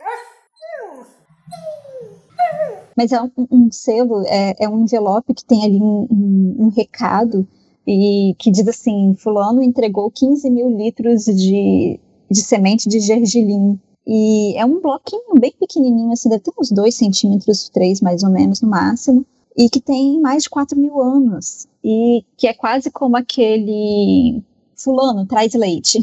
Mas 2.97 3.11
é 3.11 3.21
um, 3.21 3.29
um 3.51 3.71
selo, 3.71 4.23
é, 4.25 4.55
é, 4.57 4.67
um 4.67 4.81
envelope 4.81 5.31
que 5.31 5.45
tem 5.45 5.63
ali 5.63 5.79
um, 5.79 6.07
um, 6.09 6.55
um 6.57 6.69
recado 6.69 7.47
e 7.85 8.33
que 8.39 8.49
diz 8.49 8.67
assim: 8.67 9.13
Fulano 9.15 9.61
entregou 9.61 10.09
15 10.09 10.49
mil 10.49 10.75
litros 10.75 11.25
de 11.25 11.99
de 12.30 12.41
semente 12.41 12.88
de 12.89 12.99
gergelim. 12.99 13.80
E 14.07 14.55
é 14.57 14.65
um 14.65 14.80
bloquinho 14.82 15.39
bem 15.39 15.53
pequenininho, 15.59 16.11
assim, 16.11 16.30
deve 16.30 16.43
ter 16.43 16.51
uns 16.59 16.71
2 16.71 16.93
centímetros, 16.93 17.69
3 17.69 18.01
mais 18.01 18.23
ou 18.23 18.30
menos 18.30 18.61
no 18.61 18.69
máximo, 18.69 19.26
e 19.57 19.69
que 19.69 19.82
tem 19.82 20.21
mais 20.21 20.43
de 20.43 20.49
4 20.49 20.78
mil 20.80 21.01
anos. 21.01 21.67
E 21.84 22.23
que 22.38 22.47
é 22.47 22.53
quase 22.53 22.91
como 22.91 23.17
aquele 23.17 24.43
fulano, 24.76 25.26
traz 25.26 25.53
leite. 25.53 25.99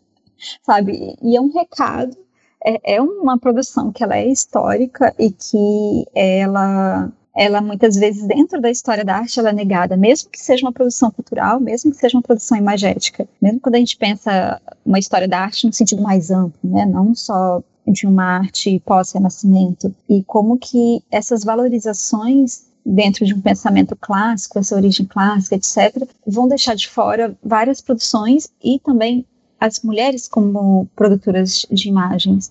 Sabe? 0.62 1.16
E 1.22 1.36
é 1.36 1.40
um 1.40 1.52
recado, 1.52 2.16
é, 2.64 2.96
é 2.96 3.02
uma 3.02 3.38
produção 3.38 3.92
que 3.92 4.02
ela 4.02 4.16
é 4.16 4.26
histórica 4.26 5.14
e 5.18 5.30
que 5.30 6.06
ela 6.14 7.12
ela 7.34 7.60
muitas 7.60 7.96
vezes 7.96 8.26
dentro 8.26 8.60
da 8.60 8.70
história 8.70 9.04
da 9.04 9.16
arte 9.16 9.38
ela 9.38 9.50
é 9.50 9.52
negada, 9.52 9.96
mesmo 9.96 10.30
que 10.30 10.40
seja 10.40 10.64
uma 10.64 10.72
produção 10.72 11.10
cultural, 11.10 11.58
mesmo 11.58 11.90
que 11.90 11.96
seja 11.96 12.16
uma 12.16 12.22
produção 12.22 12.58
imagética, 12.58 13.26
mesmo 13.40 13.60
quando 13.60 13.76
a 13.76 13.78
gente 13.78 13.96
pensa 13.96 14.60
uma 14.84 14.98
história 14.98 15.26
da 15.26 15.40
arte 15.40 15.66
no 15.66 15.72
sentido 15.72 16.02
mais 16.02 16.30
amplo, 16.30 16.58
né, 16.62 16.84
não 16.84 17.14
só 17.14 17.62
de 17.86 18.06
uma 18.06 18.38
arte 18.38 18.80
pós-renascimento, 18.84 19.94
e 20.08 20.22
como 20.24 20.58
que 20.58 21.02
essas 21.10 21.42
valorizações 21.42 22.64
dentro 22.84 23.24
de 23.24 23.34
um 23.34 23.40
pensamento 23.40 23.96
clássico, 23.96 24.58
essa 24.58 24.74
origem 24.74 25.06
clássica, 25.06 25.56
etc., 25.56 26.06
vão 26.26 26.48
deixar 26.48 26.74
de 26.74 26.88
fora 26.88 27.36
várias 27.42 27.80
produções 27.80 28.48
e 28.62 28.78
também 28.80 29.24
as 29.58 29.80
mulheres 29.80 30.26
como 30.26 30.88
produtoras 30.96 31.64
de 31.70 31.88
imagens. 31.88 32.50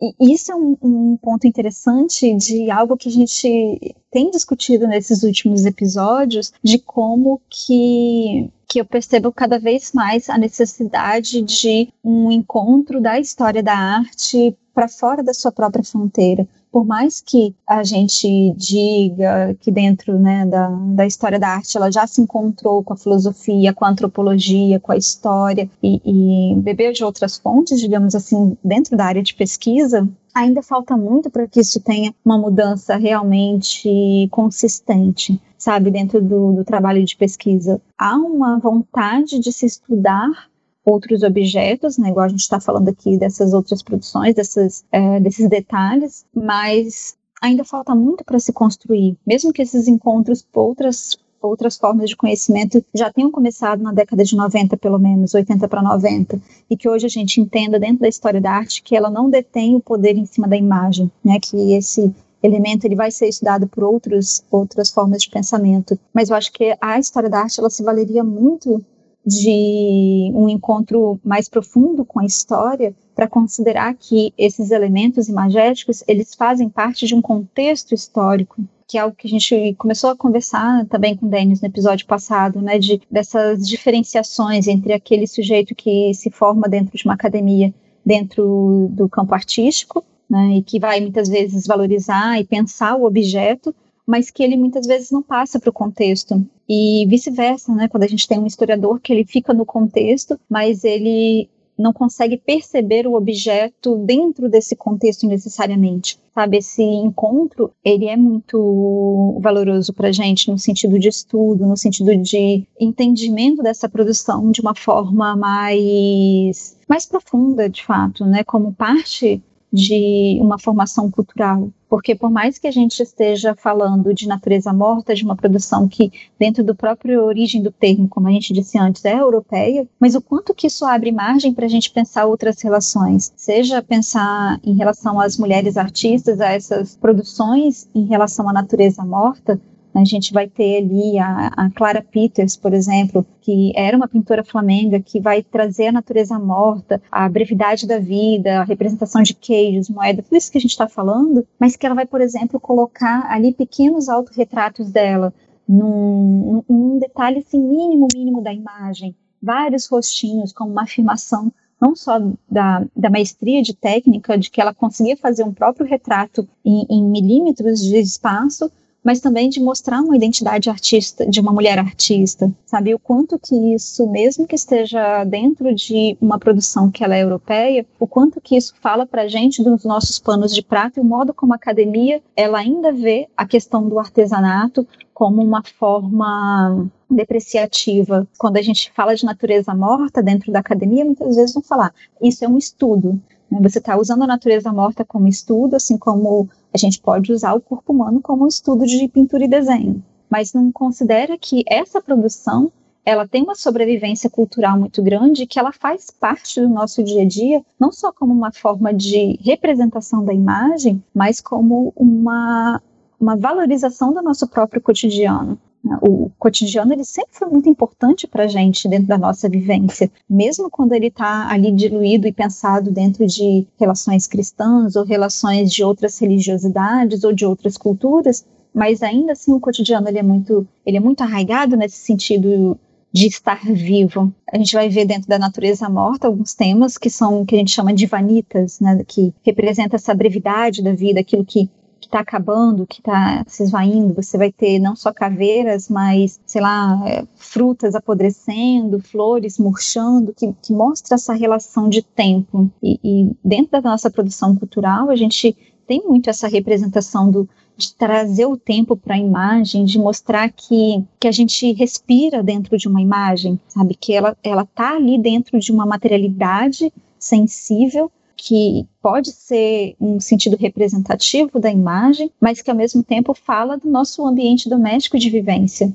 E 0.00 0.32
isso 0.32 0.52
é 0.52 0.54
um, 0.54 0.76
um, 0.80 1.16
ponto 1.16 1.46
interessante 1.46 2.32
de 2.36 2.70
algo 2.70 2.96
que 2.96 3.08
a 3.08 3.12
gente 3.12 3.96
tem 4.10 4.30
discutido 4.30 4.86
nesses 4.86 5.24
últimos 5.24 5.66
episódios, 5.66 6.52
de 6.62 6.78
como 6.78 7.40
que, 7.50 8.48
que 8.68 8.80
eu 8.80 8.84
percebo 8.84 9.32
cada 9.32 9.58
vez 9.58 9.92
mais 9.92 10.30
a 10.30 10.38
necessidade 10.38 11.42
de 11.42 11.92
um 12.04 12.30
encontro 12.30 13.00
da 13.00 13.18
história 13.18 13.62
da 13.62 13.76
arte 13.76 14.56
para 14.72 14.86
fora 14.86 15.22
da 15.22 15.34
sua 15.34 15.50
própria 15.50 15.82
fronteira 15.82 16.46
por 16.70 16.84
mais 16.86 17.20
que 17.20 17.54
a 17.66 17.82
gente 17.82 18.52
diga 18.56 19.56
que 19.60 19.70
dentro 19.70 20.18
né, 20.18 20.46
da, 20.46 20.68
da 20.68 21.06
história 21.06 21.38
da 21.38 21.48
arte 21.48 21.76
ela 21.76 21.90
já 21.90 22.06
se 22.06 22.20
encontrou 22.20 22.82
com 22.82 22.92
a 22.92 22.96
filosofia, 22.96 23.72
com 23.72 23.84
a 23.84 23.90
antropologia, 23.90 24.80
com 24.80 24.92
a 24.92 24.96
história 24.96 25.68
e, 25.82 26.00
e 26.04 26.60
bebeu 26.60 26.92
de 26.92 27.04
outras 27.04 27.36
fontes, 27.36 27.80
digamos 27.80 28.14
assim, 28.14 28.56
dentro 28.62 28.96
da 28.96 29.06
área 29.06 29.22
de 29.22 29.34
pesquisa, 29.34 30.08
ainda 30.34 30.62
falta 30.62 30.96
muito 30.96 31.30
para 31.30 31.46
que 31.46 31.60
isso 31.60 31.80
tenha 31.80 32.14
uma 32.24 32.38
mudança 32.38 32.96
realmente 32.96 34.28
consistente, 34.30 35.40
sabe, 35.56 35.90
dentro 35.90 36.22
do, 36.22 36.52
do 36.52 36.64
trabalho 36.64 37.04
de 37.04 37.16
pesquisa. 37.16 37.80
Há 37.98 38.16
uma 38.16 38.58
vontade 38.58 39.38
de 39.38 39.52
se 39.52 39.66
estudar 39.66 40.47
outros 40.88 41.22
objetos, 41.22 41.98
né, 41.98 42.08
igual 42.08 42.26
a 42.26 42.28
gente 42.28 42.40
está 42.40 42.60
falando 42.60 42.88
aqui 42.88 43.18
dessas 43.18 43.52
outras 43.52 43.82
produções, 43.82 44.34
dessas, 44.34 44.84
é, 44.90 45.20
desses 45.20 45.48
detalhes, 45.48 46.24
mas 46.34 47.16
ainda 47.40 47.64
falta 47.64 47.94
muito 47.94 48.24
para 48.24 48.38
se 48.38 48.52
construir. 48.52 49.16
Mesmo 49.26 49.52
que 49.52 49.62
esses 49.62 49.86
encontros 49.86 50.42
por 50.42 50.62
outras 50.62 51.16
outras 51.40 51.76
formas 51.76 52.10
de 52.10 52.16
conhecimento 52.16 52.84
já 52.92 53.12
tenham 53.12 53.30
começado 53.30 53.80
na 53.80 53.92
década 53.92 54.24
de 54.24 54.34
90, 54.34 54.76
pelo 54.76 54.98
menos, 54.98 55.34
80 55.34 55.68
para 55.68 55.80
90, 55.80 56.40
e 56.68 56.76
que 56.76 56.88
hoje 56.88 57.06
a 57.06 57.08
gente 57.08 57.40
entenda 57.40 57.78
dentro 57.78 58.00
da 58.00 58.08
história 58.08 58.40
da 58.40 58.50
arte 58.50 58.82
que 58.82 58.96
ela 58.96 59.08
não 59.08 59.30
detém 59.30 59.76
o 59.76 59.80
poder 59.80 60.16
em 60.16 60.26
cima 60.26 60.48
da 60.48 60.56
imagem, 60.56 61.08
né, 61.24 61.38
que 61.40 61.74
esse 61.74 62.12
elemento 62.42 62.84
ele 62.84 62.94
vai 62.94 63.10
ser 63.10 63.28
estudado 63.28 63.66
por 63.66 63.84
outros, 63.84 64.44
outras 64.50 64.90
formas 64.90 65.22
de 65.22 65.30
pensamento. 65.30 65.98
Mas 66.12 66.30
eu 66.30 66.36
acho 66.36 66.52
que 66.52 66.76
a 66.80 66.98
história 66.98 67.28
da 67.28 67.40
arte 67.40 67.58
ela 67.58 67.70
se 67.70 67.82
valeria 67.82 68.22
muito 68.24 68.84
de 69.28 70.32
um 70.34 70.48
encontro 70.48 71.20
mais 71.22 71.48
profundo 71.48 72.04
com 72.04 72.20
a 72.20 72.24
história 72.24 72.94
para 73.14 73.28
considerar 73.28 73.94
que 73.94 74.32
esses 74.38 74.70
elementos 74.70 75.28
imagéticos 75.28 76.02
eles 76.08 76.34
fazem 76.34 76.68
parte 76.68 77.06
de 77.06 77.14
um 77.14 77.20
contexto 77.20 77.94
histórico 77.94 78.62
que 78.88 78.96
é 78.96 79.02
algo 79.02 79.14
que 79.14 79.26
a 79.26 79.30
gente 79.30 79.74
começou 79.74 80.08
a 80.08 80.16
conversar 80.16 80.86
também 80.86 81.14
com 81.14 81.26
o 81.26 81.28
Denis 81.28 81.60
no 81.60 81.68
episódio 81.68 82.06
passado, 82.06 82.62
né, 82.62 82.78
de, 82.78 83.02
dessas 83.10 83.68
diferenciações 83.68 84.66
entre 84.66 84.94
aquele 84.94 85.26
sujeito 85.26 85.74
que 85.74 86.14
se 86.14 86.30
forma 86.30 86.66
dentro 86.66 86.96
de 86.96 87.04
uma 87.04 87.12
academia, 87.12 87.72
dentro 88.02 88.88
do 88.90 89.06
campo 89.06 89.34
artístico, 89.34 90.02
né, 90.28 90.56
e 90.56 90.62
que 90.62 90.80
vai 90.80 91.02
muitas 91.02 91.28
vezes 91.28 91.66
valorizar 91.66 92.40
e 92.40 92.46
pensar 92.46 92.96
o 92.96 93.04
objeto, 93.04 93.74
mas 94.08 94.30
que 94.30 94.42
ele 94.42 94.56
muitas 94.56 94.86
vezes 94.86 95.10
não 95.10 95.22
passa 95.22 95.60
para 95.60 95.68
o 95.68 95.72
contexto. 95.72 96.42
E 96.66 97.04
vice-versa, 97.06 97.74
né? 97.74 97.88
Quando 97.88 98.04
a 98.04 98.08
gente 98.08 98.26
tem 98.26 98.38
um 98.38 98.46
historiador 98.46 98.98
que 98.98 99.12
ele 99.12 99.26
fica 99.26 99.52
no 99.52 99.66
contexto, 99.66 100.40
mas 100.48 100.82
ele 100.82 101.46
não 101.78 101.92
consegue 101.92 102.38
perceber 102.38 103.06
o 103.06 103.14
objeto 103.14 103.96
dentro 103.98 104.48
desse 104.48 104.74
contexto 104.74 105.26
necessariamente. 105.26 106.18
Sabe, 106.34 106.56
esse 106.56 106.82
encontro, 106.82 107.70
ele 107.84 108.06
é 108.06 108.16
muito 108.16 109.38
valoroso 109.42 109.92
para 109.92 110.10
gente 110.10 110.50
no 110.50 110.58
sentido 110.58 110.98
de 110.98 111.08
estudo, 111.08 111.66
no 111.66 111.76
sentido 111.76 112.16
de 112.16 112.66
entendimento 112.80 113.62
dessa 113.62 113.88
produção 113.88 114.50
de 114.50 114.60
uma 114.62 114.74
forma 114.74 115.36
mais 115.36 116.76
mais 116.88 117.04
profunda, 117.04 117.68
de 117.68 117.84
fato, 117.84 118.24
né, 118.24 118.42
como 118.42 118.72
parte 118.72 119.42
de 119.70 120.38
uma 120.40 120.58
formação 120.58 121.10
cultural. 121.10 121.70
Porque 121.88 122.14
por 122.14 122.30
mais 122.30 122.58
que 122.58 122.66
a 122.66 122.70
gente 122.70 123.02
esteja 123.02 123.54
falando 123.54 124.12
de 124.12 124.28
natureza 124.28 124.72
morta, 124.72 125.14
de 125.14 125.24
uma 125.24 125.36
produção 125.36 125.88
que, 125.88 126.12
dentro 126.38 126.62
do 126.62 126.74
próprio 126.74 127.24
origem 127.24 127.62
do 127.62 127.72
termo, 127.72 128.08
como 128.08 128.28
a 128.28 128.30
gente 128.30 128.52
disse 128.52 128.78
antes, 128.78 129.04
é 129.04 129.18
europeia, 129.18 129.88
mas 129.98 130.14
o 130.14 130.20
quanto 130.20 130.54
que 130.54 130.66
isso 130.66 130.84
abre 130.84 131.10
margem 131.10 131.52
para 131.52 131.66
a 131.66 131.68
gente 131.68 131.90
pensar 131.90 132.26
outras 132.26 132.60
relações, 132.60 133.32
seja 133.36 133.82
pensar 133.82 134.60
em 134.62 134.74
relação 134.74 135.18
às 135.18 135.38
mulheres 135.38 135.76
artistas, 135.76 136.40
a 136.40 136.52
essas 136.52 136.96
produções 136.96 137.88
em 137.94 138.04
relação 138.04 138.48
à 138.48 138.52
natureza 138.52 139.04
morta, 139.04 139.60
a 140.00 140.04
gente 140.04 140.32
vai 140.32 140.48
ter 140.48 140.78
ali 140.78 141.18
a, 141.18 141.48
a, 141.48 141.70
Clara 141.70 142.02
Peters, 142.02 142.56
por 142.56 142.72
exemplo, 142.72 143.26
que 143.40 143.72
era 143.74 143.96
uma 143.96 144.08
pintora 144.08 144.44
flamenga 144.44 145.00
que 145.00 145.20
vai 145.20 145.42
trazer 145.42 145.88
a 145.88 145.92
natureza 145.92 146.38
morta, 146.38 147.00
a 147.10 147.28
brevidade 147.28 147.86
da 147.86 147.98
vida, 147.98 148.60
a 148.60 148.64
representação 148.64 149.22
de 149.22 149.34
queijos, 149.34 149.88
moeda, 149.88 150.22
tudo 150.22 150.36
isso 150.36 150.50
que 150.50 150.58
a 150.58 150.60
gente 150.60 150.70
está 150.70 150.88
falando, 150.88 151.46
mas 151.58 151.76
que 151.76 151.86
ela 151.86 151.94
vai, 151.94 152.06
por 152.06 152.20
exemplo, 152.20 152.60
colocar 152.60 153.26
ali 153.30 153.52
pequenos 153.52 154.08
autorretratos 154.08 154.90
dela, 154.90 155.32
num, 155.68 156.62
num 156.68 156.98
detalhe 156.98 157.38
assim, 157.38 157.60
mínimo, 157.60 158.08
mínimo 158.14 158.42
da 158.42 158.52
imagem, 158.52 159.14
vários 159.42 159.86
rostinhos 159.86 160.52
como 160.52 160.70
uma 160.70 160.82
afirmação 160.82 161.52
não 161.80 161.94
só 161.94 162.18
da, 162.50 162.84
da 162.94 163.08
maestria 163.08 163.62
de 163.62 163.74
técnica, 163.74 164.36
de 164.36 164.50
que 164.50 164.60
ela 164.60 164.74
conseguia 164.74 165.16
fazer 165.16 165.44
um 165.44 165.54
próprio 165.54 165.86
retrato 165.86 166.48
em, 166.64 166.84
em 166.90 167.04
milímetros 167.04 167.80
de 167.80 167.98
espaço, 167.98 168.70
mas 169.08 169.20
também 169.20 169.48
de 169.48 169.58
mostrar 169.58 170.02
uma 170.02 170.14
identidade 170.14 170.68
artista, 170.68 171.24
de 171.24 171.40
uma 171.40 171.50
mulher 171.50 171.78
artista, 171.78 172.52
sabe? 172.66 172.94
O 172.94 172.98
quanto 172.98 173.38
que 173.38 173.54
isso, 173.74 174.06
mesmo 174.06 174.46
que 174.46 174.54
esteja 174.54 175.24
dentro 175.24 175.74
de 175.74 176.14
uma 176.20 176.38
produção 176.38 176.90
que 176.90 177.02
ela 177.02 177.16
é 177.16 177.22
europeia, 177.22 177.86
o 177.98 178.06
quanto 178.06 178.38
que 178.38 178.54
isso 178.54 178.74
fala 178.82 179.06
pra 179.06 179.26
gente 179.26 179.64
dos 179.64 179.82
nossos 179.82 180.18
panos 180.18 180.54
de 180.54 180.60
prata 180.60 181.00
e 181.00 181.02
o 181.02 181.06
modo 181.06 181.32
como 181.32 181.54
a 181.54 181.56
academia, 181.56 182.20
ela 182.36 182.58
ainda 182.58 182.92
vê 182.92 183.30
a 183.34 183.46
questão 183.46 183.88
do 183.88 183.98
artesanato 183.98 184.86
como 185.14 185.42
uma 185.42 185.62
forma 185.62 186.86
depreciativa. 187.10 188.28
Quando 188.36 188.58
a 188.58 188.62
gente 188.62 188.92
fala 188.94 189.16
de 189.16 189.24
natureza 189.24 189.74
morta 189.74 190.22
dentro 190.22 190.52
da 190.52 190.58
academia, 190.58 191.06
muitas 191.06 191.34
vezes 191.34 191.54
vão 191.54 191.62
falar, 191.62 191.94
isso 192.20 192.44
é 192.44 192.48
um 192.48 192.58
estudo. 192.58 193.18
Né? 193.50 193.58
Você 193.62 193.78
está 193.78 193.96
usando 193.96 194.22
a 194.24 194.26
natureza 194.26 194.70
morta 194.70 195.02
como 195.02 195.26
estudo, 195.26 195.76
assim 195.76 195.96
como 195.96 196.46
a 196.72 196.78
gente 196.78 197.00
pode 197.00 197.32
usar 197.32 197.54
o 197.54 197.60
corpo 197.60 197.92
humano 197.92 198.20
como 198.20 198.44
um 198.44 198.48
estudo 198.48 198.86
de 198.86 199.08
pintura 199.08 199.44
e 199.44 199.48
desenho, 199.48 200.02
mas 200.28 200.52
não 200.52 200.70
considera 200.70 201.38
que 201.38 201.64
essa 201.66 202.00
produção 202.00 202.70
ela 203.04 203.26
tem 203.26 203.42
uma 203.42 203.54
sobrevivência 203.54 204.28
cultural 204.28 204.78
muito 204.78 205.02
grande 205.02 205.46
que 205.46 205.58
ela 205.58 205.72
faz 205.72 206.10
parte 206.10 206.60
do 206.60 206.68
nosso 206.68 207.02
dia 207.02 207.22
a 207.22 207.26
dia, 207.26 207.62
não 207.80 207.90
só 207.90 208.12
como 208.12 208.34
uma 208.34 208.52
forma 208.52 208.92
de 208.92 209.38
representação 209.40 210.22
da 210.22 210.34
imagem, 210.34 211.02
mas 211.14 211.40
como 211.40 211.90
uma, 211.96 212.82
uma 213.18 213.34
valorização 213.34 214.12
do 214.12 214.20
nosso 214.20 214.46
próprio 214.46 214.82
cotidiano. 214.82 215.58
O 216.02 216.30
cotidiano 216.38 216.92
ele 216.92 217.04
sempre 217.04 217.30
foi 217.32 217.48
muito 217.48 217.68
importante 217.68 218.26
para 218.26 218.44
a 218.44 218.48
gente 218.48 218.88
dentro 218.88 219.06
da 219.06 219.16
nossa 219.16 219.48
vivência, 219.48 220.10
mesmo 220.28 220.68
quando 220.70 220.92
ele 220.92 221.06
está 221.06 221.48
ali 221.50 221.70
diluído 221.70 222.26
e 222.26 222.32
pensado 222.32 222.90
dentro 222.90 223.26
de 223.26 223.66
relações 223.78 224.26
cristãs 224.26 224.96
ou 224.96 225.04
relações 225.04 225.72
de 225.72 225.84
outras 225.84 226.18
religiosidades 226.18 227.22
ou 227.22 227.32
de 227.32 227.46
outras 227.46 227.76
culturas, 227.76 228.44
mas 228.74 229.02
ainda 229.02 229.32
assim 229.32 229.52
o 229.52 229.60
cotidiano 229.60 230.08
ele 230.08 230.18
é 230.18 230.22
muito, 230.22 230.66
ele 230.84 230.96
é 230.96 231.00
muito 231.00 231.22
arraigado 231.22 231.76
nesse 231.76 231.98
sentido 231.98 232.78
de 233.12 233.26
estar 233.26 233.64
vivo. 233.64 234.32
A 234.52 234.58
gente 234.58 234.74
vai 234.74 234.88
ver 234.88 235.06
dentro 235.06 235.28
da 235.28 235.38
natureza 235.38 235.88
morta 235.88 236.26
alguns 236.26 236.54
temas 236.54 236.98
que 236.98 237.08
são 237.08 237.44
que 237.44 237.54
a 237.54 237.58
gente 237.58 237.70
chama 237.70 237.94
de 237.94 238.06
vanitas, 238.06 238.80
né, 238.80 239.02
que 239.06 239.32
representa 239.42 239.96
essa 239.96 240.14
brevidade 240.14 240.82
da 240.82 240.92
vida, 240.92 241.20
aquilo 241.20 241.44
que 241.44 241.70
que 242.00 242.06
está 242.06 242.20
acabando, 242.20 242.86
que 242.86 243.00
está 243.00 243.44
se 243.46 243.62
esvaindo, 243.62 244.14
você 244.14 244.38
vai 244.38 244.52
ter 244.52 244.78
não 244.78 244.94
só 244.94 245.12
caveiras, 245.12 245.88
mas, 245.88 246.40
sei 246.46 246.60
lá, 246.60 247.00
é, 247.06 247.24
frutas 247.36 247.94
apodrecendo, 247.94 249.00
flores 249.00 249.58
murchando, 249.58 250.32
que, 250.34 250.52
que 250.62 250.72
mostra 250.72 251.16
essa 251.16 251.32
relação 251.32 251.88
de 251.88 252.02
tempo. 252.02 252.70
E, 252.82 252.98
e 253.02 253.30
dentro 253.44 253.72
da 253.72 253.90
nossa 253.90 254.10
produção 254.10 254.54
cultural, 254.54 255.10
a 255.10 255.16
gente 255.16 255.56
tem 255.86 256.02
muito 256.06 256.28
essa 256.28 256.46
representação 256.46 257.30
do, 257.30 257.48
de 257.76 257.94
trazer 257.94 258.46
o 258.46 258.56
tempo 258.56 258.96
para 258.96 259.14
a 259.14 259.18
imagem, 259.18 259.84
de 259.84 259.98
mostrar 259.98 260.50
que, 260.50 261.02
que 261.18 261.26
a 261.28 261.32
gente 261.32 261.72
respira 261.72 262.42
dentro 262.42 262.76
de 262.76 262.88
uma 262.88 263.00
imagem, 263.00 263.58
sabe? 263.68 263.94
Que 263.94 264.12
ela, 264.12 264.36
ela 264.42 264.66
tá 264.66 264.96
ali 264.96 265.16
dentro 265.16 265.58
de 265.58 265.72
uma 265.72 265.86
materialidade 265.86 266.92
sensível 267.18 268.10
que 268.38 268.86
pode 269.02 269.32
ser 269.32 269.96
um 270.00 270.20
sentido 270.20 270.56
representativo 270.56 271.58
da 271.58 271.70
imagem, 271.70 272.30
mas 272.40 272.62
que 272.62 272.70
ao 272.70 272.76
mesmo 272.76 273.02
tempo 273.02 273.34
fala 273.34 273.76
do 273.76 273.90
nosso 273.90 274.24
ambiente 274.24 274.70
doméstico 274.70 275.18
de 275.18 275.28
vivência. 275.28 275.88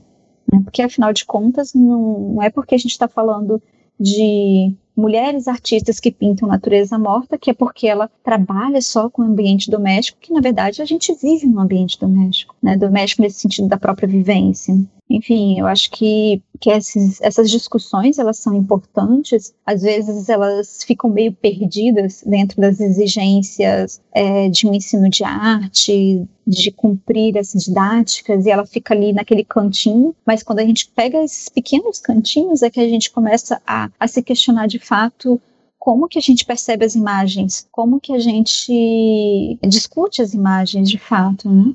Né? 0.51 0.59
Porque 0.61 0.81
afinal 0.81 1.13
de 1.13 1.23
contas, 1.23 1.73
não 1.73 2.43
é 2.43 2.49
porque 2.49 2.75
a 2.75 2.77
gente 2.77 2.91
está 2.91 3.07
falando 3.07 3.61
de 3.97 4.75
mulheres 4.95 5.47
artistas 5.47 5.99
que 5.99 6.11
pintam 6.11 6.47
natureza 6.47 6.99
morta, 6.99 7.37
que 7.37 7.49
é 7.49 7.53
porque 7.53 7.87
ela 7.87 8.11
trabalha 8.23 8.81
só 8.81 9.09
com 9.09 9.21
o 9.21 9.25
ambiente 9.25 9.71
doméstico, 9.71 10.19
que 10.21 10.33
na 10.33 10.41
verdade 10.41 10.81
a 10.81 10.85
gente 10.85 11.15
vive 11.15 11.47
no 11.47 11.61
ambiente 11.61 11.97
doméstico, 11.97 12.55
né? 12.61 12.75
Doméstico 12.77 13.21
nesse 13.21 13.39
sentido 13.39 13.69
da 13.69 13.77
própria 13.77 14.07
vivência. 14.07 14.75
Enfim, 15.09 15.59
eu 15.59 15.67
acho 15.67 15.91
que, 15.91 16.41
que 16.59 16.69
esses, 16.69 17.21
essas 17.21 17.51
discussões 17.51 18.17
elas 18.17 18.39
são 18.39 18.55
importantes. 18.55 19.53
Às 19.65 19.81
vezes 19.81 20.29
elas 20.29 20.83
ficam 20.83 21.09
meio 21.09 21.33
perdidas 21.33 22.23
dentro 22.25 22.59
das 22.59 22.79
exigências 22.79 24.01
é, 24.13 24.49
de 24.49 24.65
um 24.67 24.73
ensino 24.73 25.09
de 25.09 25.23
arte, 25.23 26.25
de 26.47 26.71
cumprir 26.71 27.37
essas 27.37 27.65
didáticas, 27.65 28.45
e 28.45 28.49
ela 28.49 28.65
fica 28.65 28.93
ali 28.93 29.13
naquele 29.13 29.43
cantinho. 29.43 30.15
Mas 30.25 30.41
quando 30.41 30.59
a 30.59 30.65
gente 30.65 30.89
pega 30.95 31.23
esses 31.23 31.49
pequenos 31.49 31.99
cantinhos, 31.99 32.63
é 32.63 32.69
que 32.69 32.79
a 32.79 32.87
gente 32.87 33.11
começa 33.11 33.61
a, 33.67 33.89
a 33.99 34.07
se 34.07 34.23
questionar 34.23 34.67
de 34.67 34.79
fato 34.79 35.39
como 35.77 36.07
que 36.07 36.17
a 36.17 36.21
gente 36.21 36.45
percebe 36.45 36.85
as 36.85 36.95
imagens, 36.95 37.67
como 37.69 37.99
que 37.99 38.13
a 38.13 38.19
gente 38.19 39.59
discute 39.67 40.21
as 40.21 40.33
imagens 40.33 40.89
de 40.89 40.97
fato, 40.97 41.49
né? 41.49 41.73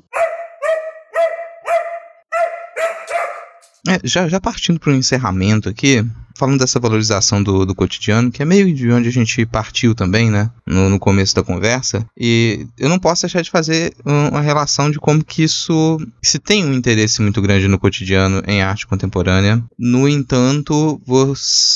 É, 3.87 3.99
já, 4.03 4.27
já 4.27 4.39
partindo 4.39 4.79
para 4.79 4.91
o 4.91 4.95
encerramento 4.95 5.69
aqui, 5.69 6.05
falando 6.39 6.59
dessa 6.59 6.79
valorização 6.79 7.43
do, 7.43 7.65
do 7.65 7.75
cotidiano, 7.75 8.31
que 8.31 8.41
é 8.41 8.45
meio 8.45 8.73
de 8.73 8.89
onde 8.89 9.09
a 9.09 9.11
gente 9.11 9.45
partiu 9.45 9.93
também, 9.93 10.31
né, 10.31 10.49
no, 10.65 10.89
no 10.89 10.97
começo 10.97 11.35
da 11.35 11.43
conversa, 11.43 12.05
e 12.17 12.65
eu 12.77 12.87
não 12.87 12.97
posso 12.97 13.23
deixar 13.23 13.41
de 13.41 13.51
fazer 13.51 13.93
uma 14.05 14.39
relação 14.39 14.89
de 14.89 14.97
como 14.99 15.23
que 15.23 15.43
isso 15.43 15.99
se 16.21 16.39
tem 16.39 16.65
um 16.65 16.73
interesse 16.73 17.21
muito 17.21 17.41
grande 17.41 17.67
no 17.67 17.77
cotidiano 17.77 18.41
em 18.47 18.61
arte 18.61 18.87
contemporânea. 18.87 19.61
No 19.77 20.07
entanto, 20.07 21.01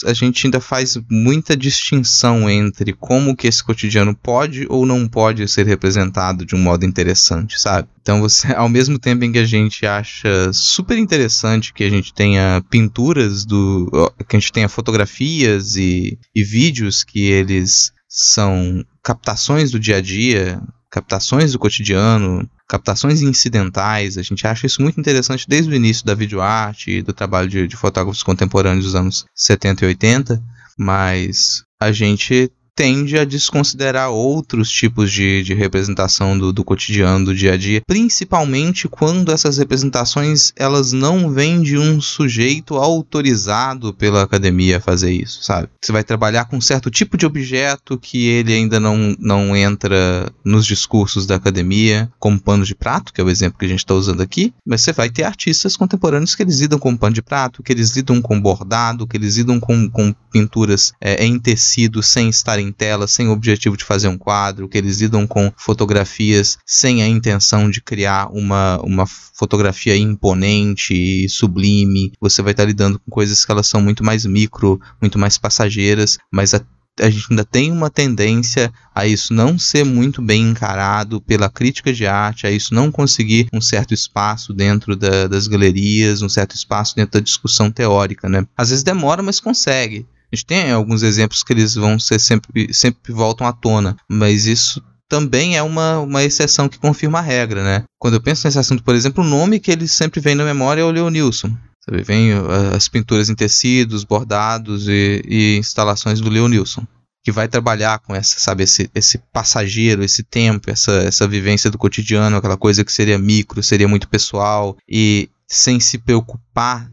a 0.06 0.14
gente 0.14 0.48
ainda 0.48 0.62
faz 0.62 0.98
muita 1.10 1.58
distinção 1.58 2.50
entre 2.50 2.94
como 2.94 3.36
que 3.36 3.48
esse 3.48 3.64
cotidiano 3.64 4.16
pode 4.16 4.66
ou 4.70 4.86
não 4.86 5.08
pode 5.08 5.46
ser 5.48 5.66
representado 5.66 6.46
de 6.46 6.56
um 6.56 6.60
modo 6.60 6.86
interessante, 6.86 7.60
sabe? 7.60 7.90
Então 8.02 8.20
você, 8.20 8.54
ao 8.54 8.70
mesmo 8.70 9.00
tempo 9.00 9.24
em 9.24 9.32
que 9.32 9.40
a 9.40 9.46
gente 9.46 9.86
acha 9.86 10.52
super 10.54 10.98
interessante 10.98 11.74
que 11.74 11.84
a 11.84 11.90
gente 11.90 12.14
tenha 12.14 12.64
pinturas 12.70 13.46
do, 13.46 13.90
que 14.28 14.36
a 14.36 14.40
gente 14.40 14.52
tenha 14.54 14.70
fotografias 14.70 15.76
e, 15.76 16.18
e 16.34 16.44
vídeos 16.44 17.04
que 17.04 17.26
eles 17.26 17.92
são 18.08 18.86
captações 19.04 19.72
do 19.72 19.80
dia 19.80 19.98
a 19.98 20.02
dia, 20.02 20.62
captações 20.90 21.52
do 21.52 21.60
cotidiano, 21.60 22.48
captações 22.70 23.22
incidentais. 23.22 24.18
A 24.18 24.22
gente 24.22 24.46
acha 24.46 24.68
isso 24.68 24.82
muito 24.82 25.00
interessante 25.00 25.50
desde 25.50 25.72
o 25.72 25.76
início 25.76 26.06
da 26.06 26.14
videoarte 26.14 26.92
e 26.92 27.02
do 27.02 27.12
trabalho 27.12 27.50
de, 27.50 27.68
de 27.68 27.76
fotógrafos 27.76 28.22
contemporâneos 28.22 28.86
dos 28.86 28.96
anos 28.96 29.26
70 29.36 29.84
e 29.84 29.88
80, 29.88 30.44
mas 30.78 31.64
a 31.80 31.92
gente 31.92 32.52
tende 32.76 33.18
a 33.18 33.26
desconsiderar 33.26 34.10
outros 34.10 34.70
tipos 34.70 35.12
de, 35.12 35.44
de 35.44 35.54
representação 35.54 36.38
do, 36.38 36.52
do 36.52 36.64
cotidiano, 36.64 37.26
do 37.26 37.36
dia 37.36 37.54
a 37.54 37.58
dia, 37.58 37.82
principalmente 37.86 38.88
quando 38.88 39.32
essas 39.32 39.58
representações 39.58 40.52
elas 40.56 40.92
não 40.92 41.30
vêm 41.30 41.62
de 41.62 41.78
um 41.78 42.02
sujeito 42.02 42.76
autorizado 42.76 43.94
pela 43.94 44.24
academia 44.24 44.78
a 44.78 44.82
fazer 44.82 45.12
isso, 45.12 45.44
sabe? 45.44 45.70
Você 45.82 45.92
vai 45.92 46.04
trabalhar 46.04 46.46
com 46.46 46.58
um 46.58 46.62
certo 46.62 46.90
tipo 46.90 47.18
de 47.18 47.26
objeto 47.26 47.98
que 47.98 48.28
ele 48.28 48.54
ainda 48.54 48.80
não, 48.80 49.16
não 49.20 49.56
entra 49.56 50.32
nos 50.44 50.66
discursos 50.66 51.26
da 51.26 51.36
academia, 51.36 52.12
como 52.20 52.40
pano 52.40 52.66
de 52.66 52.76
prato, 52.76 53.14
que 53.14 53.22
é 53.22 53.24
o 53.24 53.30
exemplo 53.30 53.60
que 53.60 53.66
a 53.66 53.70
gente 53.70 53.80
está 53.80 53.94
usando 53.94 54.22
aqui, 54.22 54.54
mas 54.66 54.82
você 54.82 54.92
vai 54.92 55.10
ter 55.10 55.24
artistas 55.24 55.78
contemporâneos 55.78 56.36
que 56.36 56.44
eles 56.44 56.60
lidam 56.60 56.80
com 56.80 56.98
pano 56.98 57.14
de 57.14 57.22
prato, 57.22 57.62
que 57.62 57.72
eles 57.72 57.96
lidam 57.96 58.22
com 58.22 58.40
bordado, 58.40 59.08
que 59.08 59.18
eles 59.18 59.38
lidam 59.38 59.60
com, 59.60 59.90
com 59.90 60.14
pinturas 60.32 60.94
é, 61.00 61.24
em 61.24 61.38
tecido 61.38 62.02
sem 62.02 62.30
estar 62.30 62.60
em 62.64 62.72
tela, 62.72 63.08
sem 63.08 63.28
o 63.28 63.32
objetivo 63.32 63.78
de 63.78 63.84
fazer 63.84 64.08
um 64.08 64.18
quadro, 64.18 64.68
que 64.68 64.78
eles 64.78 65.02
lidam 65.02 65.28
com 65.28 65.52
fotografias 65.58 66.58
sem 66.66 67.04
a 67.04 67.08
intenção 67.08 67.70
de 67.70 67.82
criar 67.82 68.30
uma, 68.32 68.80
uma 68.82 69.06
fotografia 69.06 69.96
imponente 69.96 70.94
e 70.94 71.30
sublime. 71.30 72.12
Você 72.20 72.42
vai 72.42 72.52
estar 72.52 72.66
lidando 72.66 73.00
com 73.00 73.12
coisas 73.12 73.46
que 73.46 73.52
elas 73.52 73.68
são 73.68 73.82
muito 73.82 74.04
mais 74.04 74.26
micro, 74.26 74.80
muito 75.02 75.20
mais 75.20 75.38
passageiras, 75.38 76.18
mas 76.32 76.54
a 76.54 76.62
a 77.00 77.10
gente 77.10 77.28
ainda 77.30 77.44
tem 77.44 77.72
uma 77.72 77.90
tendência 77.90 78.72
a 78.94 79.08
isso 79.08 79.34
não 79.34 79.58
ser 79.58 79.84
muito 79.84 80.22
bem 80.22 80.50
encarado 80.50 81.20
pela 81.22 81.50
crítica 81.50 81.92
de 81.92 82.06
arte, 82.06 82.46
a 82.46 82.52
isso 82.52 82.74
não 82.74 82.92
conseguir 82.92 83.48
um 83.52 83.60
certo 83.60 83.94
espaço 83.94 84.54
dentro 84.54 84.96
da, 84.96 85.28
das 85.28 85.48
galerias, 85.48 86.22
um 86.22 86.30
certo 86.30 86.56
espaço 86.56 86.96
dentro 86.96 87.20
da 87.20 87.24
discussão 87.24 87.72
teórica, 87.72 88.30
né? 88.30 88.46
Às 88.56 88.70
vezes 88.70 88.84
demora, 88.84 89.24
mas 89.24 89.40
consegue. 89.40 90.06
A 90.34 90.36
gente 90.36 90.48
tem 90.48 90.72
alguns 90.72 91.04
exemplos 91.04 91.44
que 91.44 91.54
eles 91.54 91.76
vão 91.76 92.00
ser 92.00 92.20
sempre, 92.20 92.74
sempre 92.74 93.14
voltam 93.14 93.46
à 93.46 93.54
tona, 93.54 93.96
mas 94.10 94.48
isso 94.48 94.84
também 95.08 95.56
é 95.56 95.62
uma, 95.62 96.00
uma 96.00 96.24
exceção 96.24 96.68
que 96.68 96.80
confirma 96.80 97.20
a 97.20 97.22
regra, 97.22 97.64
né? 97.64 97.84
Quando 98.00 98.16
eu 98.16 98.22
penso 98.22 98.48
nesse 98.48 98.58
assunto, 98.58 98.84
por 98.84 98.96
exemplo, 98.96 99.24
o 99.24 99.28
nome 99.28 99.60
que 99.60 99.70
ele 99.70 99.88
sempre 99.88 100.20
vem 100.20 100.34
na 100.34 100.44
memória 100.44 100.82
é 100.82 100.84
o 100.84 100.90
Leonilson. 100.90 101.56
Sabe? 101.86 102.02
Vem 102.02 102.32
as 102.76 102.88
pinturas 102.88 103.30
em 103.30 103.36
tecidos, 103.36 104.04
bordados 104.04 104.88
e, 104.88 105.22
e 105.24 105.58
instalações 105.58 106.20
do 106.20 106.32
Leonilson 106.32 106.84
que 107.24 107.32
vai 107.32 107.48
trabalhar 107.48 108.00
com 108.00 108.14
essa, 108.14 108.38
sabe, 108.38 108.64
esse, 108.64 108.90
esse 108.94 109.18
passageiro, 109.32 110.04
esse 110.04 110.24
tempo, 110.24 110.70
essa, 110.70 110.92
essa 110.92 111.26
vivência 111.26 111.72
do 111.72 111.78
cotidiano, 111.78 112.36
aquela 112.36 112.58
coisa 112.58 112.84
que 112.84 112.92
seria 112.92 113.18
micro, 113.18 113.64
seria 113.64 113.88
muito 113.88 114.10
pessoal 114.10 114.76
e 114.90 115.30
sem 115.48 115.80
se 115.80 115.98
preocupar 115.98 116.92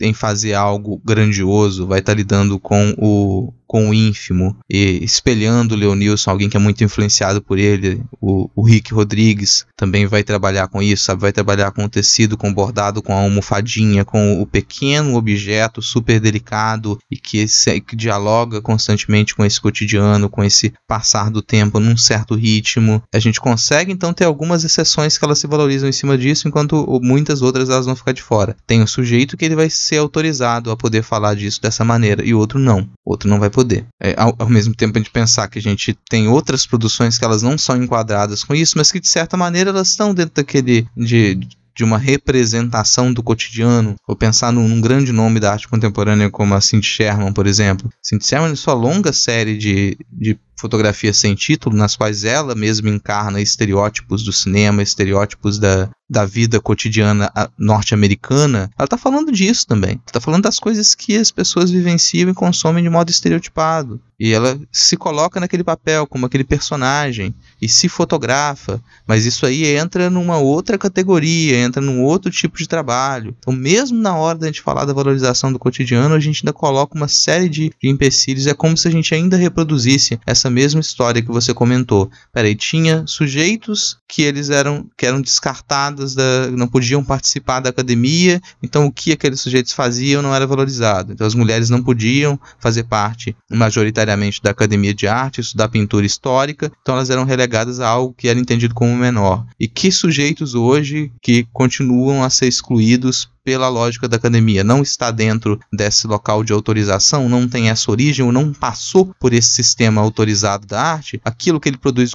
em 0.00 0.12
fazer 0.12 0.54
algo 0.54 1.00
grandioso, 1.04 1.86
vai 1.86 2.00
estar 2.00 2.12
tá 2.12 2.16
lidando 2.16 2.58
com 2.58 2.94
o, 2.98 3.52
com 3.68 3.90
o 3.90 3.94
ínfimo 3.94 4.56
e 4.68 5.04
espelhando 5.04 5.74
o 5.74 5.78
Leonilson, 5.78 6.30
alguém 6.30 6.48
que 6.48 6.56
é 6.56 6.60
muito 6.60 6.82
influenciado 6.82 7.42
por 7.42 7.58
ele, 7.58 8.02
o, 8.20 8.50
o 8.56 8.66
Rick 8.66 8.94
Rodrigues 8.94 9.66
também 9.76 10.06
vai 10.06 10.24
trabalhar 10.24 10.66
com 10.68 10.82
isso, 10.82 11.04
sabe? 11.04 11.20
vai 11.20 11.32
trabalhar 11.32 11.70
com 11.70 11.84
o 11.84 11.88
tecido, 11.88 12.36
com 12.36 12.52
bordado, 12.52 13.02
com 13.02 13.12
a 13.12 13.20
almofadinha, 13.20 14.04
com 14.04 14.40
o 14.40 14.46
pequeno 14.46 15.16
objeto 15.16 15.82
super 15.82 16.18
delicado 16.18 16.98
e 17.10 17.16
que, 17.16 17.38
esse, 17.38 17.80
que 17.82 17.94
dialoga 17.94 18.62
constantemente 18.62 19.34
com 19.34 19.44
esse 19.44 19.60
cotidiano, 19.60 20.30
com 20.30 20.42
esse 20.42 20.72
passar 20.86 21.30
do 21.30 21.42
tempo 21.42 21.78
num 21.78 21.96
certo 21.96 22.34
ritmo. 22.34 23.02
A 23.14 23.18
gente 23.18 23.40
consegue 23.40 23.92
então 23.92 24.14
ter 24.14 24.24
algumas 24.24 24.64
exceções 24.64 25.18
que 25.18 25.24
elas 25.24 25.38
se 25.38 25.46
valorizam 25.46 25.88
em 25.88 25.92
cima 25.92 26.16
disso, 26.16 26.48
enquanto 26.48 26.98
muitas 27.02 27.42
outras 27.42 27.68
elas 27.68 27.84
vão 27.84 27.94
ficar 27.94 28.12
de 28.12 28.22
fora. 28.22 28.56
Tem 28.66 28.82
um 28.82 28.86
sujeito 28.86 29.36
que 29.36 29.44
ele 29.44 29.56
vai 29.56 29.68
ser 29.68 29.98
autorizado 29.98 30.70
a 30.70 30.76
poder 30.76 31.02
falar 31.02 31.34
disso 31.34 31.60
dessa 31.60 31.84
maneira 31.84 32.24
e 32.24 32.32
outro 32.32 32.58
não. 32.58 32.88
Outro 33.04 33.28
não 33.28 33.38
vai 33.38 33.50
poder. 33.58 33.84
É, 34.00 34.14
ao, 34.16 34.36
ao, 34.38 34.48
mesmo 34.48 34.72
tempo 34.72 34.96
a 34.96 35.00
gente 35.00 35.10
pensar 35.10 35.48
que 35.48 35.58
a 35.58 35.62
gente 35.62 35.92
tem 36.08 36.28
outras 36.28 36.64
produções 36.64 37.18
que 37.18 37.24
elas 37.24 37.42
não 37.42 37.58
são 37.58 37.82
enquadradas 37.82 38.44
com 38.44 38.54
isso, 38.54 38.78
mas 38.78 38.92
que 38.92 39.00
de 39.00 39.08
certa 39.08 39.36
maneira 39.36 39.70
elas 39.70 39.88
estão 39.88 40.14
dentro 40.14 40.36
daquele 40.36 40.86
de, 40.96 41.34
de 41.74 41.82
uma 41.82 41.98
representação 41.98 43.12
do 43.12 43.20
cotidiano, 43.20 43.96
ou 44.06 44.14
pensar 44.14 44.52
num, 44.52 44.68
num, 44.68 44.80
grande 44.80 45.10
nome 45.10 45.40
da 45.40 45.50
arte 45.50 45.66
contemporânea 45.66 46.30
como 46.30 46.54
a 46.54 46.60
Cindy 46.60 46.86
Sherman, 46.86 47.32
por 47.32 47.48
exemplo. 47.48 47.90
Cindy 48.00 48.24
Sherman, 48.24 48.52
em 48.52 48.56
sua 48.56 48.74
longa 48.74 49.12
série 49.12 49.58
de, 49.58 49.98
de 50.08 50.38
fotografias 50.56 51.16
sem 51.16 51.34
título, 51.34 51.76
nas 51.76 51.96
quais 51.96 52.22
ela 52.22 52.54
mesma 52.54 52.90
encarna 52.90 53.40
estereótipos 53.40 54.22
do 54.22 54.32
cinema, 54.32 54.84
estereótipos 54.84 55.58
da, 55.58 55.90
da 56.08 56.24
vida 56.24 56.60
cotidiana 56.60 57.30
norte-americana, 57.58 58.70
ela 58.78 58.86
está 58.86 58.96
falando 58.96 59.30
disso 59.30 59.66
também. 59.66 60.00
Está 60.06 60.20
falando 60.20 60.44
das 60.44 60.58
coisas 60.58 60.94
que 60.94 61.16
as 61.16 61.30
pessoas 61.30 61.70
vivenciam 61.70 62.30
e 62.30 62.34
consomem 62.34 62.82
de 62.82 62.90
modo 62.90 63.10
estereotipado. 63.10 64.00
E 64.18 64.32
ela 64.32 64.58
se 64.72 64.96
coloca 64.96 65.38
naquele 65.38 65.62
papel 65.62 66.04
como 66.04 66.26
aquele 66.26 66.42
personagem 66.42 67.32
e 67.62 67.68
se 67.68 67.88
fotografa, 67.88 68.82
mas 69.06 69.24
isso 69.24 69.46
aí 69.46 69.64
entra 69.64 70.10
numa 70.10 70.38
outra 70.38 70.76
categoria, 70.76 71.56
entra 71.56 71.80
num 71.80 72.02
outro 72.02 72.28
tipo 72.28 72.58
de 72.58 72.66
trabalho. 72.66 73.36
Então, 73.38 73.52
mesmo 73.52 73.96
na 73.96 74.16
hora 74.16 74.38
da 74.38 74.46
gente 74.48 74.60
falar 74.60 74.84
da 74.84 74.92
valorização 74.92 75.52
do 75.52 75.58
cotidiano, 75.58 76.16
a 76.16 76.20
gente 76.20 76.42
ainda 76.42 76.52
coloca 76.52 76.96
uma 76.96 77.06
série 77.06 77.48
de, 77.48 77.70
de 77.80 77.88
empecilhos. 77.88 78.48
É 78.48 78.54
como 78.54 78.76
se 78.76 78.88
a 78.88 78.90
gente 78.90 79.14
ainda 79.14 79.36
reproduzisse 79.36 80.18
essa 80.26 80.50
mesma 80.50 80.80
história 80.80 81.22
que 81.22 81.28
você 81.28 81.54
comentou. 81.54 82.10
Peraí, 82.32 82.56
tinha 82.56 83.04
sujeitos 83.06 83.98
que 84.08 84.22
eles 84.22 84.50
eram 84.50 84.88
que 84.96 85.06
eram 85.06 85.20
descartados, 85.20 85.97
da, 86.14 86.50
não 86.50 86.68
podiam 86.68 87.04
participar 87.04 87.60
da 87.60 87.70
academia, 87.70 88.40
então 88.62 88.86
o 88.86 88.92
que 88.92 89.12
aqueles 89.12 89.40
sujeitos 89.40 89.72
faziam 89.72 90.22
não 90.22 90.34
era 90.34 90.46
valorizado. 90.46 91.12
Então 91.12 91.26
as 91.26 91.34
mulheres 91.34 91.70
não 91.70 91.82
podiam 91.82 92.38
fazer 92.58 92.84
parte 92.84 93.36
majoritariamente 93.50 94.42
da 94.42 94.50
academia 94.50 94.94
de 94.94 95.06
arte, 95.06 95.40
estudar 95.40 95.68
pintura 95.68 96.06
histórica, 96.06 96.70
então 96.82 96.94
elas 96.94 97.10
eram 97.10 97.24
relegadas 97.24 97.80
a 97.80 97.88
algo 97.88 98.14
que 98.16 98.28
era 98.28 98.38
entendido 98.38 98.74
como 98.74 98.96
menor. 98.96 99.44
E 99.58 99.68
que 99.68 99.90
sujeitos 99.90 100.54
hoje 100.54 101.10
que 101.22 101.46
continuam 101.52 102.22
a 102.22 102.30
ser 102.30 102.46
excluídos 102.46 103.28
pela 103.48 103.68
lógica 103.70 104.06
da 104.06 104.16
academia, 104.16 104.62
não 104.62 104.82
está 104.82 105.10
dentro 105.10 105.58
desse 105.72 106.06
local 106.06 106.44
de 106.44 106.52
autorização, 106.52 107.30
não 107.30 107.48
tem 107.48 107.70
essa 107.70 107.90
origem, 107.90 108.22
ou 108.22 108.30
não 108.30 108.52
passou 108.52 109.14
por 109.18 109.32
esse 109.32 109.48
sistema 109.48 110.02
autorizado 110.02 110.66
da 110.66 110.78
arte, 110.78 111.18
aquilo 111.24 111.58
que 111.58 111.66
ele 111.66 111.78
produz 111.78 112.12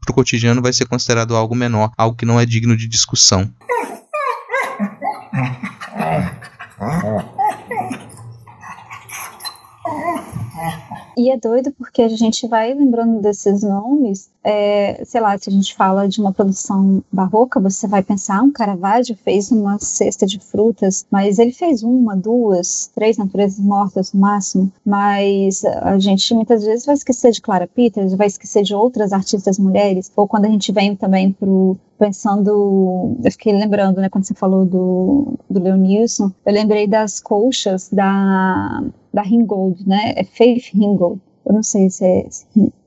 para 0.00 0.12
o 0.12 0.14
cotidiano 0.14 0.62
vai 0.62 0.72
ser 0.72 0.86
considerado 0.86 1.36
algo 1.36 1.54
menor, 1.54 1.92
algo 1.96 2.16
que 2.16 2.24
não 2.24 2.40
é 2.40 2.46
digno 2.46 2.76
de 2.76 2.88
discussão. 2.88 3.52
E 11.16 11.30
é 11.30 11.36
doido 11.36 11.72
porque 11.72 12.02
a 12.02 12.08
gente 12.08 12.46
vai 12.46 12.72
lembrando 12.74 13.20
desses 13.20 13.62
nomes, 13.62 14.30
é, 14.42 15.02
sei 15.04 15.20
lá, 15.20 15.36
se 15.36 15.48
a 15.48 15.52
gente 15.52 15.74
fala 15.74 16.08
de 16.08 16.20
uma 16.20 16.32
produção 16.32 17.02
barroca, 17.12 17.60
você 17.60 17.86
vai 17.86 18.02
pensar, 18.02 18.38
ah, 18.38 18.42
um 18.42 18.52
Caravaggio 18.52 19.16
fez 19.16 19.50
uma 19.50 19.78
cesta 19.78 20.26
de 20.26 20.38
frutas, 20.38 21.06
mas 21.10 21.38
ele 21.38 21.52
fez 21.52 21.82
uma, 21.82 22.16
duas, 22.16 22.90
três 22.94 23.16
naturezas 23.18 23.60
mortas 23.60 24.12
no 24.12 24.20
máximo, 24.20 24.72
mas 24.84 25.64
a 25.64 25.98
gente 25.98 26.32
muitas 26.34 26.64
vezes 26.64 26.86
vai 26.86 26.94
esquecer 26.94 27.32
de 27.32 27.40
Clara 27.40 27.66
Peters, 27.66 28.14
vai 28.14 28.26
esquecer 28.26 28.62
de 28.62 28.74
outras 28.74 29.12
artistas 29.12 29.58
mulheres, 29.58 30.10
ou 30.16 30.26
quando 30.26 30.46
a 30.46 30.50
gente 30.50 30.72
vem 30.72 30.96
também 30.96 31.32
pro 31.32 31.76
pensando, 31.98 33.14
eu 33.22 33.30
fiquei 33.30 33.52
lembrando, 33.52 34.00
né, 34.00 34.08
quando 34.08 34.24
você 34.24 34.32
falou 34.32 34.64
do, 34.64 35.34
do 35.50 35.62
Leonilson, 35.62 36.32
eu 36.46 36.52
lembrei 36.54 36.86
das 36.86 37.20
colchas 37.20 37.90
da, 37.92 38.82
da 39.12 39.22
Ringold, 39.22 39.86
né, 39.86 40.14
é 40.16 40.24
Faith 40.24 40.72
Ringold, 40.74 41.20
eu 41.44 41.54
não 41.54 41.62
sei 41.62 41.90
se 41.90 42.04
é, 42.04 42.26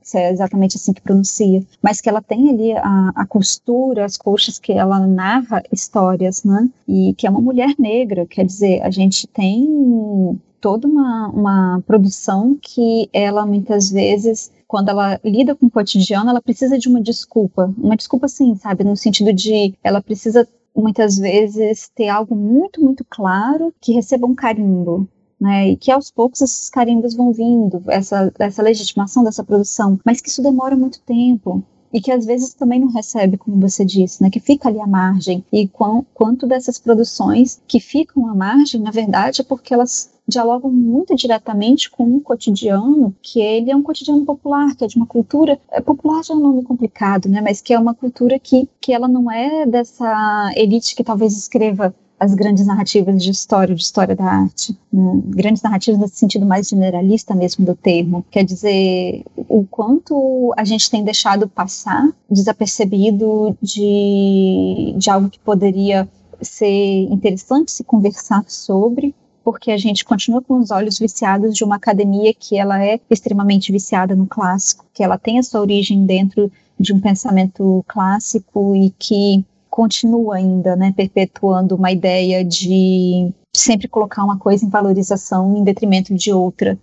se 0.02 0.18
é 0.18 0.32
exatamente 0.32 0.76
assim 0.76 0.92
que 0.92 1.02
pronuncia, 1.02 1.62
mas 1.82 2.00
que 2.00 2.08
ela 2.08 2.22
tem 2.22 2.50
ali 2.50 2.72
a, 2.72 3.12
a, 3.14 3.26
costura, 3.26 4.04
as 4.04 4.16
coxas 4.16 4.58
que 4.58 4.72
ela 4.72 5.06
narra 5.06 5.62
histórias, 5.72 6.44
né, 6.44 6.68
e 6.88 7.14
que 7.14 7.26
é 7.26 7.30
uma 7.30 7.40
mulher 7.40 7.74
negra, 7.78 8.26
quer 8.26 8.44
dizer, 8.44 8.80
a 8.82 8.90
gente 8.90 9.26
tem 9.26 10.40
toda 10.60 10.88
uma, 10.88 11.28
uma 11.28 11.82
produção 11.86 12.56
que 12.60 13.08
ela 13.12 13.44
muitas 13.44 13.90
vezes 13.90 14.50
quando 14.66 14.88
ela 14.88 15.20
lida 15.24 15.54
com 15.54 15.66
o 15.66 15.70
cotidiano, 15.70 16.30
ela 16.30 16.42
precisa 16.42 16.76
de 16.76 16.88
uma 16.88 17.00
desculpa. 17.00 17.72
Uma 17.78 17.96
desculpa, 17.96 18.26
sim, 18.26 18.56
sabe? 18.56 18.82
No 18.82 18.96
sentido 18.96 19.32
de 19.32 19.72
ela 19.84 20.02
precisa 20.02 20.48
muitas 20.74 21.16
vezes 21.16 21.88
ter 21.94 22.08
algo 22.08 22.34
muito, 22.34 22.82
muito 22.82 23.04
claro 23.08 23.72
que 23.80 23.92
receba 23.92 24.26
um 24.26 24.34
carimbo. 24.34 25.08
Né, 25.44 25.72
e 25.72 25.76
que 25.76 25.90
aos 25.90 26.10
poucos 26.10 26.40
esses 26.40 26.70
carimbos 26.70 27.12
vão 27.14 27.30
vindo, 27.30 27.82
essa, 27.88 28.32
essa 28.38 28.62
legitimação 28.62 29.22
dessa 29.22 29.44
produção, 29.44 30.00
mas 30.02 30.18
que 30.22 30.30
isso 30.30 30.42
demora 30.42 30.74
muito 30.74 31.02
tempo 31.02 31.62
e 31.92 32.00
que 32.00 32.10
às 32.10 32.24
vezes 32.24 32.54
também 32.54 32.80
não 32.80 32.88
recebe, 32.88 33.36
como 33.36 33.60
você 33.60 33.84
disse, 33.84 34.22
né, 34.22 34.30
que 34.30 34.40
fica 34.40 34.70
ali 34.70 34.80
à 34.80 34.86
margem. 34.86 35.44
E 35.52 35.68
quão, 35.68 36.06
quanto 36.14 36.46
dessas 36.46 36.78
produções 36.78 37.60
que 37.68 37.78
ficam 37.78 38.26
à 38.26 38.34
margem, 38.34 38.80
na 38.80 38.90
verdade, 38.90 39.42
é 39.42 39.44
porque 39.44 39.74
elas 39.74 40.10
dialogam 40.26 40.72
muito 40.72 41.14
diretamente 41.14 41.90
com 41.90 42.04
um 42.04 42.20
cotidiano 42.20 43.14
que 43.22 43.38
ele 43.38 43.70
é 43.70 43.76
um 43.76 43.82
cotidiano 43.82 44.24
popular, 44.24 44.74
que 44.74 44.82
é 44.82 44.86
de 44.86 44.96
uma 44.96 45.06
cultura 45.06 45.60
é, 45.70 45.78
popular 45.82 46.24
já 46.24 46.32
é 46.32 46.36
um 46.38 46.40
nome 46.40 46.62
complicado, 46.64 47.28
né? 47.28 47.42
Mas 47.42 47.60
que 47.60 47.74
é 47.74 47.78
uma 47.78 47.94
cultura 47.94 48.38
que, 48.38 48.66
que 48.80 48.94
ela 48.94 49.06
não 49.06 49.30
é 49.30 49.66
dessa 49.66 50.50
elite 50.56 50.96
que 50.96 51.04
talvez 51.04 51.36
escreva 51.36 51.94
as 52.18 52.34
grandes 52.34 52.66
narrativas 52.66 53.22
de 53.22 53.30
história, 53.30 53.74
de 53.74 53.82
história 53.82 54.14
da 54.14 54.24
arte. 54.24 54.78
Né? 54.92 55.20
Grandes 55.26 55.62
narrativas 55.62 56.00
nesse 56.00 56.16
sentido 56.16 56.46
mais 56.46 56.68
generalista 56.68 57.34
mesmo 57.34 57.64
do 57.64 57.74
termo. 57.74 58.24
Quer 58.30 58.44
dizer, 58.44 59.24
o 59.36 59.66
quanto 59.66 60.54
a 60.56 60.64
gente 60.64 60.90
tem 60.90 61.04
deixado 61.04 61.48
passar 61.48 62.08
desapercebido 62.30 63.56
de, 63.60 64.94
de 64.96 65.10
algo 65.10 65.28
que 65.28 65.38
poderia 65.38 66.08
ser 66.40 67.02
interessante 67.10 67.72
se 67.72 67.84
conversar 67.84 68.44
sobre, 68.48 69.14
porque 69.42 69.70
a 69.70 69.76
gente 69.76 70.04
continua 70.04 70.40
com 70.40 70.58
os 70.58 70.70
olhos 70.70 70.98
viciados 70.98 71.54
de 71.54 71.64
uma 71.64 71.76
academia 71.76 72.32
que 72.32 72.56
ela 72.56 72.82
é 72.84 72.98
extremamente 73.10 73.70
viciada 73.70 74.16
no 74.16 74.26
clássico, 74.26 74.86
que 74.92 75.02
ela 75.02 75.18
tem 75.18 75.38
a 75.38 75.42
sua 75.42 75.60
origem 75.60 76.06
dentro 76.06 76.50
de 76.78 76.92
um 76.92 77.00
pensamento 77.00 77.84
clássico 77.86 78.74
e 78.74 78.90
que 78.98 79.44
continua 79.74 80.36
ainda, 80.36 80.76
né, 80.76 80.94
perpetuando 80.96 81.74
uma 81.74 81.90
ideia 81.90 82.44
de 82.44 83.32
sempre 83.52 83.88
colocar 83.88 84.22
uma 84.22 84.38
coisa 84.38 84.64
em 84.64 84.68
valorização 84.68 85.56
em 85.56 85.64
detrimento 85.64 86.14
de 86.14 86.32
outra 86.32 86.78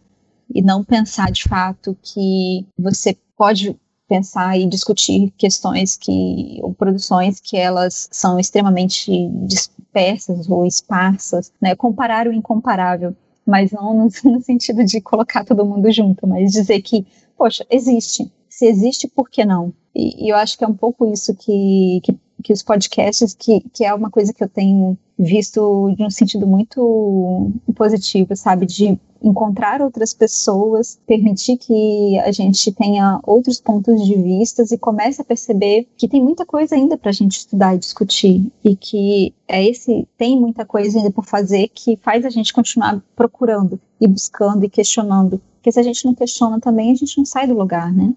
e 0.54 0.62
não 0.62 0.84
pensar 0.84 1.32
de 1.32 1.44
fato 1.44 1.98
que 2.04 2.68
você 2.78 3.16
pode 3.38 3.80
pensar 4.10 4.60
e 4.60 4.68
discutir 4.68 5.32
questões 5.38 5.96
que 5.96 6.60
ou 6.62 6.74
produções 6.74 7.40
que 7.40 7.56
elas 7.56 8.10
são 8.12 8.38
extremamente 8.38 9.30
dispersas 9.46 10.50
ou 10.50 10.66
esparsas, 10.66 11.50
né? 11.62 11.74
Comparar 11.76 12.28
o 12.28 12.34
incomparável, 12.34 13.16
mas 13.48 13.72
não 13.72 13.94
no, 13.94 14.10
no 14.30 14.42
sentido 14.42 14.84
de 14.84 15.00
colocar 15.00 15.46
todo 15.46 15.66
mundo 15.66 15.90
junto, 15.94 16.28
mas 16.28 16.52
dizer 16.52 16.82
que, 16.82 17.08
poxa, 17.38 17.66
existe. 17.70 18.30
Se 18.50 18.66
existe, 18.66 19.08
por 19.08 19.30
que 19.30 19.46
não? 19.46 19.74
E, 19.96 20.26
e 20.26 20.30
eu 20.30 20.36
acho 20.36 20.58
que 20.58 20.66
é 20.66 20.68
um 20.68 20.76
pouco 20.76 21.10
isso 21.10 21.34
que, 21.34 22.02
que, 22.04 22.20
que 22.42 22.54
os 22.54 22.64
podcasts, 22.64 23.34
que, 23.34 23.62
que 23.74 23.86
é 23.86 23.94
uma 23.94 24.10
coisa 24.10 24.34
que 24.34 24.44
eu 24.44 24.50
tenho 24.50 24.98
visto 25.18 25.94
de 25.96 26.04
um 26.04 26.10
sentido 26.10 26.48
muito 26.48 27.52
positivo, 27.76 28.36
sabe? 28.36 28.66
De 28.66 29.00
encontrar 29.24 29.82
outras 29.82 30.14
pessoas, 30.14 31.00
permitir 31.06 31.58
que 31.58 32.18
a 32.20 32.32
gente 32.32 32.72
tenha 32.72 33.20
outros 33.24 33.62
pontos 33.62 34.04
de 34.04 34.16
vista 34.16 34.64
e 34.72 34.78
comece 34.78 35.22
a 35.22 35.26
perceber 35.26 35.88
que 35.96 36.08
tem 36.08 36.24
muita 36.24 36.46
coisa 36.46 36.76
ainda 36.76 36.98
para 36.98 37.10
a 37.10 37.14
gente 37.14 37.38
estudar 37.38 37.76
e 37.76 37.80
discutir 37.80 38.52
e 38.64 38.76
que 38.76 39.34
é 39.48 39.64
esse 39.64 40.08
tem 40.18 40.40
muita 40.40 40.66
coisa 40.66 40.98
ainda 40.98 41.12
por 41.12 41.26
fazer 41.26 41.68
que 41.68 41.96
faz 41.98 42.26
a 42.26 42.30
gente 42.30 42.52
continuar 42.52 43.00
procurando 43.16 43.80
e 44.00 44.08
buscando 44.08 44.66
e 44.66 44.70
questionando. 44.70 45.40
Porque 45.56 45.72
se 45.72 45.80
a 45.80 45.84
gente 45.84 46.04
não 46.04 46.16
questiona 46.16 46.60
também, 46.60 46.92
a 46.92 46.96
gente 46.96 47.16
não 47.20 47.26
sai 47.26 47.46
do 47.46 47.54
lugar, 47.54 47.94
né? 47.94 48.16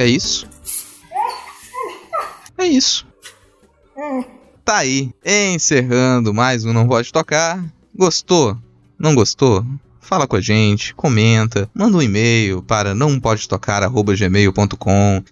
É 0.00 0.06
isso. 0.06 0.48
É 2.56 2.64
isso. 2.64 3.06
Tá 4.64 4.78
aí, 4.78 5.12
encerrando 5.22 6.32
mais 6.32 6.64
um 6.64 6.72
Não 6.72 6.88
Pode 6.88 7.12
Tocar. 7.12 7.62
Gostou? 7.94 8.56
Não 8.98 9.14
gostou? 9.14 9.62
Fala 10.10 10.26
com 10.26 10.34
a 10.34 10.40
gente, 10.40 10.92
comenta, 10.92 11.70
manda 11.72 11.96
um 11.96 12.02
e-mail 12.02 12.60
para 12.62 12.96
não 12.96 13.20
pode 13.20 13.46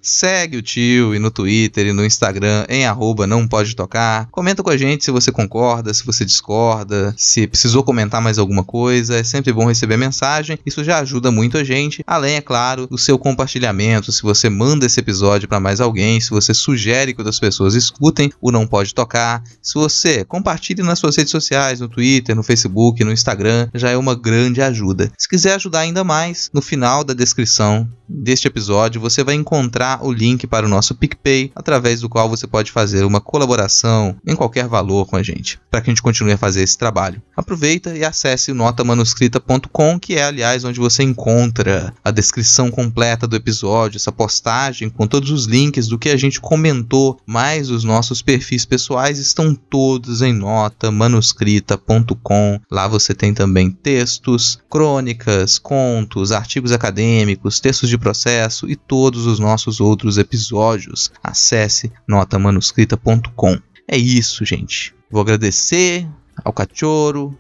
segue 0.01 0.57
o 0.57 0.63
tio 0.63 1.17
e 1.17 1.19
no 1.19 1.33
Twitter 1.33 1.89
e 1.89 1.93
no 1.93 2.05
Instagram 2.05 2.65
em 2.69 2.87
arroba 2.87 3.27
não 3.27 3.49
pode 3.49 3.75
tocar, 3.75 4.29
comenta 4.31 4.63
com 4.63 4.71
a 4.71 4.77
gente 4.77 5.05
se 5.05 5.11
você 5.11 5.33
concorda, 5.33 5.93
se 5.93 6.07
você 6.07 6.25
discorda, 6.25 7.13
se 7.19 7.49
precisou 7.49 7.83
comentar 7.83 8.23
mais 8.23 8.39
alguma 8.39 8.63
coisa, 8.63 9.17
é 9.17 9.25
sempre 9.25 9.53
bom 9.53 9.67
receber 9.67 9.97
mensagem, 9.97 10.57
isso 10.65 10.85
já 10.85 11.01
ajuda 11.01 11.33
muito 11.33 11.59
a 11.59 11.65
gente, 11.65 12.05
além 12.07 12.37
é 12.37 12.41
claro 12.41 12.87
do 12.87 12.97
seu 12.97 13.19
compartilhamento, 13.19 14.13
se 14.13 14.23
você 14.23 14.49
manda 14.49 14.87
esse 14.87 15.01
episódio 15.01 15.49
para 15.49 15.59
mais 15.59 15.81
alguém, 15.81 16.21
se 16.21 16.31
você 16.31 16.55
sugere 16.55 17.13
que 17.13 17.21
outras 17.21 17.41
pessoas 17.41 17.75
escutem 17.75 18.31
o 18.41 18.53
não 18.53 18.65
pode 18.65 18.95
tocar, 18.95 19.43
se 19.61 19.75
você 19.75 20.25
compartilhe 20.25 20.85
nas 20.85 21.01
suas 21.01 21.17
redes 21.17 21.33
sociais, 21.33 21.81
no 21.81 21.89
Twitter, 21.89 22.37
no 22.37 22.45
Facebook, 22.45 23.03
no 23.03 23.11
Instagram, 23.11 23.69
já 23.75 23.91
é 23.91 23.97
uma 23.97 24.15
grande 24.15 24.68
ajuda. 24.69 25.11
Se 25.19 25.29
quiser 25.29 25.55
ajudar 25.55 25.81
ainda 25.81 26.05
mais, 26.05 26.51
no 26.53 26.63
final 26.63 27.05
da 27.05 27.15
descrição 27.15 27.89
deste 28.09 28.49
episódio 28.49 29.01
você 29.01 29.23
vai 29.23 29.35
encontrar 29.35 30.05
o 30.05 30.13
link 30.13 30.47
para 30.47 30.65
o 30.65 30.69
nosso 30.69 30.95
PicPay, 30.95 31.53
através 31.55 32.01
do 32.01 32.09
qual 32.09 32.29
você 32.29 32.47
pode 32.47 32.73
fazer 32.73 33.05
uma 33.05 33.21
colaboração 33.21 34.17
em 34.27 34.35
qualquer 34.35 34.67
valor 34.67 35.07
com 35.07 35.17
a 35.17 35.23
gente, 35.23 35.61
para 35.71 35.81
que 35.81 35.91
a 35.91 35.93
gente 35.93 36.03
continue 36.03 36.33
a 36.33 36.39
fazer 36.39 36.63
esse 36.63 36.79
trabalho. 36.79 37.23
Aproveita 37.37 37.97
e 37.97 38.05
acesse 38.05 38.53
notamanuscrita.com, 38.53 39.99
que 39.99 40.15
é 40.15 40.25
aliás 40.25 40.65
onde 40.65 40.81
você 40.81 41.03
encontra 41.03 41.93
a 42.03 42.11
descrição 42.11 42.71
completa 42.71 43.27
do 43.27 43.37
episódio, 43.37 43.99
essa 43.99 44.13
postagem 44.13 44.89
com 44.89 45.07
todos 45.07 45.31
os 45.31 45.45
links 45.45 45.89
do 45.89 45.99
que 45.99 46.09
a 46.09 46.17
gente 46.17 46.41
comentou, 46.41 47.19
mais 47.27 47.69
os 47.71 47.85
nossos 47.85 48.23
perfis 48.23 48.65
pessoais 48.65 49.19
estão 49.19 49.55
todos 49.55 50.23
em 50.23 50.33
notamanuscrita.com. 50.33 52.61
Lá 52.71 52.89
você 52.89 53.15
tem 53.15 53.35
também 53.35 53.71
textos, 53.71 54.58
crônicas, 54.69 55.59
contos, 55.59 56.33
artigos 56.33 56.73
acadêmicos, 56.73 57.61
textos 57.61 57.89
de 57.89 57.99
processo 57.99 58.69
e 58.69 58.77
todos 58.77 59.27
os 59.27 59.39
nossos 59.39 59.81
outros 59.81 60.19
episódios. 60.19 61.11
Acesse 61.23 61.93
notamanuscrita.com. 62.07 63.59
É 63.87 63.97
isso, 63.97 64.45
gente. 64.45 64.95
Vou 65.11 65.23
agradecer 65.23 66.07
ao 66.45 66.53
Cachorro. 66.53 67.37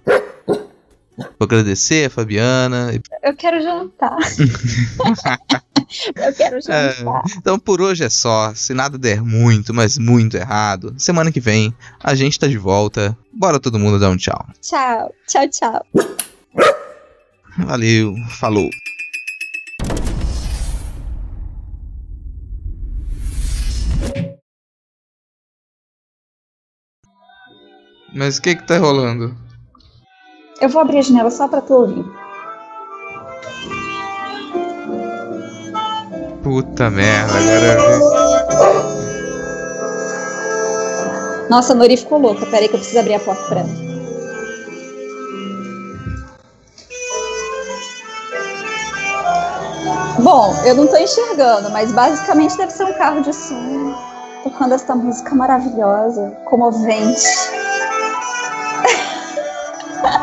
Vou 1.16 1.47
agradecer 1.47 2.07
a 2.07 2.11
Fabiana. 2.11 2.91
Eu 3.23 3.35
quero 3.35 3.61
jantar. 3.61 4.16
Eu 6.14 6.35
quero 6.35 6.61
jantar. 6.61 7.23
É, 7.27 7.33
então 7.37 7.59
por 7.59 7.81
hoje 7.81 8.05
é 8.05 8.11
só. 8.11 8.55
Se 8.55 8.75
nada 8.75 8.99
der 8.99 9.23
muito, 9.23 9.73
mas 9.73 9.99
muito 9.99 10.37
errado, 10.37 10.95
semana 10.99 11.33
que 11.33 11.41
vem 11.41 11.75
a 12.03 12.14
gente 12.14 12.39
tá 12.39 12.47
de 12.47 12.59
volta. 12.59 13.16
Bora 13.33 13.59
todo 13.59 13.79
mundo 13.79 13.99
dar 13.99 14.11
um 14.11 14.16
tchau. 14.16 14.47
Tchau, 14.61 15.14
tchau, 15.27 15.49
tchau. 15.49 15.87
Valeu, 17.67 18.15
falou. 18.29 18.71
Mas 28.15 28.39
o 28.39 28.43
que 28.43 28.57
que 28.57 28.67
tá 28.67 28.79
rolando? 28.79 29.37
Eu 30.61 30.69
vou 30.69 30.81
abrir 30.81 30.99
a 30.99 31.03
janela 31.03 31.31
só 31.31 31.47
pra 31.47 31.61
tu 31.61 31.75
ouvir. 31.75 32.05
Puta 36.43 36.91
merda, 36.91 37.33
agora. 37.39 38.09
Nossa, 41.51 41.73
a 41.73 41.77
Nori 41.77 41.97
ficou 41.97 42.19
louca. 42.19 42.47
Pera 42.47 42.63
aí 42.63 42.69
que 42.69 42.75
eu 42.75 42.79
preciso 42.79 43.01
abrir 43.01 43.15
a 43.15 43.21
porta 43.21 43.43
pra 43.49 43.61
ela. 43.61 43.88
Bom, 50.31 50.55
eu 50.62 50.74
não 50.74 50.87
tô 50.87 50.99
enxergando, 50.99 51.70
mas 51.70 51.91
basicamente 51.91 52.55
deve 52.59 52.70
ser 52.70 52.85
um 52.85 52.93
carro 52.93 53.22
de 53.22 53.33
som 53.33 53.97
tocando 54.45 54.74
esta 54.74 54.95
música 54.95 55.35
maravilhosa, 55.35 56.37
comovente. 56.45 57.26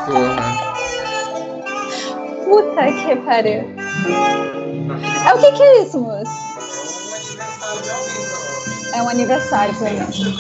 Porra. 0.06 0.46
Puta 2.44 2.84
que 2.92 3.16
pariu. 3.16 3.68
É 5.28 5.34
o 5.34 5.40
que 5.40 5.52
que 5.54 5.64
é 5.64 5.82
isso, 5.82 6.00
moço? 6.00 6.32
É 8.94 9.02
um 9.02 9.10
aniversário 9.10 9.74
pra 9.74 9.90
mim. 9.90 10.38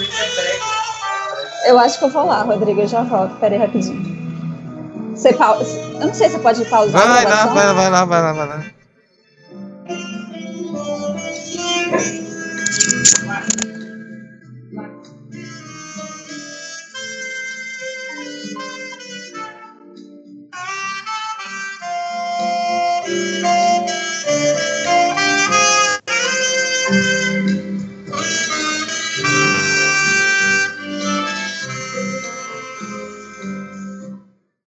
Eu 1.65 1.79
acho 1.79 1.97
que 1.97 2.05
eu 2.05 2.09
vou 2.09 2.27
lá, 2.27 2.43
Rodrigo, 2.43 2.81
eu 2.81 2.87
já 2.87 3.01
volto. 3.01 3.35
Pera 3.37 3.55
aí 3.55 3.61
rapidinho. 3.61 4.15
Você 5.15 5.33
pausa. 5.33 5.75
Eu 5.99 6.05
não 6.05 6.13
sei 6.13 6.29
se 6.29 6.35
você 6.35 6.39
pode 6.39 6.63
pausar. 6.65 7.01
Vai 7.01 7.25
lá, 7.25 7.47
vai 7.47 7.65
lá, 7.65 7.73
vai 7.73 7.89
lá, 7.89 8.05
vai 8.05 8.21
lá, 8.21 8.33
vai 8.33 8.47
lá. 8.47 8.74
Thank 11.91 13.65
you. 13.65 13.74